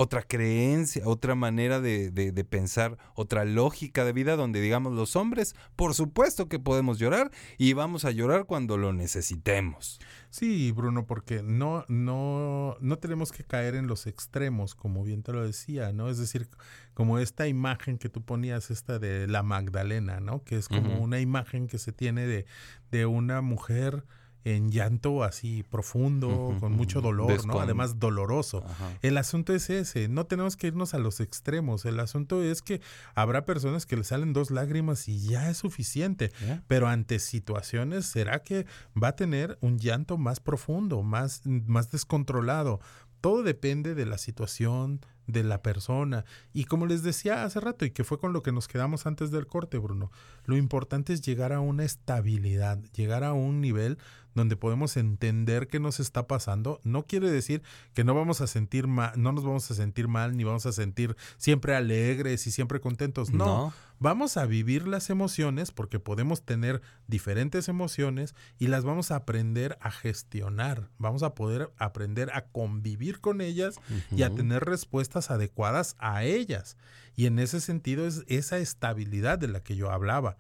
otra 0.01 0.21
creencia, 0.23 1.03
otra 1.05 1.35
manera 1.35 1.81
de, 1.81 2.09
de- 2.09 2.31
de 2.31 2.43
pensar, 2.45 2.97
otra 3.15 3.43
lógica 3.43 4.05
de 4.05 4.13
vida 4.13 4.37
donde 4.37 4.61
digamos 4.61 4.93
los 4.93 5.17
hombres, 5.17 5.55
por 5.75 5.93
supuesto 5.93 6.47
que 6.47 6.57
podemos 6.57 6.99
llorar 6.99 7.31
y 7.57 7.73
vamos 7.73 8.05
a 8.05 8.11
llorar 8.11 8.45
cuando 8.45 8.77
lo 8.77 8.93
necesitemos. 8.93 9.99
Sí, 10.29 10.71
Bruno, 10.71 11.05
porque 11.05 11.43
no, 11.43 11.83
no, 11.89 12.77
no 12.79 12.97
tenemos 12.97 13.33
que 13.33 13.43
caer 13.43 13.75
en 13.75 13.87
los 13.87 14.07
extremos, 14.07 14.73
como 14.73 15.03
bien 15.03 15.21
te 15.21 15.33
lo 15.33 15.45
decía, 15.45 15.91
¿no? 15.91 16.09
Es 16.09 16.17
decir, 16.17 16.47
como 16.93 17.19
esta 17.19 17.47
imagen 17.47 17.97
que 17.97 18.07
tú 18.07 18.21
ponías, 18.23 18.71
esta 18.71 18.99
de 18.99 19.27
la 19.27 19.43
Magdalena, 19.43 20.21
¿no? 20.21 20.43
Que 20.45 20.55
es 20.57 20.69
como 20.69 20.99
una 20.99 21.19
imagen 21.19 21.67
que 21.67 21.77
se 21.77 21.91
tiene 21.91 22.25
de, 22.25 22.45
de 22.89 23.05
una 23.05 23.41
mujer 23.41 24.05
en 24.43 24.71
llanto 24.71 25.23
así 25.23 25.63
profundo, 25.63 26.55
con 26.59 26.71
mucho 26.71 27.01
dolor, 27.01 27.45
¿no? 27.45 27.59
Además 27.59 27.99
doloroso. 27.99 28.63
Ajá. 28.65 28.97
El 29.01 29.17
asunto 29.17 29.53
es 29.53 29.69
ese, 29.69 30.07
no 30.07 30.25
tenemos 30.25 30.55
que 30.55 30.67
irnos 30.67 30.93
a 30.93 30.99
los 30.99 31.19
extremos, 31.19 31.85
el 31.85 31.99
asunto 31.99 32.41
es 32.41 32.61
que 32.61 32.81
habrá 33.15 33.45
personas 33.45 33.85
que 33.85 33.97
le 33.97 34.03
salen 34.03 34.33
dos 34.33 34.51
lágrimas 34.51 35.07
y 35.07 35.19
ya 35.19 35.49
es 35.49 35.57
suficiente, 35.57 36.31
pero 36.67 36.87
ante 36.87 37.19
situaciones 37.19 38.05
será 38.05 38.43
que 38.43 38.65
va 39.01 39.09
a 39.09 39.15
tener 39.15 39.57
un 39.61 39.77
llanto 39.77 40.17
más 40.17 40.39
profundo, 40.39 41.03
más, 41.03 41.41
más 41.45 41.91
descontrolado. 41.91 42.79
Todo 43.21 43.43
depende 43.43 43.95
de 43.95 44.05
la 44.05 44.17
situación, 44.17 45.01
de 45.31 45.43
la 45.43 45.61
persona. 45.61 46.25
Y 46.53 46.65
como 46.65 46.85
les 46.87 47.03
decía 47.03 47.43
hace 47.43 47.59
rato, 47.59 47.85
y 47.85 47.91
que 47.91 48.03
fue 48.03 48.19
con 48.19 48.33
lo 48.33 48.41
que 48.41 48.51
nos 48.51 48.67
quedamos 48.67 49.05
antes 49.05 49.31
del 49.31 49.47
corte, 49.47 49.77
Bruno, 49.77 50.11
lo 50.45 50.57
importante 50.57 51.13
es 51.13 51.21
llegar 51.21 51.53
a 51.53 51.59
una 51.59 51.83
estabilidad, 51.83 52.79
llegar 52.93 53.23
a 53.23 53.33
un 53.33 53.61
nivel 53.61 53.97
donde 54.39 54.55
podemos 54.55 54.97
entender 54.97 55.67
qué 55.67 55.79
nos 55.79 55.99
está 55.99 56.25
pasando. 56.27 56.79
No 56.83 57.03
quiere 57.05 57.29
decir 57.29 57.61
que 57.93 58.03
no 58.03 58.15
vamos 58.15 58.41
a 58.41 58.47
sentir 58.47 58.87
mal, 58.87 59.11
no 59.15 59.31
nos 59.31 59.43
vamos 59.43 59.69
a 59.69 59.75
sentir 59.75 60.07
mal, 60.07 60.35
ni 60.35 60.43
vamos 60.43 60.65
a 60.65 60.71
sentir 60.71 61.15
siempre 61.37 61.75
alegres 61.75 62.47
y 62.47 62.51
siempre 62.51 62.79
contentos. 62.79 63.31
No, 63.31 63.45
No. 63.45 63.73
vamos 63.99 64.37
a 64.37 64.45
vivir 64.45 64.87
las 64.87 65.09
emociones 65.09 65.71
porque 65.71 65.99
podemos 65.99 66.43
tener 66.43 66.81
diferentes 67.07 67.67
emociones 67.67 68.33
y 68.57 68.67
las 68.67 68.83
vamos 68.83 69.11
a 69.11 69.17
aprender 69.17 69.77
a 69.81 69.91
gestionar. 69.91 70.89
Vamos 70.97 71.21
a 71.23 71.35
poder 71.35 71.71
aprender 71.77 72.31
a 72.33 72.45
convivir 72.47 73.19
con 73.19 73.41
ellas 73.41 73.75
y 74.11 74.23
a 74.23 74.29
tener 74.33 74.63
respuestas 74.65 75.31
adecuadas 75.31 75.95
a 75.99 76.23
ellas. 76.23 76.77
Y 77.15 77.25
en 77.25 77.39
ese 77.39 77.59
sentido 77.59 78.07
es 78.07 78.23
esa 78.27 78.57
estabilidad 78.59 79.37
de 79.37 79.49
la 79.49 79.61
que 79.61 79.75
yo 79.75 79.91
hablaba. 79.91 80.37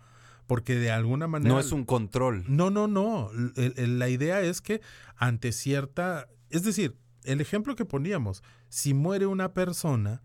Porque 0.49 0.73
de 0.75 0.89
alguna 0.89 1.27
manera... 1.27 1.53
No 1.53 1.59
es 1.59 1.71
un 1.71 1.85
control. 1.85 2.43
No, 2.47 2.71
no, 2.71 2.87
no. 2.87 3.29
La 3.55 4.09
idea 4.09 4.41
es 4.41 4.61
que 4.61 4.81
ante 5.15 5.51
cierta... 5.51 6.27
Es 6.49 6.63
decir, 6.63 6.97
el 7.23 7.39
ejemplo 7.39 7.75
que 7.75 7.85
poníamos, 7.85 8.41
si 8.67 8.95
muere 8.95 9.27
una 9.27 9.53
persona, 9.53 10.23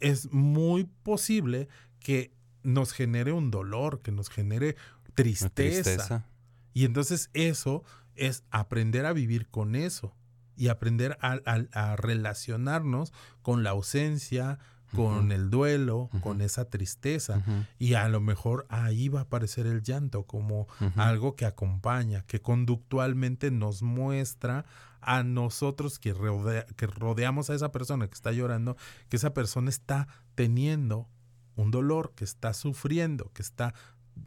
es 0.00 0.32
muy 0.32 0.84
posible 1.02 1.68
que 2.00 2.32
nos 2.62 2.92
genere 2.94 3.32
un 3.32 3.50
dolor, 3.50 4.00
que 4.00 4.12
nos 4.12 4.30
genere 4.30 4.76
tristeza. 5.14 5.52
tristeza. 5.52 6.26
Y 6.72 6.86
entonces 6.86 7.28
eso 7.34 7.84
es 8.14 8.44
aprender 8.50 9.04
a 9.04 9.12
vivir 9.12 9.46
con 9.48 9.74
eso 9.76 10.16
y 10.56 10.68
aprender 10.68 11.18
a, 11.20 11.38
a- 11.44 11.90
a 11.92 11.96
relacionarnos 11.96 13.12
con 13.42 13.62
la 13.62 13.70
ausencia, 13.70 14.58
con 14.94 15.32
el 15.32 15.50
duelo, 15.50 16.08
con 16.22 16.40
esa 16.40 16.64
tristeza. 16.66 17.42
Y 17.78 17.94
a 17.94 18.08
lo 18.08 18.20
mejor 18.20 18.66
ahí 18.68 19.08
va 19.08 19.20
a 19.20 19.22
aparecer 19.24 19.66
el 19.66 19.82
llanto 19.82 20.24
como 20.24 20.66
algo 20.96 21.34
que 21.36 21.44
acompaña, 21.46 22.22
que 22.26 22.40
conductualmente 22.40 23.50
nos 23.50 23.82
muestra 23.82 24.64
a 25.00 25.22
nosotros 25.22 25.98
que, 25.98 26.12
rodea- 26.14 26.66
que 26.76 26.86
rodeamos 26.86 27.50
a 27.50 27.54
esa 27.54 27.70
persona 27.72 28.06
que 28.08 28.14
está 28.14 28.32
llorando, 28.32 28.76
que 29.08 29.16
esa 29.16 29.34
persona 29.34 29.70
está 29.70 30.08
teniendo 30.34 31.08
un 31.54 31.70
dolor, 31.70 32.12
que 32.14 32.24
está 32.24 32.52
sufriendo, 32.54 33.30
que 33.32 33.42
está 33.42 33.74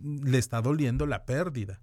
le 0.02 0.38
está 0.38 0.62
doliendo 0.62 1.06
la 1.08 1.26
pérdida. 1.26 1.82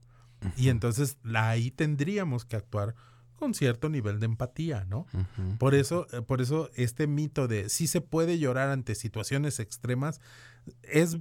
Y 0.56 0.68
entonces 0.68 1.18
ahí 1.34 1.70
tendríamos 1.70 2.44
que 2.44 2.56
actuar 2.56 2.94
con 3.37 3.55
cierto 3.55 3.89
nivel 3.89 4.18
de 4.18 4.26
empatía, 4.26 4.84
¿no? 4.89 5.07
Por 5.59 5.74
eso, 5.74 6.07
eh, 6.12 6.22
por 6.22 6.41
eso 6.41 6.70
este 6.74 7.07
mito 7.07 7.49
de 7.49 7.68
si 7.68 7.87
se 7.87 8.01
puede 8.01 8.39
llorar 8.39 8.70
ante 8.70 8.95
situaciones 8.95 9.61
extremas 9.61 10.20
es, 10.82 11.18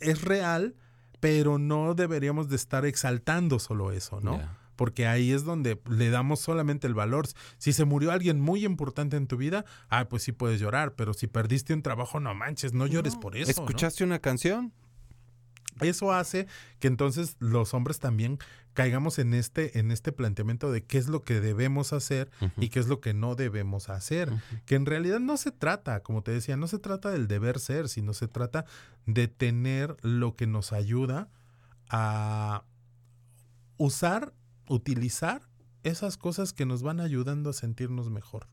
es 0.00 0.22
real, 0.22 0.74
pero 1.20 1.58
no 1.58 1.94
deberíamos 1.94 2.48
de 2.48 2.56
estar 2.56 2.84
exaltando 2.84 3.58
solo 3.58 3.92
eso, 3.92 4.20
¿no? 4.20 4.40
Porque 4.76 5.06
ahí 5.06 5.32
es 5.32 5.44
donde 5.44 5.78
le 5.90 6.08
damos 6.08 6.40
solamente 6.40 6.86
el 6.86 6.94
valor. 6.94 7.26
Si 7.58 7.74
se 7.74 7.84
murió 7.84 8.12
alguien 8.12 8.40
muy 8.40 8.64
importante 8.64 9.18
en 9.18 9.26
tu 9.26 9.36
vida, 9.36 9.66
ah, 9.90 10.08
pues 10.08 10.22
sí 10.22 10.32
puedes 10.32 10.58
llorar, 10.58 10.94
pero 10.94 11.12
si 11.12 11.26
perdiste 11.26 11.74
un 11.74 11.82
trabajo, 11.82 12.18
no 12.18 12.34
manches, 12.34 12.72
no 12.72 12.86
llores 12.86 13.14
por 13.16 13.36
eso. 13.36 13.46
¿no? 13.48 13.50
¿Escuchaste 13.50 14.04
una 14.04 14.20
canción? 14.20 14.72
Eso 15.80 16.12
hace 16.12 16.46
que 16.78 16.88
entonces 16.88 17.36
los 17.38 17.74
hombres 17.74 17.98
también 17.98 18.38
caigamos 18.72 19.18
en 19.18 19.34
este, 19.34 19.78
en 19.78 19.90
este 19.90 20.12
planteamiento 20.12 20.70
de 20.70 20.84
qué 20.84 20.98
es 20.98 21.08
lo 21.08 21.22
que 21.22 21.40
debemos 21.40 21.92
hacer 21.92 22.30
y 22.56 22.68
qué 22.68 22.78
es 22.78 22.86
lo 22.86 23.00
que 23.00 23.14
no 23.14 23.34
debemos 23.34 23.88
hacer. 23.88 24.32
Que 24.64 24.76
en 24.76 24.86
realidad 24.86 25.20
no 25.20 25.36
se 25.36 25.50
trata, 25.50 26.02
como 26.02 26.22
te 26.22 26.30
decía, 26.30 26.56
no 26.56 26.68
se 26.68 26.78
trata 26.78 27.10
del 27.10 27.28
deber 27.28 27.58
ser, 27.58 27.88
sino 27.88 28.14
se 28.14 28.28
trata 28.28 28.64
de 29.06 29.28
tener 29.28 29.96
lo 30.02 30.36
que 30.36 30.46
nos 30.46 30.72
ayuda 30.72 31.28
a 31.88 32.64
usar, 33.76 34.32
utilizar 34.68 35.42
esas 35.82 36.16
cosas 36.16 36.52
que 36.52 36.66
nos 36.66 36.82
van 36.82 37.00
ayudando 37.00 37.50
a 37.50 37.54
sentirnos 37.54 38.10
mejor. 38.10 38.46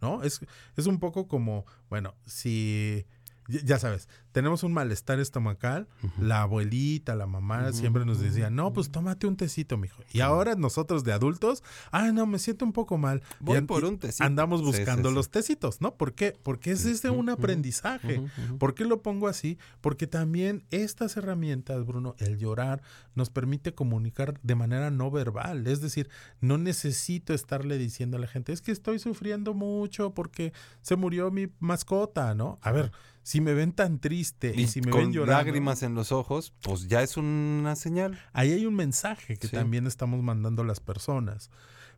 ¿No? 0.00 0.22
Es, 0.22 0.40
es 0.76 0.86
un 0.86 1.00
poco 1.00 1.26
como, 1.26 1.66
bueno, 1.90 2.14
si 2.24 3.04
ya- 3.48 3.78
sabes, 3.78 4.08
tenemos 4.32 4.62
un 4.62 4.72
malestar 4.72 5.18
estomacal, 5.20 5.88
la 6.20 6.42
abuelita, 6.42 7.14
la 7.16 7.26
mamá 7.26 7.72
siempre 7.72 8.04
nos 8.04 8.20
decía, 8.20 8.50
no, 8.50 8.72
pues 8.72 8.90
tómate 8.90 9.26
un 9.26 9.36
tecito, 9.36 9.76
mijo. 9.76 10.02
Y 10.12 10.20
ahora 10.20 10.54
nosotros 10.54 11.02
de 11.02 11.12
adultos, 11.12 11.64
ay, 11.90 12.12
no, 12.12 12.26
me 12.26 12.38
siento 12.38 12.64
un 12.64 12.72
poco 12.72 12.98
mal. 12.98 13.22
Voy 13.40 13.58
Y 13.58 13.60
por 13.62 13.84
un 13.84 13.98
tecito. 13.98 14.24
Andamos 14.24 14.60
Sí, 14.60 14.66
sí, 14.66 14.72
buscando 14.78 15.08
sí. 15.08 15.14
los 15.14 15.30
tecitos, 15.30 15.80
¿no? 15.80 15.94
¿Por 15.96 16.12
qué? 16.14 16.36
Porque 16.42 16.70
es 16.72 16.84
este 16.84 17.10
un 17.10 17.28
aprendizaje. 17.30 18.22
¿Por 18.58 18.74
qué 18.74 18.84
lo 18.84 19.02
pongo 19.02 19.28
así? 19.28 19.58
Porque 19.80 20.06
también 20.06 20.64
estas 20.70 21.16
herramientas, 21.16 21.84
Bruno, 21.86 22.14
el 22.18 22.38
llorar, 22.38 22.82
nos 23.14 23.30
permite 23.30 23.74
comunicar 23.74 24.38
de 24.42 24.54
manera 24.54 24.90
no 24.90 25.10
verbal. 25.10 25.66
Es 25.66 25.80
decir, 25.80 26.08
no 26.40 26.58
necesito 26.58 27.34
estarle 27.34 27.78
diciendo 27.78 28.16
a 28.16 28.20
la 28.20 28.26
gente, 28.28 28.52
es 28.52 28.60
que 28.62 28.72
estoy 28.72 28.98
sufriendo 28.98 29.54
mucho 29.54 30.14
porque 30.14 30.52
se 30.82 30.96
murió 30.96 31.30
mi 31.30 31.48
mascota, 31.58 32.34
¿no? 32.34 32.58
A 32.62 32.72
ver, 32.72 32.92
si 33.28 33.42
me 33.42 33.52
ven 33.52 33.72
tan 33.72 33.98
triste 33.98 34.54
y, 34.56 34.62
Y 34.62 34.66
si 34.68 34.80
me 34.80 34.90
con 34.90 35.00
ven 35.00 35.12
llorando, 35.12 35.32
lágrimas 35.44 35.82
en 35.82 35.94
los 35.94 36.12
ojos, 36.12 36.54
pues 36.62 36.88
ya 36.88 37.02
es 37.02 37.18
una 37.18 37.76
señal. 37.76 38.18
ahí 38.32 38.52
hay 38.52 38.64
un 38.64 38.74
mensaje 38.74 39.36
que 39.36 39.48
Sí. 39.48 39.54
también 39.56 39.86
estamos 39.86 40.22
mandando 40.22 40.62
a 40.62 40.64
las 40.64 40.80
personas. 40.80 41.50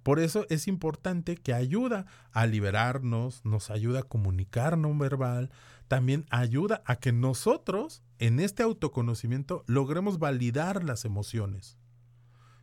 Por 0.03 0.19
eso 0.19 0.45
es 0.49 0.67
importante 0.67 1.37
que 1.37 1.55
ayuda 1.55 2.07
a 2.33 2.47
liberarnos, 2.47 3.45
nos 3.45 3.71
ayuda 3.71 4.01
a 4.01 4.03
comunicar 4.03 4.77
no 4.77 4.93
verbal, 4.99 5.51
también 5.87 6.27
ayuda 6.31 6.83
a 6.85 6.97
que 6.97 7.13
nosotros 7.13 8.03
en 8.19 8.41
este 8.41 8.65
autoconocimiento 8.65 9.63
logremos 9.69 10.19
validar 10.19 10.83
las 10.83 11.05
emociones. 11.05 11.77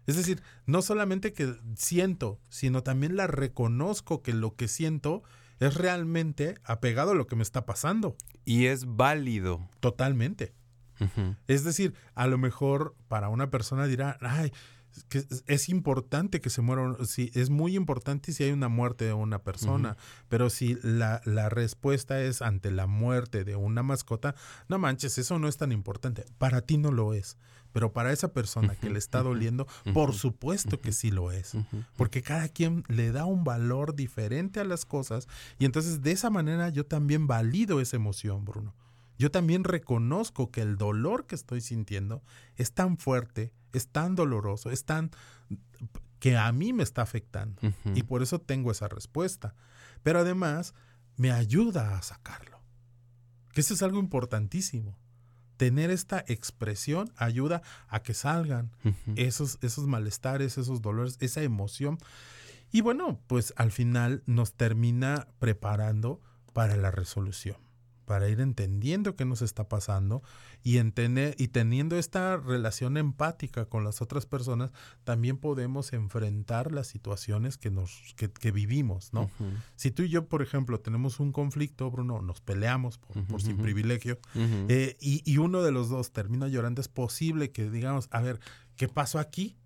Es 0.08 0.18
decir, 0.18 0.42
no 0.66 0.82
solamente 0.82 1.32
que 1.32 1.56
siento, 1.78 2.40
sino 2.50 2.84
también 2.84 3.16
la 3.16 3.28
reconozco 3.28 4.22
que 4.24 4.34
lo 4.34 4.56
que 4.58 4.68
siento 4.68 5.24
es 5.60 5.76
realmente 5.76 6.56
apegado 6.64 7.12
a 7.12 7.16
lo 7.16 7.28
que 7.28 7.36
me 7.36 7.44
está 7.44 7.66
pasando. 7.66 8.16
Y 8.46 8.66
es 8.66 8.86
válido. 8.86 9.68
Totalmente. 9.80 10.54
Es 11.48 11.64
decir, 11.64 11.94
a 12.16 12.26
lo 12.28 12.38
mejor 12.40 12.96
para 13.08 13.30
una 13.30 13.50
persona 13.52 13.86
dirá, 13.86 14.18
ay, 14.22 14.52
es 14.96 15.04
que 15.04 15.26
es- 15.46 15.70
importante 15.70 16.42
que 16.42 16.50
se 16.50 16.62
muera, 16.64 16.96
sí, 17.06 17.30
es 17.36 17.52
muy 17.52 17.76
importante 17.76 18.32
si 18.32 18.46
hay 18.46 18.52
una 18.52 18.68
muerte 18.68 19.06
de 19.06 19.14
una 19.14 19.44
persona, 19.44 19.96
pero 20.28 20.50
si 20.50 20.76
la, 20.82 21.22
la 21.26 21.50
respuesta 21.50 22.20
es 22.22 22.42
ante 22.42 22.72
la 22.72 22.88
muerte 22.88 23.44
de 23.44 23.56
una 23.56 23.84
mascota, 23.84 24.34
no 24.70 24.80
manches, 24.80 25.20
eso 25.20 25.38
no 25.38 25.48
es 25.48 25.58
tan 25.58 25.72
importante. 25.72 26.26
Para 26.40 26.62
ti 26.62 26.80
no 26.80 26.92
lo 26.92 27.14
es, 27.14 27.38
pero 27.78 27.94
para 27.94 28.12
esa 28.12 28.34
persona 28.34 28.74
que 28.74 28.90
le 28.90 28.98
está 28.98 29.22
doliendo, 29.22 29.68
por 29.94 30.16
supuesto 30.16 30.82
que 30.82 30.92
sí 30.92 31.12
lo 31.12 31.32
es, 31.32 31.56
porque 31.96 32.24
cada 32.24 32.50
quien 32.50 32.84
le 32.88 33.12
da 33.12 33.26
un 33.26 33.44
valor 33.44 33.94
diferente 33.94 34.60
a 34.60 34.64
las 34.64 34.84
cosas 34.84 35.28
y 35.60 35.66
entonces 35.66 36.02
de 36.02 36.12
esa 36.12 36.32
manera 36.32 36.70
yo 36.70 36.88
también 36.88 37.28
valido 37.28 37.80
esa 37.80 37.96
emoción, 37.96 38.46
Bruno. 38.46 38.74
Yo 39.20 39.30
también 39.30 39.64
reconozco 39.64 40.50
que 40.50 40.64
el 40.64 40.76
dolor 40.76 41.28
que 41.28 41.36
estoy 41.36 41.62
sintiendo 41.62 42.24
es 42.56 42.72
tan 42.72 42.98
fuerte, 42.98 43.54
es 43.74 43.90
tan 43.90 44.16
doloroso, 44.16 44.72
es 44.72 44.84
tan 44.84 45.12
que 46.18 46.36
a 46.36 46.52
mí 46.52 46.74
me 46.74 46.82
está 46.82 47.04
afectando. 47.04 47.62
Y 47.94 48.02
por 48.02 48.24
eso 48.24 48.42
tengo 48.42 48.72
esa 48.72 48.88
respuesta. 48.88 49.54
Pero 50.02 50.22
además 50.22 50.74
me 51.16 51.32
ayuda 51.32 51.96
a 51.96 52.02
sacarlo. 52.02 52.60
Que 53.54 53.62
eso 53.62 53.76
es 53.76 53.84
algo 53.84 54.00
importantísimo. 54.00 54.98
Tener 55.58 55.92
esta 55.92 56.24
expresión 56.28 57.12
ayuda 57.18 57.62
a 57.88 58.02
que 58.02 58.14
salgan 58.14 58.72
esos, 59.16 59.58
esos 59.62 59.88
malestares, 59.88 60.58
esos 60.58 60.82
dolores, 60.82 61.18
esa 61.20 61.42
emoción. 61.42 61.98
Y 62.72 62.82
bueno, 62.82 63.20
pues 63.28 63.54
al 63.58 63.72
final 63.72 64.24
nos 64.26 64.54
termina 64.54 65.28
preparando 65.40 66.22
para 66.54 66.76
la 66.76 66.92
resolución, 66.92 67.58
para 68.08 68.30
ir 68.30 68.40
entendiendo 68.40 69.18
qué 69.18 69.26
nos 69.26 69.42
está 69.42 69.68
pasando 69.68 70.24
y, 70.64 70.78
entender, 70.78 71.36
y 71.38 71.50
teniendo 71.50 71.98
esta 71.98 72.38
relación 72.38 72.96
empática 72.96 73.66
con 73.66 73.84
las 73.84 74.02
otras 74.02 74.26
personas, 74.26 74.72
también 75.04 75.38
podemos 75.38 75.92
enfrentar 75.92 76.72
las 76.72 76.88
situaciones 76.88 77.58
que, 77.58 77.70
nos, 77.70 78.16
que, 78.16 78.32
que 78.32 78.52
vivimos, 78.52 79.12
¿no? 79.12 79.30
Si 79.76 79.92
tú 79.92 80.04
y 80.04 80.10
yo, 80.10 80.30
por 80.30 80.42
ejemplo, 80.42 80.80
tenemos 80.80 81.20
un 81.20 81.34
conflicto, 81.34 81.92
Bruno, 81.92 82.22
nos 82.22 82.40
peleamos 82.40 82.98
por, 82.98 83.22
por 83.26 83.42
sin 83.42 83.58
privilegio, 83.58 84.18
eh, 84.70 84.96
y, 85.02 85.22
y 85.30 85.38
uno 85.40 85.62
de 85.62 85.74
los 85.74 85.90
dos 85.90 86.14
termina 86.14 86.48
llorando, 86.48 86.80
es 86.80 86.88
posible 86.88 87.52
que 87.52 87.70
digamos, 87.70 88.08
a 88.12 88.22
ver, 88.22 88.40
¿qué 88.78 88.88
pasó 88.88 89.20
aquí? 89.20 89.58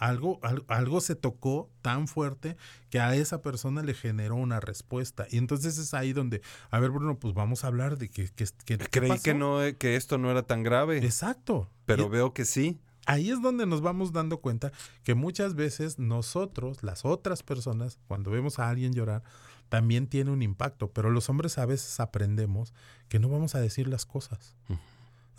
Algo, 0.00 0.40
al- 0.42 0.64
algo 0.66 1.00
se 1.00 1.14
tocó 1.14 1.70
tan 1.82 2.08
fuerte 2.08 2.56
que 2.90 2.98
a 3.00 3.14
esa 3.14 3.42
persona 3.42 3.82
le 3.82 3.94
generó 3.94 4.34
una 4.34 4.58
respuesta. 4.58 5.26
Y 5.30 5.36
entonces 5.38 5.78
es 5.78 5.94
ahí 5.94 6.12
donde, 6.12 6.40
a 6.70 6.80
ver, 6.80 6.90
Bruno, 6.90 7.18
pues 7.18 7.34
vamos 7.34 7.62
a 7.62 7.68
hablar 7.68 7.98
de 7.98 8.08
que... 8.08 8.28
que, 8.30 8.46
que- 8.64 8.78
¿qué 8.78 8.88
Creí 8.88 9.10
pasó? 9.10 9.22
que 9.22 9.34
no 9.34 9.62
eh, 9.62 9.76
que 9.76 9.96
esto 9.96 10.18
no 10.18 10.30
era 10.30 10.42
tan 10.42 10.62
grave, 10.62 10.98
Exacto. 11.04 11.70
pero 11.86 12.06
Y- 12.06 12.08
veo 12.08 12.32
que 12.34 12.44
sí. 12.46 12.80
ahí 13.06 13.30
es 13.30 13.40
donde 13.42 13.66
nos 13.66 13.82
vamos 13.82 14.12
dando 14.12 14.38
cuenta 14.40 14.72
que 15.04 15.14
muchas 15.14 15.54
veces 15.54 15.98
nosotros, 15.98 16.82
las 16.82 17.04
otras 17.04 17.42
personas, 17.42 17.98
cuando 18.08 18.30
vemos 18.30 18.58
a 18.58 18.68
alguien 18.70 18.92
llorar, 18.94 19.22
también 19.68 20.06
tiene 20.08 20.30
un 20.32 20.42
impacto, 20.42 20.90
pero 20.90 21.10
los 21.10 21.28
hombres 21.28 21.56
a 21.58 21.64
veces 21.66 22.00
aprendemos 22.00 22.72
que 23.08 23.18
no 23.20 23.28
vamos 23.28 23.54
a 23.54 23.60
decir 23.60 23.86
las 23.86 24.04
cosas. 24.06 24.56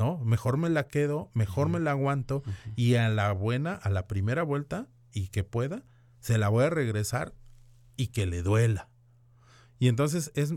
¿No? 0.02 0.18
Mejor 0.26 0.58
me 0.58 0.68
la 0.72 0.88
quedo, 0.88 1.30
mejor 1.36 1.70
me 1.70 1.80
la 1.80 1.92
aguanto 1.92 2.42
y 2.76 2.96
a 2.96 3.08
la 3.10 3.32
buena, 3.34 3.76
a 3.76 3.92
la 3.92 4.08
primera 4.08 4.42
vuelta 4.42 4.88
y 5.14 5.28
que 5.28 5.44
pueda, 5.44 5.84
se 6.22 6.40
la 6.40 6.50
voy 6.50 6.64
a 6.64 6.72
regresar 6.72 7.36
y 7.98 8.08
que 8.08 8.26
le 8.26 8.42
duela. 8.42 8.90
Y 9.78 9.90
entonces 9.90 10.32
es 10.34 10.56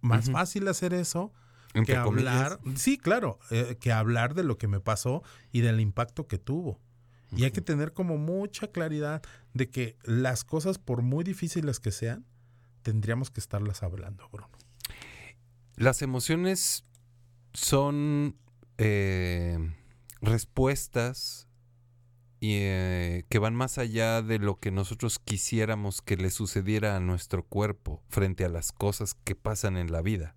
más 0.00 0.30
fácil 0.30 0.66
hacer 0.66 0.94
eso 0.94 1.30
que 1.74 1.94
comillas. 2.00 2.52
hablar, 2.52 2.60
sí, 2.76 2.96
claro, 2.96 3.38
eh, 3.50 3.76
que 3.78 3.92
hablar 3.92 4.32
de 4.32 4.44
lo 4.44 4.56
que 4.56 4.66
me 4.66 4.80
pasó 4.80 5.22
y 5.52 5.60
del 5.60 5.78
impacto 5.78 6.26
que 6.26 6.38
tuvo. 6.38 6.80
Y 7.36 7.44
hay 7.44 7.50
que 7.50 7.60
tener 7.60 7.92
como 7.92 8.16
mucha 8.16 8.68
claridad 8.68 9.20
de 9.52 9.68
que 9.68 9.98
las 10.04 10.42
cosas, 10.42 10.78
por 10.78 11.02
muy 11.02 11.22
difíciles 11.22 11.80
que 11.80 11.92
sean, 11.92 12.24
tendríamos 12.80 13.30
que 13.30 13.40
estarlas 13.40 13.82
hablando, 13.82 14.26
Bruno. 14.30 14.48
Las 15.76 16.00
emociones 16.00 16.86
son 17.52 18.36
eh, 18.82 19.58
respuestas 20.22 21.46
y, 22.40 22.54
eh, 22.60 23.26
que 23.28 23.38
van 23.38 23.54
más 23.54 23.76
allá 23.76 24.22
de 24.22 24.38
lo 24.38 24.58
que 24.58 24.70
nosotros 24.70 25.18
quisiéramos 25.18 26.00
que 26.00 26.16
le 26.16 26.30
sucediera 26.30 26.96
a 26.96 27.00
nuestro 27.00 27.44
cuerpo 27.44 28.02
frente 28.08 28.46
a 28.46 28.48
las 28.48 28.72
cosas 28.72 29.14
que 29.24 29.34
pasan 29.34 29.76
en 29.76 29.92
la 29.92 30.00
vida. 30.00 30.34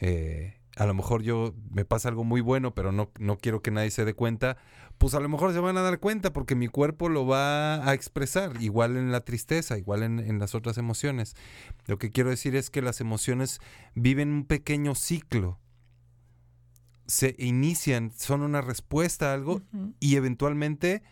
Eh, 0.00 0.58
a 0.74 0.84
lo 0.84 0.94
mejor 0.94 1.22
yo 1.22 1.54
me 1.70 1.84
pasa 1.84 2.08
algo 2.08 2.24
muy 2.24 2.40
bueno, 2.40 2.74
pero 2.74 2.90
no, 2.90 3.12
no 3.20 3.38
quiero 3.38 3.62
que 3.62 3.70
nadie 3.70 3.92
se 3.92 4.04
dé 4.04 4.14
cuenta. 4.14 4.56
Pues 4.98 5.14
a 5.14 5.20
lo 5.20 5.28
mejor 5.28 5.52
se 5.52 5.60
van 5.60 5.76
a 5.76 5.82
dar 5.82 6.00
cuenta 6.00 6.32
porque 6.32 6.56
mi 6.56 6.66
cuerpo 6.66 7.08
lo 7.08 7.24
va 7.24 7.88
a 7.88 7.94
expresar, 7.94 8.60
igual 8.60 8.96
en 8.96 9.12
la 9.12 9.20
tristeza, 9.20 9.78
igual 9.78 10.02
en, 10.02 10.18
en 10.18 10.40
las 10.40 10.56
otras 10.56 10.76
emociones. 10.76 11.36
Lo 11.86 11.98
que 11.98 12.10
quiero 12.10 12.30
decir 12.30 12.56
es 12.56 12.68
que 12.68 12.82
las 12.82 13.00
emociones 13.00 13.60
viven 13.94 14.32
un 14.32 14.44
pequeño 14.44 14.96
ciclo. 14.96 15.60
Se 17.06 17.34
inician, 17.38 18.12
son 18.16 18.42
una 18.42 18.60
respuesta 18.60 19.30
a 19.30 19.34
algo 19.34 19.62
y 20.00 20.16
eventualmente 20.16 21.02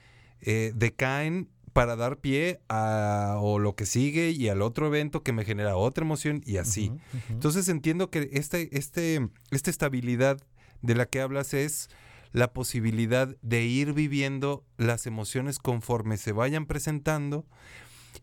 eh, 0.41 0.73
decaen 0.75 1.49
para 1.73 1.97
dar 1.97 2.19
pie 2.19 2.61
a 2.69 3.37
o 3.41 3.59
lo 3.59 3.75
que 3.75 3.85
sigue 3.85 4.31
y 4.31 4.49
al 4.49 4.63
otro 4.63 4.87
evento 4.87 5.23
que 5.23 5.33
me 5.33 5.45
genera 5.45 5.77
otra 5.77 6.05
emoción 6.05 6.41
y 6.47 6.57
así. 6.57 6.93
Entonces 7.29 7.69
entiendo 7.69 8.11
que 8.11 8.31
este, 8.33 8.77
este, 8.79 9.29
esta 9.51 9.71
estabilidad 9.71 10.41
de 10.83 10.95
la 10.95 11.07
que 11.07 11.21
hablas 11.21 11.53
es 11.53 11.91
la 12.33 12.53
posibilidad 12.53 13.37
de 13.43 13.65
ir 13.65 13.93
viviendo 13.93 14.65
las 14.77 15.07
emociones 15.07 15.59
conforme 15.59 16.17
se 16.17 16.33
vayan 16.33 16.67
presentando 16.67 17.45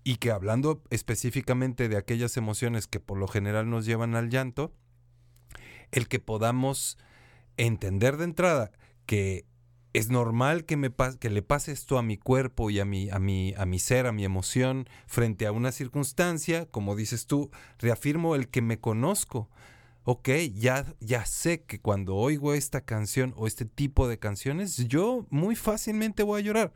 y 0.04 0.18
que 0.18 0.32
hablando 0.32 0.82
específicamente 0.90 1.90
de 1.90 1.98
aquellas 1.98 2.38
emociones 2.38 2.88
que 2.88 3.00
por 3.00 3.18
lo 3.18 3.28
general 3.28 3.70
nos 3.70 3.86
llevan 3.86 4.16
al 4.16 4.30
llanto, 4.30 4.74
el 5.92 6.08
que 6.08 6.20
podamos 6.20 6.98
entender 7.66 8.18
de 8.18 8.26
entrada 8.26 8.72
que 9.06 9.46
es 9.94 10.10
normal 10.10 10.64
que, 10.66 10.78
me 10.78 10.90
pas- 10.90 11.18
que 11.18 11.30
le 11.30 11.42
pase 11.42 11.72
esto 11.74 11.98
a 11.98 12.02
mi 12.02 12.18
cuerpo 12.18 12.70
y 12.70 12.80
a 12.80 12.86
mi, 12.86 13.10
a, 13.10 13.20
mi, 13.20 13.54
a 13.58 13.66
mi 13.66 13.78
ser, 13.78 14.06
a 14.08 14.12
mi 14.14 14.24
emoción, 14.24 14.88
frente 15.06 15.46
a 15.46 15.52
una 15.52 15.72
circunstancia, 15.74 16.66
como 16.66 16.96
dices 16.96 17.28
tú, 17.28 17.52
reafirmo 17.78 18.36
el 18.36 18.48
que 18.48 18.62
me 18.62 18.80
conozco. 18.80 19.50
Ok, 20.04 20.30
ya, 20.54 20.96
ya 21.02 21.26
sé 21.26 21.64
que 21.64 21.80
cuando 21.82 22.16
oigo 22.16 22.54
esta 22.54 22.82
canción 22.82 23.34
o 23.36 23.48
este 23.48 23.66
tipo 23.66 24.08
de 24.08 24.18
canciones, 24.18 24.78
yo 24.88 25.28
muy 25.30 25.56
fácilmente 25.56 26.24
voy 26.24 26.42
a 26.42 26.46
llorar. 26.46 26.74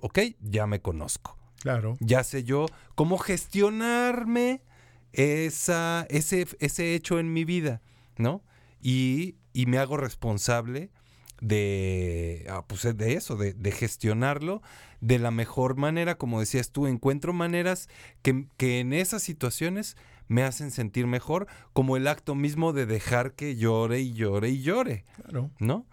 Ok, 0.00 0.20
ya 0.40 0.66
me 0.66 0.80
conozco. 0.80 1.36
Claro. 1.60 1.96
Ya 2.00 2.22
sé 2.22 2.44
yo 2.44 2.66
cómo 2.94 3.18
gestionarme 3.18 4.62
esa, 5.12 6.06
ese, 6.10 6.46
ese 6.60 6.94
hecho 6.94 7.18
en 7.18 7.32
mi 7.32 7.44
vida, 7.44 7.82
¿no? 8.18 8.42
Y, 8.80 9.34
y 9.56 9.66
me 9.66 9.78
hago 9.78 9.96
responsable 9.96 10.90
de, 11.40 12.46
ah, 12.50 12.64
pues, 12.66 12.82
de 12.96 13.12
eso, 13.14 13.36
de, 13.36 13.52
de 13.54 13.70
gestionarlo 13.72 14.62
de 15.00 15.18
la 15.18 15.30
mejor 15.30 15.76
manera. 15.76 16.16
Como 16.18 16.40
decías 16.40 16.70
tú, 16.72 16.86
encuentro 16.86 17.32
maneras 17.32 17.88
que, 18.22 18.46
que 18.56 18.80
en 18.80 18.92
esas 18.92 19.22
situaciones 19.22 19.96
me 20.28 20.42
hacen 20.42 20.70
sentir 20.70 21.06
mejor, 21.06 21.46
como 21.72 21.96
el 21.96 22.06
acto 22.08 22.34
mismo 22.34 22.72
de 22.72 22.84
dejar 22.86 23.32
que 23.34 23.56
llore 23.56 24.00
y 24.00 24.12
llore 24.12 24.50
y 24.50 24.62
llore, 24.62 25.04
Claro. 25.22 25.50
¿no? 25.58 25.86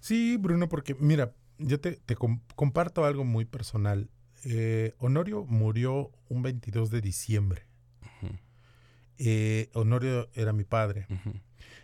Sí, 0.00 0.36
Bruno, 0.38 0.68
porque 0.68 0.94
mira, 0.98 1.32
yo 1.58 1.78
te, 1.80 1.92
te 1.92 2.16
com- 2.16 2.40
comparto 2.56 3.04
algo 3.04 3.24
muy 3.24 3.44
personal. 3.44 4.10
Eh, 4.44 4.94
Honorio 4.98 5.44
murió 5.44 6.10
un 6.28 6.42
22 6.42 6.90
de 6.90 7.00
diciembre. 7.00 7.62
Eh, 9.18 9.68
Honorio 9.74 10.28
era 10.34 10.52
mi 10.52 10.64
padre. 10.64 11.06
ujú. 11.10 11.34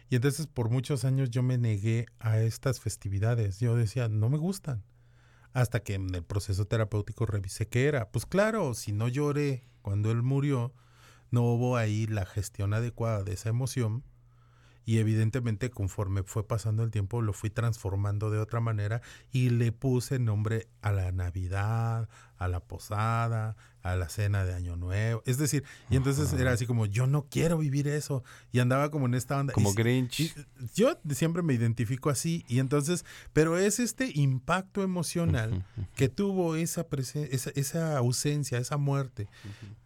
Y 0.09 0.17
entonces 0.17 0.47
por 0.47 0.71
muchos 0.71 1.05
años 1.05 1.31
yo 1.31 1.43
me 1.43 1.59
negué 1.59 2.07
a 2.19 2.41
estas 2.41 2.81
festividades. 2.81 3.61
Yo 3.61 3.77
decía, 3.77 4.09
no 4.09 4.29
me 4.29 4.39
gustan. 4.39 4.85
Hasta 5.53 5.81
que 5.81 5.95
en 5.95 6.15
el 6.15 6.23
proceso 6.23 6.67
terapéutico 6.67 7.27
revisé 7.27 7.69
qué 7.69 7.87
era. 7.87 8.11
Pues 8.11 8.27
claro, 8.27 8.75
si 8.75 8.93
no 8.93 9.09
lloré 9.09 9.69
cuando 9.83 10.11
él 10.11 10.23
murió, 10.23 10.75
no 11.31 11.43
hubo 11.43 11.77
ahí 11.77 12.07
la 12.07 12.27
gestión 12.27 12.75
adecuada 12.75 13.25
de 13.25 13.33
esa 13.33 13.49
emoción. 13.49 14.05
Y 14.85 14.99
evidentemente 14.99 15.69
conforme 15.71 16.23
fue 16.23 16.47
pasando 16.47 16.85
el 16.85 16.93
tiempo 16.93 17.21
lo 17.21 17.33
fui 17.33 17.51
transformando 17.51 18.31
de 18.31 18.39
otra 18.39 18.61
manera 18.61 19.03
y 19.33 19.51
le 19.51 19.73
puse 19.73 20.21
nombre 20.21 20.69
a 20.81 20.93
la 20.93 21.11
Navidad, 21.11 22.09
a 22.39 22.49
la 22.49 22.61
posada, 22.61 23.57
a 23.83 23.95
la 23.97 24.09
cena 24.09 24.45
de 24.45 24.53
Año 24.53 24.77
Nuevo. 24.77 25.23
Es 25.27 25.39
decir, 25.39 25.63
y 25.91 25.97
entonces 25.97 26.33
era 26.33 26.53
así 26.53 26.67
como, 26.67 26.87
yo 26.87 27.07
no 27.07 27.27
quiero 27.31 27.59
vivir 27.59 27.87
eso. 27.89 28.25
Y 28.53 28.59
andaba 28.59 28.91
como 28.91 29.07
en 29.07 29.15
esta 29.15 29.39
onda. 29.39 29.53
Como 29.53 29.71
Y- 29.71 29.75
Grinch. 29.75 30.21
y 30.21 30.33
yo 30.75 30.99
siempre 31.11 31.43
me 31.43 31.55
identifico 31.55 32.11
así 32.11 32.45
y 32.49 32.59
entonces, 32.59 33.05
pero 33.33 33.57
es 33.59 33.79
este 33.79 34.11
impacto 34.15 34.83
emocional 34.83 35.65
que 35.95 36.09
tuvo 36.09 36.57
esa, 36.57 36.85
esa, 37.31 37.51
esa 37.55 37.97
ausencia, 37.99 38.59
esa 38.59 38.77
muerte, 38.77 39.29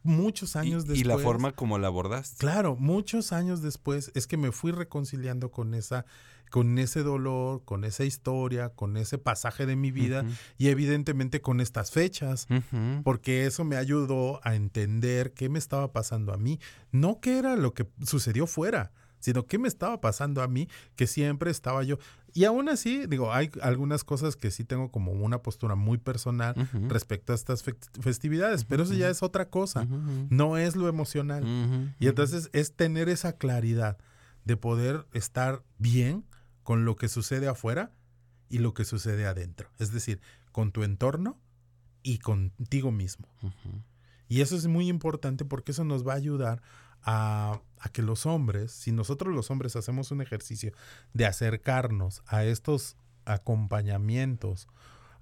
muchos 0.02 0.56
años 0.56 0.84
y, 0.84 0.88
después. 0.88 1.00
y 1.00 1.04
la 1.04 1.18
forma 1.18 1.52
como 1.52 1.78
la 1.78 1.88
abordaste. 1.88 2.36
Claro, 2.38 2.76
muchos 2.76 3.32
años 3.32 3.62
después 3.62 4.10
es 4.14 4.26
que 4.26 4.36
me 4.36 4.50
fui 4.52 4.72
reconciliando 4.72 5.50
con 5.50 5.74
esa, 5.74 6.06
con 6.50 6.78
ese 6.78 7.02
dolor, 7.02 7.64
con 7.64 7.84
esa 7.84 8.04
historia, 8.04 8.70
con 8.70 8.96
ese 8.96 9.16
pasaje 9.18 9.64
de 9.66 9.76
mi 9.76 9.90
vida 9.92 10.24
y 10.58 10.68
evidentemente 10.68 11.40
con 11.40 11.60
estas 11.60 11.90
fechas. 11.90 12.46
Porque 13.04 13.46
eso 13.46 13.64
me 13.64 13.76
ayudó 13.76 14.40
a 14.42 14.54
entender 14.56 15.32
qué 15.32 15.48
me 15.48 15.58
estaba 15.58 15.92
pasando 15.92 16.32
a 16.32 16.36
mí. 16.36 16.58
No 16.92 17.20
qué 17.20 17.38
era 17.38 17.56
lo 17.56 17.72
que 17.72 17.86
sucedió 18.04 18.46
fuera, 18.46 18.92
sino 19.20 19.46
qué 19.46 19.58
me 19.58 19.68
estaba 19.68 20.00
pasando 20.00 20.42
a 20.42 20.48
mí, 20.48 20.68
que 20.96 21.06
siempre 21.06 21.50
estaba 21.50 21.82
yo. 21.84 21.98
Y 22.32 22.44
aún 22.44 22.68
así, 22.68 23.06
digo, 23.06 23.32
hay 23.32 23.50
algunas 23.60 24.04
cosas 24.04 24.36
que 24.36 24.50
sí 24.52 24.64
tengo 24.64 24.90
como 24.90 25.12
una 25.12 25.42
postura 25.42 25.74
muy 25.74 25.98
personal 25.98 26.54
respecto 26.88 27.32
a 27.32 27.36
estas 27.36 27.62
fe- 27.62 27.74
festividades, 28.00 28.64
pero 28.64 28.84
eso 28.84 28.94
ya 28.94 29.08
es 29.10 29.22
otra 29.22 29.48
cosa. 29.50 29.86
No 30.30 30.56
es 30.56 30.74
lo 30.76 30.88
emocional. 30.88 31.44
Y 31.98 32.06
entonces 32.08 32.48
es 32.52 32.74
tener 32.74 33.08
esa 33.08 33.32
claridad 33.34 33.98
de 34.44 34.56
poder 34.56 35.06
estar 35.12 35.62
bien 35.78 36.24
con 36.62 36.84
lo 36.84 36.96
que 36.96 37.08
sucede 37.08 37.48
afuera 37.48 37.92
y 38.48 38.58
lo 38.58 38.74
que 38.74 38.84
sucede 38.84 39.26
adentro. 39.26 39.70
Es 39.78 39.92
decir, 39.92 40.20
con 40.52 40.72
tu 40.72 40.82
entorno 40.82 41.38
y 42.02 42.18
contigo 42.18 42.90
mismo. 42.90 43.28
Y 44.28 44.40
eso 44.40 44.56
es 44.56 44.66
muy 44.66 44.88
importante 44.88 45.44
porque 45.44 45.72
eso 45.72 45.84
nos 45.84 46.06
va 46.06 46.12
a 46.12 46.16
ayudar 46.16 46.62
a, 47.02 47.60
a 47.78 47.88
que 47.88 48.02
los 48.02 48.26
hombres, 48.26 48.72
si 48.72 48.92
nosotros 48.92 49.34
los 49.34 49.50
hombres 49.50 49.76
hacemos 49.76 50.10
un 50.10 50.20
ejercicio 50.20 50.72
de 51.14 51.26
acercarnos 51.26 52.22
a 52.26 52.44
estos 52.44 52.96
acompañamientos, 53.24 54.68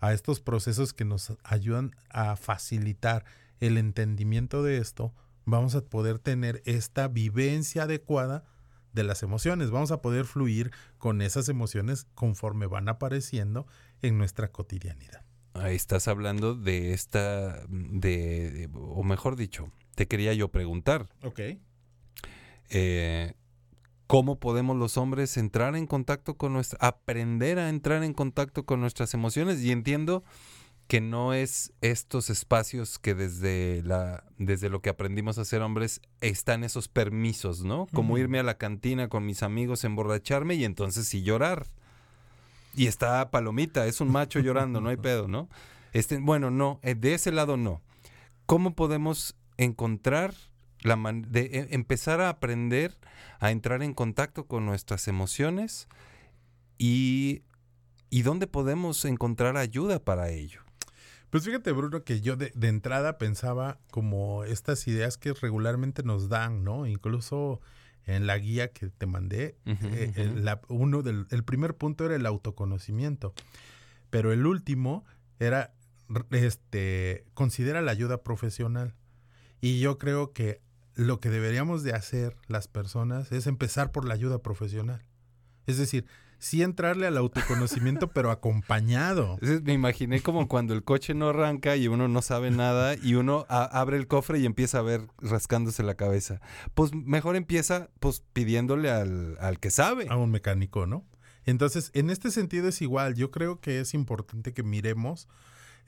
a 0.01 0.13
estos 0.13 0.41
procesos 0.41 0.93
que 0.93 1.05
nos 1.05 1.33
ayudan 1.45 1.95
a 2.11 2.37
facilitar 2.37 3.25
el 3.61 3.77
entendimiento 3.79 4.63
de 4.63 4.79
esto, 4.79 5.13
vamos 5.45 5.75
a 5.75 5.83
poder 5.83 6.19
tener 6.19 6.63
esta 6.65 7.09
vivencia 7.09 7.85
adecuada 7.85 8.45
de 8.99 9.05
las 9.05 9.23
emociones, 9.23 9.71
vamos 9.71 9.91
a 9.93 10.03
poder 10.03 10.27
fluir 10.27 10.71
con 10.99 11.23
esas 11.23 11.49
emociones 11.49 12.07
conforme 12.15 12.67
van 12.67 12.89
apareciendo 12.91 13.67
en 14.03 14.19
nuestra 14.19 14.49
cotidianidad. 14.53 15.25
Ahí 15.55 15.75
estás 15.77 16.07
hablando 16.09 16.55
de 16.55 16.93
esta, 16.93 17.65
de, 17.69 18.51
de- 18.51 18.71
o 18.75 19.03
mejor 19.03 19.37
dicho, 19.37 19.71
te 19.95 20.07
quería 20.07 20.33
yo 20.35 20.49
preguntar, 20.49 21.09
Ok. 21.23 21.41
eh, 22.71 23.35
¿cómo 24.07 24.39
podemos 24.39 24.77
los 24.77 24.97
hombres 24.97 25.37
entrar 25.37 25.75
en 25.77 25.87
contacto 25.87 26.37
con 26.37 26.53
nuestra, 26.53 26.79
aprender 26.81 27.59
a 27.59 27.69
entrar 27.69 28.03
en 28.05 28.13
contacto 28.15 28.65
con 28.65 28.81
nuestras 28.81 29.15
emociones? 29.15 29.61
Y 29.63 29.73
entiendo 29.73 30.25
que 30.89 31.01
no 31.03 31.35
es 31.35 31.73
estos 31.83 32.31
espacios 32.31 32.99
que 32.99 33.15
desde 33.15 33.83
la, 33.85 34.25
desde 34.39 34.71
lo 34.71 34.81
que 34.81 34.89
aprendimos 34.89 35.37
a 35.39 35.45
ser 35.45 35.61
hombres 35.63 36.01
están 36.23 36.65
esos 36.65 36.89
permisos, 36.89 37.63
¿no? 37.63 37.87
Como 37.93 38.17
irme 38.19 38.39
a 38.39 38.43
la 38.43 38.57
cantina 38.59 39.09
con 39.09 39.27
mis 39.27 39.43
amigos, 39.43 39.85
emborracharme 39.85 40.55
y 40.55 40.65
entonces 40.65 41.07
sí 41.07 41.23
llorar. 41.23 41.67
Y 42.75 42.87
está 42.87 43.31
palomita, 43.31 43.87
es 43.87 44.01
un 44.01 44.11
macho 44.11 44.41
llorando, 44.41 44.81
no 44.81 44.89
hay 44.89 44.97
pedo, 45.09 45.29
¿no? 45.29 45.49
Este, 45.93 46.19
bueno, 46.19 46.51
no, 46.51 46.81
eh, 46.83 46.95
de 46.95 47.15
ese 47.15 47.33
lado 47.33 47.57
no. 47.59 47.83
¿Cómo 48.47 48.75
podemos 48.75 49.37
encontrar 49.59 50.33
la 50.81 50.97
man- 50.97 51.27
de 51.31 51.43
e- 51.53 51.69
empezar 51.75 52.21
a 52.23 52.31
aprender 52.31 52.97
a 53.41 53.51
entrar 53.51 53.83
en 53.83 53.93
contacto 53.93 54.47
con 54.47 54.65
nuestras 54.65 55.07
emociones 55.07 55.87
y, 56.79 57.43
y 58.11 58.23
dónde 58.23 58.47
podemos 58.47 59.05
encontrar 59.05 59.57
ayuda 59.59 59.99
para 59.99 60.31
ello? 60.31 60.63
Pues 61.31 61.45
fíjate, 61.45 61.73
Bruno, 61.73 62.05
que 62.05 62.21
yo 62.21 62.37
de, 62.37 62.53
de 62.55 62.69
entrada 62.69 63.19
pensaba 63.19 63.79
como 63.91 64.45
estas 64.45 64.87
ideas 64.89 65.19
que 65.19 65.33
regularmente 65.35 66.03
nos 66.03 66.29
dan, 66.29 66.65
¿no? 66.65 66.87
Incluso 66.87 67.61
en 68.07 68.27
la 68.27 68.39
guía 68.39 68.73
que 68.73 68.89
te 68.89 69.07
mandé, 69.07 69.57
eh, 69.67 70.13
el, 70.17 70.45
la- 70.45 70.63
uno 70.69 71.03
del, 71.03 71.27
el 71.31 71.45
primer 71.45 71.75
punto 71.77 72.07
era 72.07 72.17
el 72.17 72.25
autoconocimiento, 72.25 73.35
pero 74.09 74.33
el 74.33 74.47
último 74.47 75.05
era, 75.39 75.75
este, 76.31 77.27
considera 77.35 77.83
la 77.83 77.93
ayuda 77.93 78.23
profesional. 78.23 78.95
Y 79.61 79.81
yo 79.81 79.99
creo 79.99 80.33
que 80.33 80.63
lo 80.95 81.21
que 81.21 81.31
deberíamos 81.31 81.83
de 81.83 81.93
hacer 81.93 82.37
las 82.47 82.69
personas 82.69 83.31
es 83.33 83.47
empezar 83.47 83.93
por 83.93 84.05
la 84.07 84.15
ayuda 84.15 84.39
profesional. 84.39 85.03
Es 85.67 85.77
decir, 85.79 86.07
sí 86.39 86.63
entrarle 86.63 87.07
al 87.07 87.17
autoconocimiento, 87.17 88.09
pero 88.13 88.31
acompañado. 88.31 89.39
Me 89.63 89.73
imaginé 89.73 90.21
como 90.21 90.49
cuando 90.49 90.75
el 90.75 90.85
coche 90.85 91.15
no 91.15 91.29
arranca 91.29 91.77
y 91.77 91.89
uno 91.89 92.09
no 92.09 92.23
sabe 92.23 92.51
nada 92.51 92.95
y 93.01 93.15
uno 93.15 93.47
abre 93.49 93.97
el 93.97 94.07
cofre 94.07 94.39
y 94.39 94.47
empieza 94.47 94.79
a 94.79 94.83
ver 94.83 95.03
rascándose 95.19 95.83
la 95.83 95.95
cabeza. 95.95 96.41
Pues 96.75 96.95
mejor 96.95 97.37
empieza 97.37 97.91
pues 98.01 98.23
pidiéndole 98.33 98.91
al, 98.91 99.37
al 99.41 99.59
que 99.59 99.71
sabe. 99.71 100.07
a 100.09 100.17
un 100.17 100.31
mecánico, 100.31 100.87
¿no? 100.87 101.05
Entonces, 101.45 101.91
en 101.95 102.11
este 102.11 102.31
sentido 102.31 102.69
es 102.69 102.83
igual. 102.83 103.15
Yo 103.15 103.31
creo 103.31 103.61
que 103.61 103.81
es 103.81 103.95
importante 103.95 104.53
que 104.53 104.63
miremos. 104.63 105.29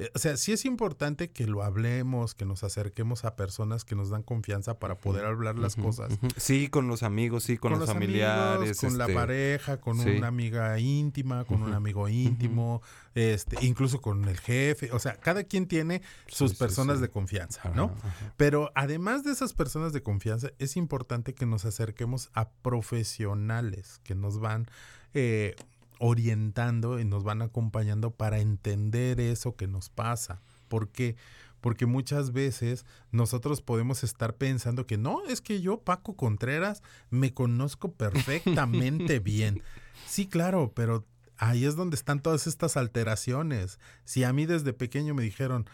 Eh, 0.01 0.11
o 0.15 0.19
sea, 0.19 0.39
sí 0.39 0.53
es 0.53 0.65
importante 0.65 1.31
que 1.31 1.47
lo 1.47 1.63
hablemos, 1.63 2.35
que 2.35 2.47
nos 2.47 2.65
acerquemos 2.65 3.27
a 3.27 3.37
personas 3.37 3.85
que 3.85 3.95
nos 3.95 4.09
dan 4.09 4.23
confianza 4.23 4.79
para 4.79 4.97
poder 4.97 5.27
hablar 5.27 5.59
las 5.59 5.77
cosas. 5.77 6.19
Sí, 6.37 6.69
con 6.69 6.89
los 6.89 7.03
amigos, 7.03 7.45
sí, 7.45 7.59
con, 7.59 7.73
los, 7.73 7.89
amigos, 7.91 7.95
familiares. 7.95 8.81
con 8.81 8.97
la 8.97 9.05
este, 9.05 9.15
pareja, 9.15 9.77
con 9.79 9.99
sí. 9.99 10.09
una 10.11 10.29
amiga 10.29 10.79
íntima, 10.79 11.45
con 11.45 11.63
un 11.63 11.75
amigo 11.75 12.09
íntimo, 12.09 12.81
este, 13.15 13.59
incluso 13.65 14.01
con 14.01 14.25
el 14.27 14.39
jefe. 14.39 14.91
O 14.93 14.99
sea, 14.99 15.17
cada 15.17 15.45
quien 15.45 15.67
tiene 15.67 16.01
sus 16.27 16.53
sí, 16.53 16.57
personas 16.57 16.97
sí. 16.97 17.03
de 17.03 17.11
confianza, 17.11 17.61
Ajá, 17.65 17.73
¿no? 17.75 17.95
ajá. 17.99 18.33
Pero 18.39 18.73
además 18.75 19.23
de 19.23 19.33
esas 19.33 19.53
personas 19.53 19.93
de 19.93 20.03
confianza, 20.03 20.51
es 20.59 20.77
importante 20.77 21.35
que 21.35 21.45
nos 21.45 21.67
acerquemos 21.67 22.31
a 22.33 22.49
profesionales 22.49 24.01
que 24.03 24.15
nos 24.15 24.41
van 24.41 24.67
eh, 25.13 25.57
orientando 26.01 26.99
y 26.99 27.05
nos 27.05 27.23
van 27.23 27.43
acompañando 27.43 28.11
para 28.11 28.41
entender 28.41 29.21
eso 29.21 29.55
que 29.55 29.69
nos 29.69 29.91
pasa. 29.91 30.41
¿Por 30.69 30.89
qué? 30.89 31.15
Porque 31.61 31.85
muchas 31.85 32.33
veces 32.33 32.87
nosotros 33.13 33.61
podemos 33.61 34.03
estar 34.03 34.35
pensando 34.35 34.87
que 34.87 34.97
no, 34.97 35.23
es 35.27 35.43
que 35.43 35.61
yo, 35.61 35.83
Paco 35.83 36.17
Contreras, 36.17 36.83
me 37.11 37.35
conozco 37.35 37.93
perfectamente 37.93 39.19
bien. 39.21 39.63
Sí, 40.07 40.27
claro, 40.27 40.73
pero 40.75 41.05
ahí 41.37 41.67
es 41.67 41.77
donde 41.77 41.97
están 41.97 42.21
todas 42.21 42.47
estas 42.47 42.79
alteraciones. 42.79 43.79
Si 44.05 44.25
a 44.25 44.33
mí 44.33 44.47
desde 44.47 44.73
pequeño 44.73 45.15
me 45.15 45.23
dijeron, 45.23 45.69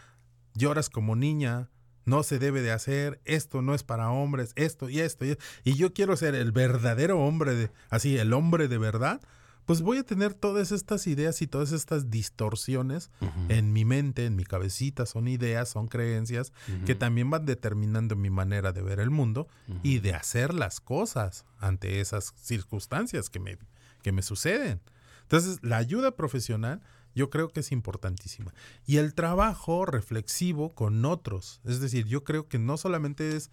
lloras 0.53 0.89
como 0.89 1.15
niña, 1.15 1.69
no 2.03 2.23
se 2.23 2.37
debe 2.37 2.61
de 2.61 2.73
hacer, 2.73 3.21
esto 3.23 3.61
no 3.61 3.73
es 3.73 3.83
para 3.83 4.11
hombres, 4.11 4.51
esto 4.57 4.89
y 4.89 4.99
esto, 4.99 5.25
y, 5.25 5.37
y 5.63 5.75
yo 5.75 5.93
quiero 5.93 6.17
ser 6.17 6.35
el 6.35 6.51
verdadero 6.51 7.19
hombre, 7.19 7.55
de, 7.55 7.71
así, 7.89 8.17
el 8.17 8.33
hombre 8.33 8.67
de 8.67 8.77
verdad, 8.77 9.21
pues 9.67 9.81
voy 9.81 9.97
a 9.97 10.03
tener 10.03 10.33
todas 10.33 10.71
estas 10.71 11.07
ideas 11.07 11.41
y 11.41 11.47
todas 11.47 11.73
estas 11.73 12.09
distorsiones 12.09 13.11
en 13.49 13.73
mi 13.73 13.83
mente, 13.83 14.25
en 14.25 14.37
mi 14.37 14.45
cabecita, 14.45 15.05
son 15.05 15.27
ideas, 15.27 15.67
son 15.67 15.89
creencias 15.89 16.53
que 16.85 16.95
también 16.95 17.29
van 17.29 17.45
determinando 17.45 18.15
mi 18.15 18.29
manera 18.29 18.71
de 18.71 18.81
ver 18.81 19.01
el 19.01 19.09
mundo 19.09 19.49
y 19.83 19.99
de 19.99 20.13
hacer 20.13 20.53
las 20.53 20.79
cosas 20.79 21.45
ante 21.59 21.99
esas 21.99 22.33
circunstancias 22.41 23.29
que 23.29 23.41
me, 23.41 23.57
que 24.01 24.13
me 24.13 24.21
suceden. 24.21 24.79
Entonces, 25.23 25.59
la 25.61 25.75
ayuda 25.75 26.15
profesional 26.15 26.81
yo 27.13 27.29
creo 27.29 27.49
que 27.49 27.59
es 27.59 27.73
importantísima. 27.73 28.53
Y 28.85 28.97
el 28.97 29.15
trabajo 29.15 29.85
reflexivo 29.85 30.75
con 30.75 31.03
otros. 31.03 31.59
Es 31.65 31.81
decir, 31.81 32.05
yo 32.05 32.23
creo 32.23 32.47
que 32.47 32.57
no 32.57 32.77
solamente 32.77 33.35
es 33.35 33.51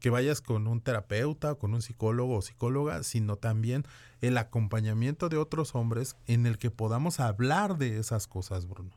que 0.00 0.10
vayas 0.10 0.40
con 0.40 0.66
un 0.66 0.80
terapeuta, 0.80 1.54
con 1.54 1.74
un 1.74 1.82
psicólogo 1.82 2.36
o 2.36 2.42
psicóloga, 2.42 3.02
sino 3.02 3.36
también 3.36 3.84
el 4.20 4.36
acompañamiento 4.38 5.28
de 5.28 5.36
otros 5.38 5.74
hombres 5.74 6.16
en 6.26 6.46
el 6.46 6.58
que 6.58 6.70
podamos 6.70 7.20
hablar 7.20 7.78
de 7.78 7.98
esas 7.98 8.26
cosas, 8.26 8.66
Bruno. 8.66 8.90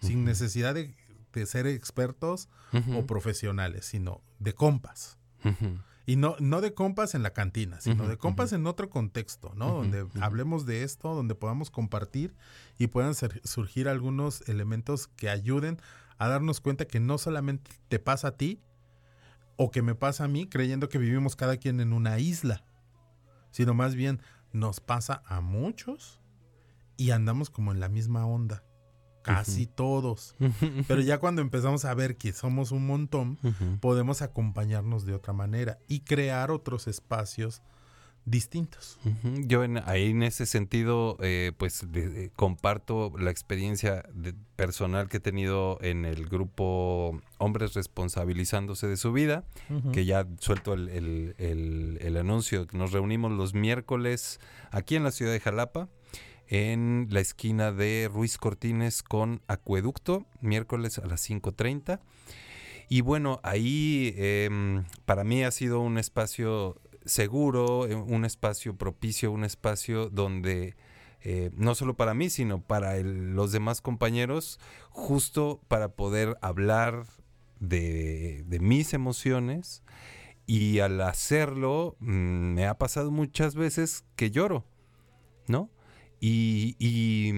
Sin 0.00 0.24
necesidad 0.24 0.74
de, 0.74 0.94
de 1.32 1.46
ser 1.46 1.66
expertos 1.66 2.48
o 2.96 3.06
profesionales, 3.06 3.86
sino 3.86 4.20
de 4.38 4.52
compas. 4.52 5.18
Y 6.04 6.16
no, 6.16 6.34
no 6.40 6.60
de 6.60 6.74
compas 6.74 7.14
en 7.14 7.22
la 7.22 7.32
cantina, 7.32 7.80
sino 7.80 8.08
de 8.08 8.16
compas 8.18 8.52
en 8.52 8.66
otro 8.66 8.90
contexto, 8.90 9.52
¿no? 9.54 9.66
Donde 9.72 10.04
hablemos 10.20 10.66
de 10.66 10.82
esto, 10.82 11.14
donde 11.14 11.36
podamos 11.36 11.70
compartir 11.70 12.34
y 12.78 12.88
puedan 12.88 13.14
ser- 13.14 13.40
surgir 13.44 13.88
algunos 13.88 14.46
elementos 14.48 15.06
que 15.06 15.30
ayuden 15.30 15.78
a 16.18 16.26
darnos 16.28 16.60
cuenta 16.60 16.86
que 16.86 16.98
no 16.98 17.18
solamente 17.18 17.70
te 17.88 18.00
pasa 18.00 18.28
a 18.28 18.36
ti 18.36 18.60
o 19.62 19.70
que 19.70 19.82
me 19.82 19.94
pasa 19.94 20.24
a 20.24 20.28
mí 20.28 20.46
creyendo 20.46 20.88
que 20.88 20.98
vivimos 20.98 21.36
cada 21.36 21.56
quien 21.56 21.80
en 21.80 21.92
una 21.92 22.18
isla, 22.18 22.64
sino 23.52 23.74
más 23.74 23.94
bien 23.94 24.20
nos 24.52 24.80
pasa 24.80 25.22
a 25.26 25.40
muchos 25.40 26.20
y 26.96 27.12
andamos 27.12 27.48
como 27.48 27.70
en 27.70 27.78
la 27.78 27.88
misma 27.88 28.26
onda. 28.26 28.64
Casi 29.22 29.68
todos. 29.68 30.34
Pero 30.88 31.00
ya 31.00 31.18
cuando 31.18 31.42
empezamos 31.42 31.84
a 31.84 31.94
ver 31.94 32.16
que 32.16 32.32
somos 32.32 32.72
un 32.72 32.88
montón, 32.88 33.38
podemos 33.80 34.20
acompañarnos 34.20 35.06
de 35.06 35.14
otra 35.14 35.32
manera 35.32 35.78
y 35.86 36.00
crear 36.00 36.50
otros 36.50 36.88
espacios 36.88 37.62
distintos. 38.24 38.98
Yo 39.46 39.64
en, 39.64 39.78
ahí 39.78 40.10
en 40.10 40.22
ese 40.22 40.46
sentido, 40.46 41.16
eh, 41.20 41.52
pues 41.56 41.90
de- 41.90 42.08
de- 42.08 42.30
comparto 42.30 43.12
la 43.18 43.30
experiencia 43.30 44.04
de- 44.14 44.34
personal 44.56 45.08
que 45.08 45.16
he 45.16 45.20
tenido 45.20 45.78
en 45.82 46.04
el 46.04 46.26
grupo 46.26 47.20
Hombres 47.38 47.74
Responsabilizándose 47.74 48.86
de 48.86 48.96
su 48.96 49.12
Vida, 49.12 49.44
que 49.92 50.04
ya 50.04 50.26
suelto 50.38 50.72
el, 50.74 50.88
el- 50.88 51.34
el- 51.38 51.98
el 52.00 52.16
anuncio, 52.16 52.66
nos 52.72 52.92
reunimos 52.92 53.32
los 53.32 53.54
miércoles 53.54 54.38
aquí 54.70 54.94
en 54.96 55.02
la 55.02 55.10
ciudad 55.10 55.32
de 55.32 55.40
Jalapa, 55.40 55.88
en 56.48 57.08
la 57.10 57.20
esquina 57.20 57.72
de 57.72 58.10
Ruiz 58.12 58.36
Cortines 58.38 59.02
con 59.02 59.40
Acueducto, 59.48 60.26
miércoles 60.40 60.98
a 60.98 61.06
las 61.06 61.20
5.30. 61.28 62.00
Y 62.88 63.00
bueno, 63.00 63.40
ahí 63.42 64.12
em, 64.18 64.84
para 65.06 65.24
mí 65.24 65.42
ha 65.44 65.50
sido 65.50 65.80
un 65.80 65.96
espacio 65.98 66.78
seguro, 67.04 67.86
eh, 67.86 67.94
un 67.94 68.24
espacio 68.24 68.76
propicio, 68.76 69.32
un 69.32 69.44
espacio 69.44 70.08
donde 70.08 70.76
eh, 71.24 71.50
no 71.56 71.74
solo 71.74 71.94
para 71.94 72.14
mí, 72.14 72.30
sino 72.30 72.62
para 72.62 72.98
los 73.00 73.52
demás 73.52 73.80
compañeros, 73.80 74.58
justo 74.90 75.60
para 75.68 75.92
poder 75.92 76.36
hablar 76.40 77.06
de, 77.60 78.44
mis 78.60 78.92
emociones. 78.92 79.82
Y 80.46 80.80
al 80.80 81.00
hacerlo, 81.00 81.96
mm, 82.00 82.54
me 82.54 82.66
ha 82.66 82.76
pasado 82.76 83.10
muchas 83.12 83.54
veces 83.54 84.04
que 84.16 84.32
lloro, 84.32 84.64
¿no? 85.46 85.70
Y, 86.20 86.76
y, 86.78 87.32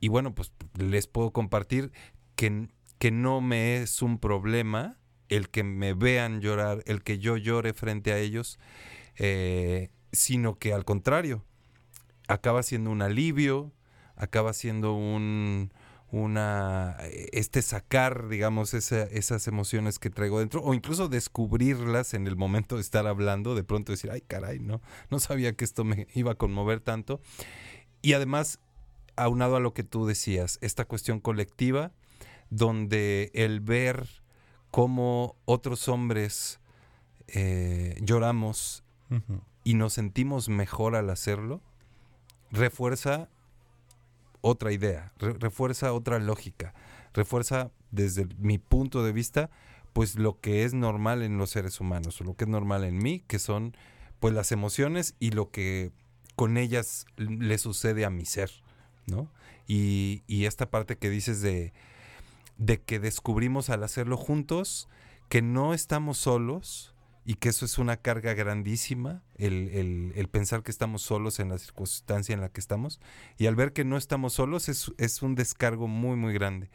y 0.00 0.08
bueno, 0.08 0.34
pues 0.34 0.52
les 0.78 1.06
puedo 1.06 1.32
compartir 1.32 1.92
que, 2.36 2.68
que 2.98 3.10
no 3.10 3.40
me 3.42 3.82
es 3.82 4.00
un 4.00 4.18
problema 4.18 4.99
el 5.30 5.48
que 5.48 5.62
me 5.64 5.94
vean 5.94 6.40
llorar, 6.42 6.82
el 6.86 7.02
que 7.02 7.18
yo 7.18 7.36
llore 7.38 7.72
frente 7.72 8.12
a 8.12 8.18
ellos, 8.18 8.58
eh, 9.16 9.90
sino 10.12 10.58
que 10.58 10.72
al 10.74 10.84
contrario, 10.84 11.44
acaba 12.28 12.62
siendo 12.62 12.90
un 12.90 13.02
alivio, 13.02 13.72
acaba 14.16 14.52
siendo 14.52 14.92
un 14.94 15.72
una 16.12 16.96
este 17.30 17.62
sacar 17.62 18.28
digamos 18.28 18.74
esa- 18.74 19.04
esas 19.04 19.46
emociones 19.46 20.00
que 20.00 20.10
traigo 20.10 20.40
dentro 20.40 20.60
o 20.60 20.74
incluso 20.74 21.08
descubrirlas 21.08 22.14
en 22.14 22.26
el 22.26 22.34
momento 22.34 22.74
de 22.74 22.80
estar 22.80 23.06
hablando 23.06 23.54
de 23.54 23.62
pronto 23.62 23.92
decir 23.92 24.10
ay 24.10 24.20
caray 24.22 24.58
no 24.58 24.80
no 25.08 25.20
sabía 25.20 25.52
que 25.54 25.64
esto 25.64 25.84
me 25.84 26.08
iba 26.14 26.32
a 26.32 26.34
conmover 26.34 26.80
tanto 26.80 27.20
y 28.02 28.14
además 28.14 28.58
aunado 29.14 29.54
a 29.54 29.60
lo 29.60 29.72
que 29.72 29.84
tú 29.84 30.04
decías 30.04 30.58
esta 30.62 30.84
cuestión 30.84 31.20
colectiva 31.20 31.92
donde 32.50 33.30
el 33.34 33.60
ver 33.60 34.08
cómo 34.70 35.36
otros 35.44 35.88
hombres 35.88 36.60
eh, 37.28 37.96
lloramos 38.02 38.84
y 39.64 39.74
nos 39.74 39.92
sentimos 39.94 40.48
mejor 40.48 40.94
al 40.94 41.10
hacerlo, 41.10 41.60
refuerza 42.50 43.28
otra 44.40 44.72
idea, 44.72 45.12
re- 45.18 45.34
refuerza 45.34 45.92
otra 45.92 46.18
lógica, 46.18 46.74
refuerza 47.12 47.70
desde 47.90 48.26
mi 48.38 48.58
punto 48.58 49.02
de 49.04 49.12
vista, 49.12 49.50
pues 49.92 50.14
lo 50.14 50.40
que 50.40 50.64
es 50.64 50.72
normal 50.74 51.22
en 51.22 51.36
los 51.38 51.50
seres 51.50 51.80
humanos, 51.80 52.20
o 52.20 52.24
lo 52.24 52.34
que 52.36 52.44
es 52.44 52.50
normal 52.50 52.84
en 52.84 52.98
mí, 52.98 53.24
que 53.26 53.38
son 53.38 53.76
pues 54.20 54.32
las 54.32 54.52
emociones 54.52 55.14
y 55.18 55.30
lo 55.32 55.50
que 55.50 55.90
con 56.36 56.56
ellas 56.56 57.06
le 57.16 57.58
sucede 57.58 58.04
a 58.04 58.10
mi 58.10 58.24
ser, 58.24 58.50
¿no? 59.06 59.28
Y, 59.66 60.22
y 60.26 60.44
esta 60.46 60.70
parte 60.70 60.96
que 60.96 61.10
dices 61.10 61.42
de, 61.42 61.72
de 62.60 62.80
que 62.80 63.00
descubrimos 63.00 63.70
al 63.70 63.82
hacerlo 63.82 64.16
juntos 64.16 64.88
que 65.28 65.40
no 65.42 65.72
estamos 65.74 66.18
solos 66.18 66.94
y 67.24 67.34
que 67.34 67.48
eso 67.48 67.64
es 67.64 67.78
una 67.78 67.96
carga 67.96 68.34
grandísima, 68.34 69.22
el, 69.36 69.68
el- 69.70 70.12
el 70.14 70.28
pensar 70.28 70.62
que 70.62 70.70
estamos 70.70 71.00
solos 71.02 71.40
en 71.40 71.48
la 71.48 71.58
circunstancia 71.58 72.32
en 72.34 72.40
la 72.40 72.48
que 72.50 72.60
estamos. 72.60 73.00
Y 73.38 73.46
al 73.46 73.56
ver 73.56 73.72
que 73.72 73.84
no 73.84 73.96
estamos 73.96 74.34
solos 74.34 74.68
es, 74.68 74.92
es 74.98 75.22
un 75.22 75.34
descargo 75.34 75.86
muy, 75.88 76.16
muy 76.16 76.32
grande. 76.34 76.70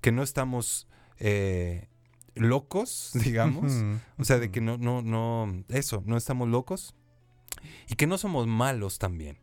Que 0.00 0.10
no 0.12 0.22
estamos 0.22 0.86
eh, 1.18 1.88
locos, 2.34 3.10
digamos. 3.24 3.72
O 4.18 4.24
sea, 4.24 4.38
de 4.38 4.50
que 4.50 4.60
no, 4.60 4.78
no, 4.78 5.02
no, 5.02 5.64
eso, 5.68 6.02
no 6.06 6.16
estamos 6.16 6.48
locos. 6.48 6.94
Y 7.88 7.94
que 7.96 8.06
no 8.06 8.16
somos 8.18 8.46
malos 8.46 8.98
también. 8.98 9.38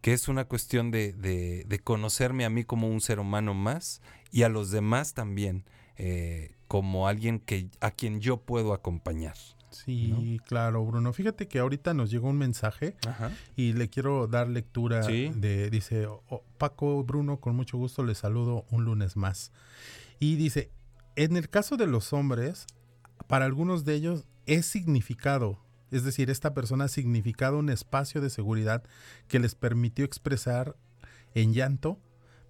Que 0.00 0.12
es 0.12 0.28
una 0.28 0.44
cuestión 0.44 0.90
de, 0.90 1.12
de- 1.12 1.64
de 1.66 1.78
conocerme 1.80 2.44
a 2.44 2.50
mí 2.50 2.64
como 2.64 2.88
un 2.88 3.00
ser 3.00 3.18
humano 3.18 3.54
más 3.54 4.00
y 4.30 4.42
a 4.42 4.48
los 4.48 4.70
demás 4.70 5.14
también 5.14 5.64
eh, 5.96 6.54
como 6.68 7.08
alguien 7.08 7.38
que, 7.40 7.68
a 7.80 7.90
quien 7.90 8.20
yo 8.20 8.38
puedo 8.38 8.72
acompañar. 8.72 9.34
Sí, 9.70 10.40
claro, 10.46 10.84
Bruno. 10.86 11.12
Fíjate 11.12 11.48
que 11.48 11.58
ahorita 11.58 11.92
nos 11.92 12.10
llegó 12.10 12.28
un 12.30 12.38
mensaje 12.38 12.96
Ajá. 13.06 13.30
y 13.56 13.72
le 13.74 13.90
quiero 13.90 14.26
dar 14.26 14.48
lectura 14.48 15.02
Sí. 15.02 15.30
de, 15.36 15.68
dice, 15.70 16.06
"Oh, 16.06 16.42
Paco, 16.56 17.04
Bruno, 17.04 17.40
con 17.40 17.54
mucho 17.56 17.76
gusto 17.76 18.02
les 18.02 18.18
saludo 18.18 18.64
un 18.70 18.84
lunes 18.84 19.16
más. 19.16 19.52
Y 20.18 20.36
dice, 20.36 20.70
en 21.14 21.36
el 21.36 21.50
caso 21.50 21.76
de 21.76 21.86
los 21.86 22.12
hombres, 22.14 22.66
para 23.26 23.44
algunos 23.44 23.84
de 23.84 23.94
ellos 23.94 24.24
es 24.46 24.64
significado, 24.66 25.58
es 25.90 26.04
decir, 26.04 26.30
esta 26.30 26.54
persona 26.54 26.84
ha 26.84 26.88
significado 26.88 27.58
un 27.58 27.68
espacio 27.68 28.20
de 28.20 28.30
seguridad 28.30 28.82
que 29.28 29.38
les 29.40 29.54
permitió 29.54 30.04
expresar 30.06 30.76
en 31.34 31.52
llanto, 31.52 31.98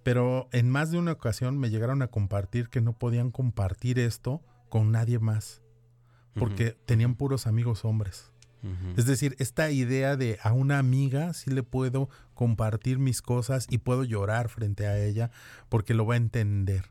pero 0.07 0.47
en 0.53 0.69
más 0.69 0.89
de 0.89 0.97
una 0.97 1.11
ocasión 1.11 1.57
me 1.57 1.69
llegaron 1.69 2.01
a 2.01 2.07
compartir 2.07 2.69
que 2.69 2.79
no 2.79 2.93
podían 2.93 3.29
compartir 3.29 3.99
esto 3.99 4.41
con 4.69 4.89
nadie 4.93 5.19
más, 5.19 5.61
porque 6.33 6.77
tenían 6.85 7.15
puros 7.15 7.45
amigos 7.45 7.83
hombres. 7.83 8.31
Es 8.95 9.05
decir, 9.05 9.35
esta 9.37 9.69
idea 9.69 10.15
de 10.15 10.39
a 10.41 10.53
una 10.53 10.79
amiga 10.79 11.33
sí 11.33 11.51
le 11.51 11.61
puedo 11.61 12.07
compartir 12.35 12.99
mis 12.99 13.21
cosas 13.21 13.67
y 13.69 13.79
puedo 13.79 14.05
llorar 14.05 14.47
frente 14.47 14.87
a 14.87 14.97
ella 14.97 15.29
porque 15.67 15.93
lo 15.93 16.05
va 16.05 16.13
a 16.13 16.17
entender. 16.17 16.85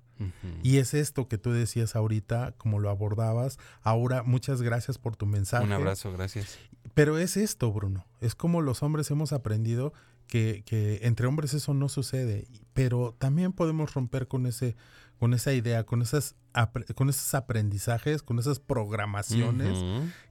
Y 0.62 0.76
es 0.76 0.92
esto 0.92 1.26
que 1.26 1.38
tú 1.38 1.52
decías 1.52 1.96
ahorita, 1.96 2.52
como 2.58 2.80
lo 2.80 2.90
abordabas. 2.90 3.58
Ahora, 3.80 4.24
muchas 4.24 4.60
gracias 4.60 4.98
por 4.98 5.16
tu 5.16 5.24
mensaje. 5.24 5.64
Un 5.64 5.72
abrazo, 5.72 6.12
gracias. 6.12 6.58
Pero 6.92 7.16
es 7.16 7.38
esto, 7.38 7.72
Bruno. 7.72 8.04
Es 8.20 8.34
como 8.34 8.60
los 8.60 8.82
hombres 8.82 9.10
hemos 9.10 9.32
aprendido 9.32 9.94
que, 10.26 10.62
que 10.66 11.00
entre 11.02 11.26
hombres 11.26 11.54
eso 11.54 11.74
no 11.74 11.88
sucede. 11.88 12.46
Pero 12.74 13.14
también 13.18 13.52
podemos 13.52 13.94
romper 13.94 14.28
con 14.28 14.46
ese, 14.46 14.76
con 15.18 15.32
esa 15.34 15.52
idea, 15.52 15.84
con 15.84 16.02
esas 16.02 16.34
con 16.94 17.10
esos 17.10 17.34
aprendizajes, 17.34 18.22
con 18.22 18.38
esas 18.38 18.60
programaciones 18.60 19.78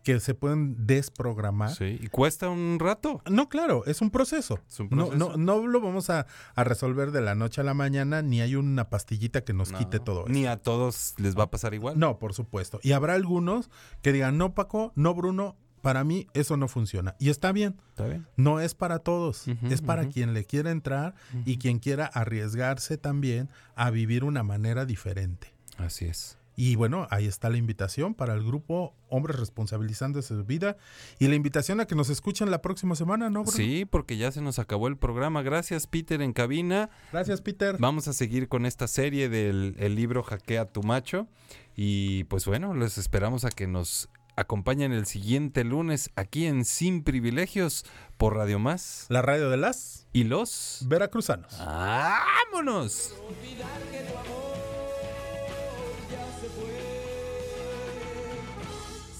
que 0.03 0.19
se 0.19 0.33
pueden 0.33 0.87
desprogramar. 0.87 1.69
Sí, 1.75 1.99
y 2.01 2.07
cuesta 2.07 2.49
un 2.49 2.77
rato. 2.79 3.21
No, 3.29 3.47
claro, 3.47 3.85
es 3.85 4.01
un 4.01 4.09
proceso. 4.09 4.59
Es 4.67 4.79
un 4.79 4.87
No, 4.89 5.09
proceso. 5.09 5.37
no, 5.37 5.37
no 5.61 5.67
lo 5.67 5.81
vamos 5.81 6.09
a, 6.09 6.25
a 6.55 6.63
resolver 6.63 7.11
de 7.11 7.21
la 7.21 7.35
noche 7.35 7.61
a 7.61 7.63
la 7.63 7.75
mañana, 7.75 8.23
ni 8.23 8.41
hay 8.41 8.55
una 8.55 8.89
pastillita 8.89 9.43
que 9.43 9.53
nos 9.53 9.71
No, 9.71 9.77
quite 9.77 9.99
todo 9.99 10.21
eso. 10.21 10.29
Ni 10.29 10.47
a 10.47 10.57
todos 10.57 11.13
les 11.17 11.37
va 11.37 11.43
a 11.43 11.51
pasar 11.51 11.75
igual. 11.75 11.99
No, 11.99 12.17
por 12.17 12.33
supuesto. 12.33 12.79
Y 12.81 12.93
habrá 12.93 13.13
algunos 13.13 13.69
que 14.01 14.11
digan, 14.11 14.37
no, 14.39 14.55
Paco, 14.55 14.93
no, 14.95 15.13
Bruno, 15.13 15.57
para 15.85 16.03
mí 16.03 16.25
eso 16.33 16.57
no 16.57 16.67
funciona. 16.67 17.15
Y 17.19 17.29
está 17.29 17.51
bien, 17.51 17.79
¿Está 17.89 18.07
bien? 18.07 18.25
no 18.37 18.59
es 18.59 18.73
para 18.73 18.97
todos, 18.97 19.45
es 19.69 19.83
para 19.83 20.07
quien 20.07 20.33
le 20.33 20.43
quiera 20.43 20.71
entrar 20.71 21.13
y 21.45 21.59
quien 21.59 21.77
quiera 21.77 22.07
arriesgarse 22.07 22.97
también 22.97 23.49
a 23.75 23.91
vivir 23.91 24.23
una 24.23 24.41
manera 24.41 24.85
diferente. 24.85 25.53
Así 25.77 26.05
es. 26.05 26.39
Y 26.55 26.75
bueno, 26.75 27.05
ahí 27.11 27.27
está 27.27 27.51
la 27.51 27.57
invitación 27.57 28.15
para 28.15 28.33
el 28.33 28.43
grupo 28.43 28.95
Hombres 29.09 29.37
Responsabilizándose 29.37 30.33
de 30.33 30.41
su 30.41 30.47
Vida 30.47 30.75
y 31.19 31.27
la 31.27 31.35
invitación 31.35 31.79
a 31.79 31.85
que 31.85 31.93
nos 31.93 32.09
escuchen 32.09 32.49
la 32.49 32.63
próxima 32.63 32.95
semana, 32.95 33.29
¿no, 33.29 33.43
Bruno? 33.43 33.55
Sí, 33.55 33.85
porque 33.85 34.17
ya 34.17 34.31
se 34.31 34.41
nos 34.41 34.57
acabó 34.57 34.87
el 34.87 34.97
programa. 34.97 35.43
Gracias, 35.43 35.85
Peter, 35.85 36.19
en 36.23 36.33
cabina. 36.33 36.89
Gracias, 37.11 37.41
Peter. 37.41 37.75
Vamos 37.77 38.07
a 38.07 38.13
seguir 38.13 38.47
con 38.47 38.65
esta 38.65 38.87
serie 38.87 39.29
del 39.29 39.75
el 39.77 39.93
libro 39.93 40.23
Hackea 40.23 40.65
tu 40.65 40.81
macho. 40.81 41.27
Y 41.75 42.23
pues 42.23 42.45
bueno, 42.45 42.73
les 42.73 42.97
esperamos 42.97 43.45
a 43.45 43.49
que 43.49 43.67
nos 43.67 44.09
acompañen 44.35 44.91
el 44.91 45.05
siguiente 45.05 45.63
lunes 45.63 46.09
aquí 46.15 46.45
en 46.45 46.65
Sin 46.65 47.03
Privilegios 47.03 47.85
por 48.17 48.35
Radio 48.35 48.59
Más. 48.59 49.05
La 49.09 49.21
radio 49.21 49.49
de 49.49 49.57
las 49.57 50.07
Y 50.13 50.23
los... 50.25 50.79
Veracruzanos. 50.87 51.57
¡Vámonos! 51.59 53.13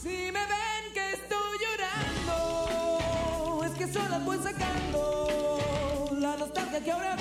Si 0.02 0.32
me 0.32 0.32
ven 0.32 0.94
que 0.94 1.14
estoy 1.14 1.58
llorando, 2.28 3.64
es 3.66 3.72
que 3.72 3.92
sola 3.92 4.20
voy 4.20 4.38
sacando 4.38 6.12
la 6.20 6.38
nostalgia 6.38 6.84
que 6.84 6.92
ahora 6.92 7.18